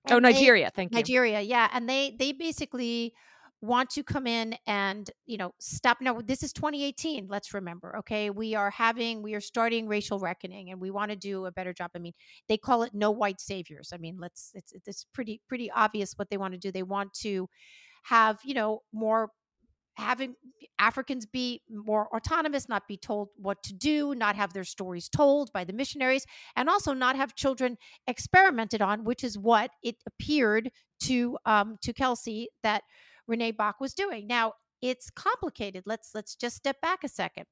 Oh, 0.09 0.15
and 0.15 0.25
they 0.25 0.31
Nigeria, 0.31 0.71
thank 0.73 0.91
you. 0.91 0.97
Nigeria, 0.97 1.41
yeah, 1.41 1.69
and 1.73 1.87
they 1.87 2.15
they 2.17 2.31
basically 2.31 3.13
want 3.61 3.89
to 3.91 4.03
come 4.03 4.25
in 4.25 4.55
and 4.67 5.09
you 5.25 5.37
know 5.37 5.53
stop. 5.59 5.97
Now 6.01 6.21
this 6.21 6.43
is 6.43 6.53
2018. 6.53 7.27
Let's 7.29 7.53
remember, 7.53 7.97
okay, 7.97 8.29
we 8.29 8.55
are 8.55 8.69
having 8.71 9.21
we 9.21 9.33
are 9.35 9.41
starting 9.41 9.87
racial 9.87 10.19
reckoning, 10.19 10.71
and 10.71 10.79
we 10.79 10.91
want 10.91 11.11
to 11.11 11.17
do 11.17 11.45
a 11.45 11.51
better 11.51 11.73
job. 11.73 11.91
I 11.95 11.99
mean, 11.99 12.13
they 12.47 12.57
call 12.57 12.83
it 12.83 12.93
no 12.93 13.11
white 13.11 13.41
saviors. 13.41 13.91
I 13.93 13.97
mean, 13.97 14.17
let's 14.19 14.51
it's 14.53 14.73
it's 14.85 15.05
pretty 15.13 15.41
pretty 15.47 15.69
obvious 15.71 16.13
what 16.15 16.29
they 16.29 16.37
want 16.37 16.53
to 16.53 16.59
do. 16.59 16.71
They 16.71 16.83
want 16.83 17.13
to 17.21 17.47
have 18.03 18.39
you 18.43 18.53
know 18.53 18.81
more 18.93 19.31
having 19.99 20.33
Africans 20.79 21.25
be 21.25 21.61
more 21.69 22.07
autonomous, 22.15 22.69
not 22.69 22.87
be 22.87 22.95
told 22.95 23.29
what 23.35 23.61
to 23.63 23.73
do, 23.73 24.15
not 24.15 24.37
have 24.37 24.53
their 24.53 24.63
stories 24.63 25.09
told 25.09 25.51
by 25.51 25.65
the 25.65 25.73
missionaries, 25.73 26.25
and 26.55 26.69
also 26.69 26.93
not 26.93 27.17
have 27.17 27.35
children 27.35 27.77
experimented 28.07 28.81
on, 28.81 29.03
which 29.03 29.23
is 29.23 29.37
what 29.37 29.71
it 29.83 29.95
appeared 30.07 30.71
to 31.01 31.37
um, 31.45 31.77
to 31.81 31.91
Kelsey 31.93 32.47
that 32.63 32.83
Renee 33.29 33.51
Bach 33.51 33.79
was 33.79 33.93
doing. 33.93 34.27
Now 34.27 34.53
it's 34.81 35.09
complicated. 35.09 35.83
Let's 35.85 36.11
let's 36.13 36.35
just 36.35 36.57
step 36.57 36.81
back 36.81 37.03
a 37.03 37.09
second. 37.09 37.45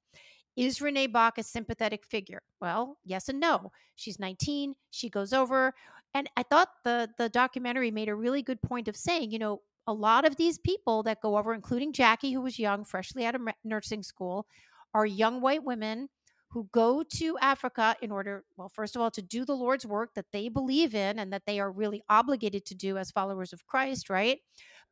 Is 0.57 0.81
Renee 0.81 1.07
Bach 1.07 1.37
a 1.37 1.43
sympathetic 1.43 2.03
figure? 2.05 2.41
Well, 2.59 2.97
yes 3.05 3.29
and 3.29 3.39
no. 3.39 3.71
She's 3.95 4.19
19. 4.19 4.73
She 4.89 5.09
goes 5.09 5.31
over, 5.31 5.73
and 6.13 6.29
I 6.35 6.43
thought 6.43 6.69
the 6.83 7.09
the 7.17 7.29
documentary 7.29 7.91
made 7.91 8.09
a 8.09 8.15
really 8.15 8.41
good 8.41 8.61
point 8.61 8.87
of 8.87 8.97
saying, 8.97 9.31
you 9.31 9.39
know, 9.39 9.61
a 9.85 9.93
lot 9.93 10.25
of 10.25 10.35
these 10.35 10.57
people 10.57 11.03
that 11.03 11.21
go 11.21 11.37
over, 11.37 11.53
including 11.53 11.93
Jackie, 11.93 12.33
who 12.33 12.41
was 12.41 12.59
young, 12.59 12.83
freshly 12.83 13.25
out 13.25 13.35
of 13.35 13.41
nursing 13.63 14.03
school, 14.03 14.47
are 14.93 15.05
young 15.05 15.41
white 15.41 15.63
women 15.63 16.09
who 16.49 16.67
go 16.71 17.03
to 17.03 17.37
Africa 17.39 17.95
in 18.01 18.11
order, 18.11 18.45
well, 18.55 18.69
first 18.69 18.95
of 18.95 19.01
all, 19.01 19.11
to 19.11 19.21
do 19.21 19.45
the 19.45 19.55
Lord's 19.55 19.85
work 19.85 20.13
that 20.15 20.25
they 20.31 20.49
believe 20.49 20.95
in 20.95 21.19
and 21.19 21.31
that 21.33 21.43
they 21.45 21.59
are 21.59 21.71
really 21.71 22.01
obligated 22.09 22.65
to 22.65 22.75
do 22.75 22.97
as 22.97 23.11
followers 23.11 23.51
of 23.53 23.65
Christ, 23.67 24.09
right? 24.09 24.39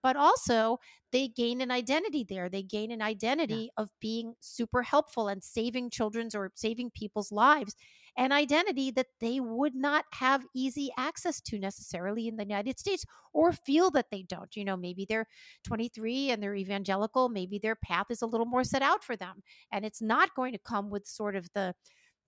But 0.05 0.17
also, 0.17 0.77
they 1.11 1.27
gain 1.27 1.61
an 1.61 1.71
identity 1.71 2.23
there. 2.29 2.47
They 2.47 2.61
gain 2.61 2.91
an 2.91 3.01
identity 3.01 3.71
yeah. 3.75 3.81
of 3.81 3.89
being 3.99 4.35
super 4.39 4.83
helpful 4.83 5.27
and 5.27 5.43
saving 5.43 5.89
children's 5.89 6.35
or 6.35 6.51
saving 6.53 6.91
people's 6.91 7.31
lives 7.31 7.75
an 8.15 8.31
identity 8.31 8.91
that 8.91 9.07
they 9.19 9.39
would 9.39 9.73
not 9.73 10.05
have 10.13 10.45
easy 10.55 10.91
access 10.95 11.41
to 11.41 11.57
necessarily 11.57 12.27
in 12.27 12.37
the 12.37 12.43
United 12.43 12.79
States 12.79 13.03
or 13.33 13.51
feel 13.51 13.89
that 13.91 14.05
they 14.11 14.21
don't. 14.21 14.55
You 14.55 14.63
know, 14.63 14.77
maybe 14.77 15.07
they're 15.09 15.27
23 15.65 16.29
and 16.29 16.41
they're 16.41 16.53
evangelical, 16.53 17.27
maybe 17.27 17.57
their 17.57 17.75
path 17.75 18.05
is 18.11 18.21
a 18.21 18.27
little 18.27 18.45
more 18.45 18.63
set 18.63 18.83
out 18.83 19.03
for 19.03 19.15
them 19.15 19.41
and 19.71 19.85
it's 19.85 20.03
not 20.03 20.35
going 20.35 20.53
to 20.53 20.59
come 20.59 20.91
with 20.91 21.07
sort 21.07 21.35
of 21.35 21.47
the 21.55 21.73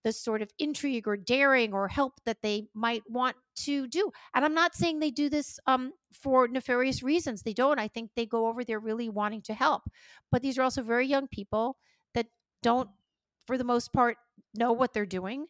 the 0.04 0.12
sort 0.12 0.42
of 0.42 0.50
intrigue 0.60 1.08
or 1.08 1.18
daring 1.18 1.74
or 1.74 1.88
help 1.88 2.14
that 2.26 2.42
they 2.42 2.68
might 2.74 3.04
want 3.10 3.36
to 3.56 3.88
do. 3.88 4.12
And 4.34 4.46
I'm 4.46 4.54
not 4.54 4.76
saying 4.76 5.00
they 5.00 5.12
do 5.12 5.30
this 5.30 5.60
um, 5.68 5.94
for 6.14 6.48
nefarious 6.48 7.04
reasons. 7.04 7.42
They 7.42 7.54
don't. 7.54 7.80
I 7.80 7.88
think 7.88 8.12
they 8.16 8.26
go 8.26 8.48
over 8.48 8.64
there 8.64 8.80
really 8.80 9.10
wanting 9.10 9.42
to 9.44 9.54
help. 9.54 9.84
But 10.32 10.42
these 10.42 10.58
are 10.58 10.64
also 10.64 10.82
very 10.82 11.08
young 11.08 11.28
people 11.28 11.78
that 12.14 12.28
don't, 12.62 12.90
for 13.46 13.58
the 13.58 13.64
most 13.64 13.92
part, 13.92 14.18
know 14.54 14.72
what 14.72 14.94
they're 14.94 15.06
doing 15.06 15.48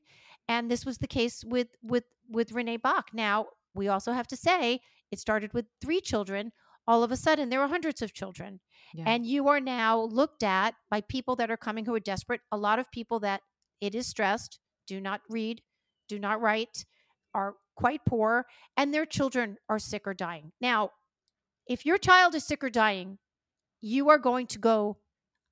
and 0.48 0.72
this 0.72 0.86
was 0.86 0.98
the 0.98 1.08
case 1.08 1.44
with 1.46 1.68
with 1.82 2.06
with 2.30 2.52
Renee 2.52 2.78
Bach. 2.78 3.10
Now 3.14 3.48
we 3.74 3.88
also 3.88 4.14
have 4.14 4.28
to 4.28 4.38
say 4.38 4.80
it 5.12 5.20
started 5.20 5.54
with 5.54 5.66
three 5.82 6.02
children. 6.02 6.52
All 6.90 7.04
of 7.04 7.12
a 7.12 7.18
sudden, 7.18 7.50
there 7.50 7.60
were 7.60 7.68
hundreds 7.68 8.02
of 8.02 8.14
children, 8.14 8.62
yeah. 8.94 9.04
and 9.08 9.26
you 9.26 9.50
are 9.50 9.60
now 9.60 10.00
looked 10.00 10.42
at 10.42 10.74
by 10.90 11.02
people 11.02 11.36
that 11.36 11.52
are 11.52 11.58
coming 11.58 11.86
who 11.86 11.94
are 11.94 12.00
desperate. 12.00 12.40
A 12.52 12.58
lot 12.58 12.80
of 12.80 12.90
people 12.92 13.20
that 13.22 13.42
it 13.82 13.96
is 13.96 14.08
stressed, 14.08 14.60
do 14.88 15.00
not 15.00 15.22
read, 15.30 15.62
do 16.08 16.20
not 16.20 16.42
write, 16.42 16.86
are 17.34 17.56
quite 17.76 18.02
poor, 18.06 18.46
and 18.76 18.94
their 18.94 19.06
children 19.06 19.58
are 19.70 19.80
sick 19.80 20.08
or 20.08 20.14
dying. 20.14 20.52
Now, 20.62 20.92
if 21.68 21.86
your 21.86 21.98
child 21.98 22.34
is 22.36 22.44
sick 22.44 22.64
or 22.64 22.70
dying, 22.70 23.18
you 23.82 24.10
are 24.10 24.18
going 24.18 24.48
to 24.48 24.60
go, 24.60 24.98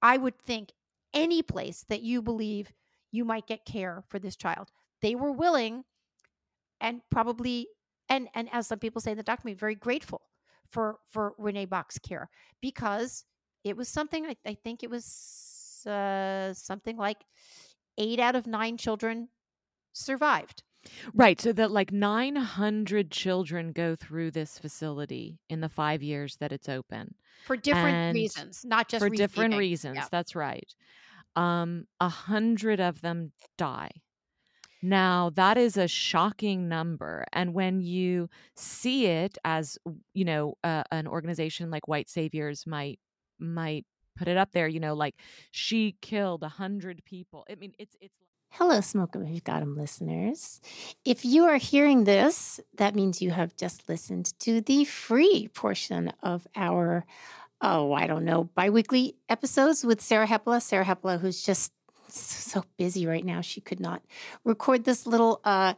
I 0.01 0.17
would 0.17 0.39
think, 0.39 0.71
any 1.13 1.41
place 1.41 1.86
that 1.89 2.01
you 2.01 2.21
believe 2.21 2.73
you 3.11 3.23
might 3.26 3.47
get 3.47 3.65
care 3.65 4.03
for 4.09 4.19
this 4.19 4.36
child 4.36 4.69
they 5.01 5.15
were 5.15 5.32
willing 5.32 5.84
and 6.82 7.01
probably 7.09 7.67
and 8.09 8.28
and 8.36 8.49
as 8.51 8.67
some 8.67 8.80
people 8.80 9.01
say 9.01 9.11
in 9.11 9.17
the 9.17 9.23
documentary 9.23 9.57
very 9.57 9.76
grateful 9.76 10.21
for 10.69 10.97
for 11.09 11.34
renee 11.38 11.65
bach's 11.65 11.97
care 11.99 12.30
because 12.61 13.23
it 13.63 13.78
was 13.78 13.88
something 13.88 14.26
i, 14.26 14.36
I 14.45 14.55
think 14.55 14.84
it 14.84 14.89
was 14.89 15.84
uh, 15.88 16.51
something 16.53 16.97
like 16.97 17.19
eight 17.98 18.20
out 18.20 18.36
of 18.36 18.48
nine 18.48 18.78
children 18.78 19.30
survived 19.93 20.64
Right. 21.14 21.39
So 21.39 21.54
that 21.54 21.72
like 21.72 21.91
900 21.91 23.12
children 23.12 23.72
go 23.72 23.96
through 23.96 24.32
this 24.32 24.60
facility 24.60 25.39
in 25.50 25.62
the 25.62 25.70
five 25.70 26.04
years 26.04 26.38
that 26.38 26.52
it's 26.52 26.70
open 26.70 27.16
for 27.46 27.58
different 27.58 27.96
and 27.96 28.16
reasons, 28.16 28.64
not 28.66 28.89
just 28.89 29.04
for 29.04 29.10
different 29.10 29.56
reasons. 29.56 29.98
Yeah. 29.98 30.08
That's 30.12 30.36
right. 30.36 30.74
Um, 31.36 31.86
a 32.00 32.10
hundred 32.10 32.80
of 32.80 33.02
them 33.02 33.32
die. 33.58 33.91
Now, 34.82 35.32
that 35.32 35.58
is 35.58 35.78
a 35.78 35.88
shocking 35.88 36.68
number. 36.68 37.26
And 37.34 37.54
when 37.54 37.82
you 37.82 38.30
see 38.56 39.08
it 39.08 39.38
as, 39.43 39.78
you 40.14 40.26
know, 40.26 40.56
uh, 40.64 40.84
an 40.91 41.08
organization 41.08 41.72
like 41.72 41.88
White 41.88 42.10
Saviors 42.10 42.68
might 42.68 43.00
might 43.39 43.86
put 44.16 44.28
it 44.28 44.38
up 44.38 44.51
there, 44.51 44.68
you 44.68 44.80
know, 44.80 44.93
like 44.93 45.16
she 45.51 45.95
killed 46.01 46.43
a 46.43 46.49
hundred 46.49 47.03
people. 47.05 47.45
I 47.49 47.55
mean, 47.55 47.74
it's 47.78 47.95
it's 48.01 48.16
Hello, 48.49 48.80
Smoke 48.80 49.16
you 49.26 49.41
got 49.41 49.61
'em 49.61 49.76
listeners. 49.76 50.61
If 51.03 51.26
you 51.26 51.43
are 51.43 51.57
hearing 51.57 52.05
this, 52.05 52.61
that 52.78 52.95
means 52.95 53.22
you 53.22 53.32
have 53.32 53.55
just 53.57 53.89
listened 53.89 54.34
to 54.39 54.61
the 54.61 54.86
free 54.86 55.49
portion 55.53 56.13
of 56.24 56.47
our, 56.55 57.05
oh, 57.61 57.91
I 57.93 58.07
don't 58.07 58.24
know, 58.24 58.45
biweekly 58.55 59.18
episodes 59.28 59.84
with 59.84 59.99
Sarah 60.01 60.28
Hepola. 60.28 60.61
Sarah 60.61 60.86
Hepola, 60.86 61.20
who's 61.20 61.43
just 61.43 61.74
so 62.07 62.63
busy 62.78 63.05
right 63.05 63.26
now. 63.26 63.41
She 63.41 63.59
could 63.59 63.82
not 63.82 64.01
record 64.45 64.86
this 64.86 65.05
little 65.05 65.41
uh, 65.43 65.74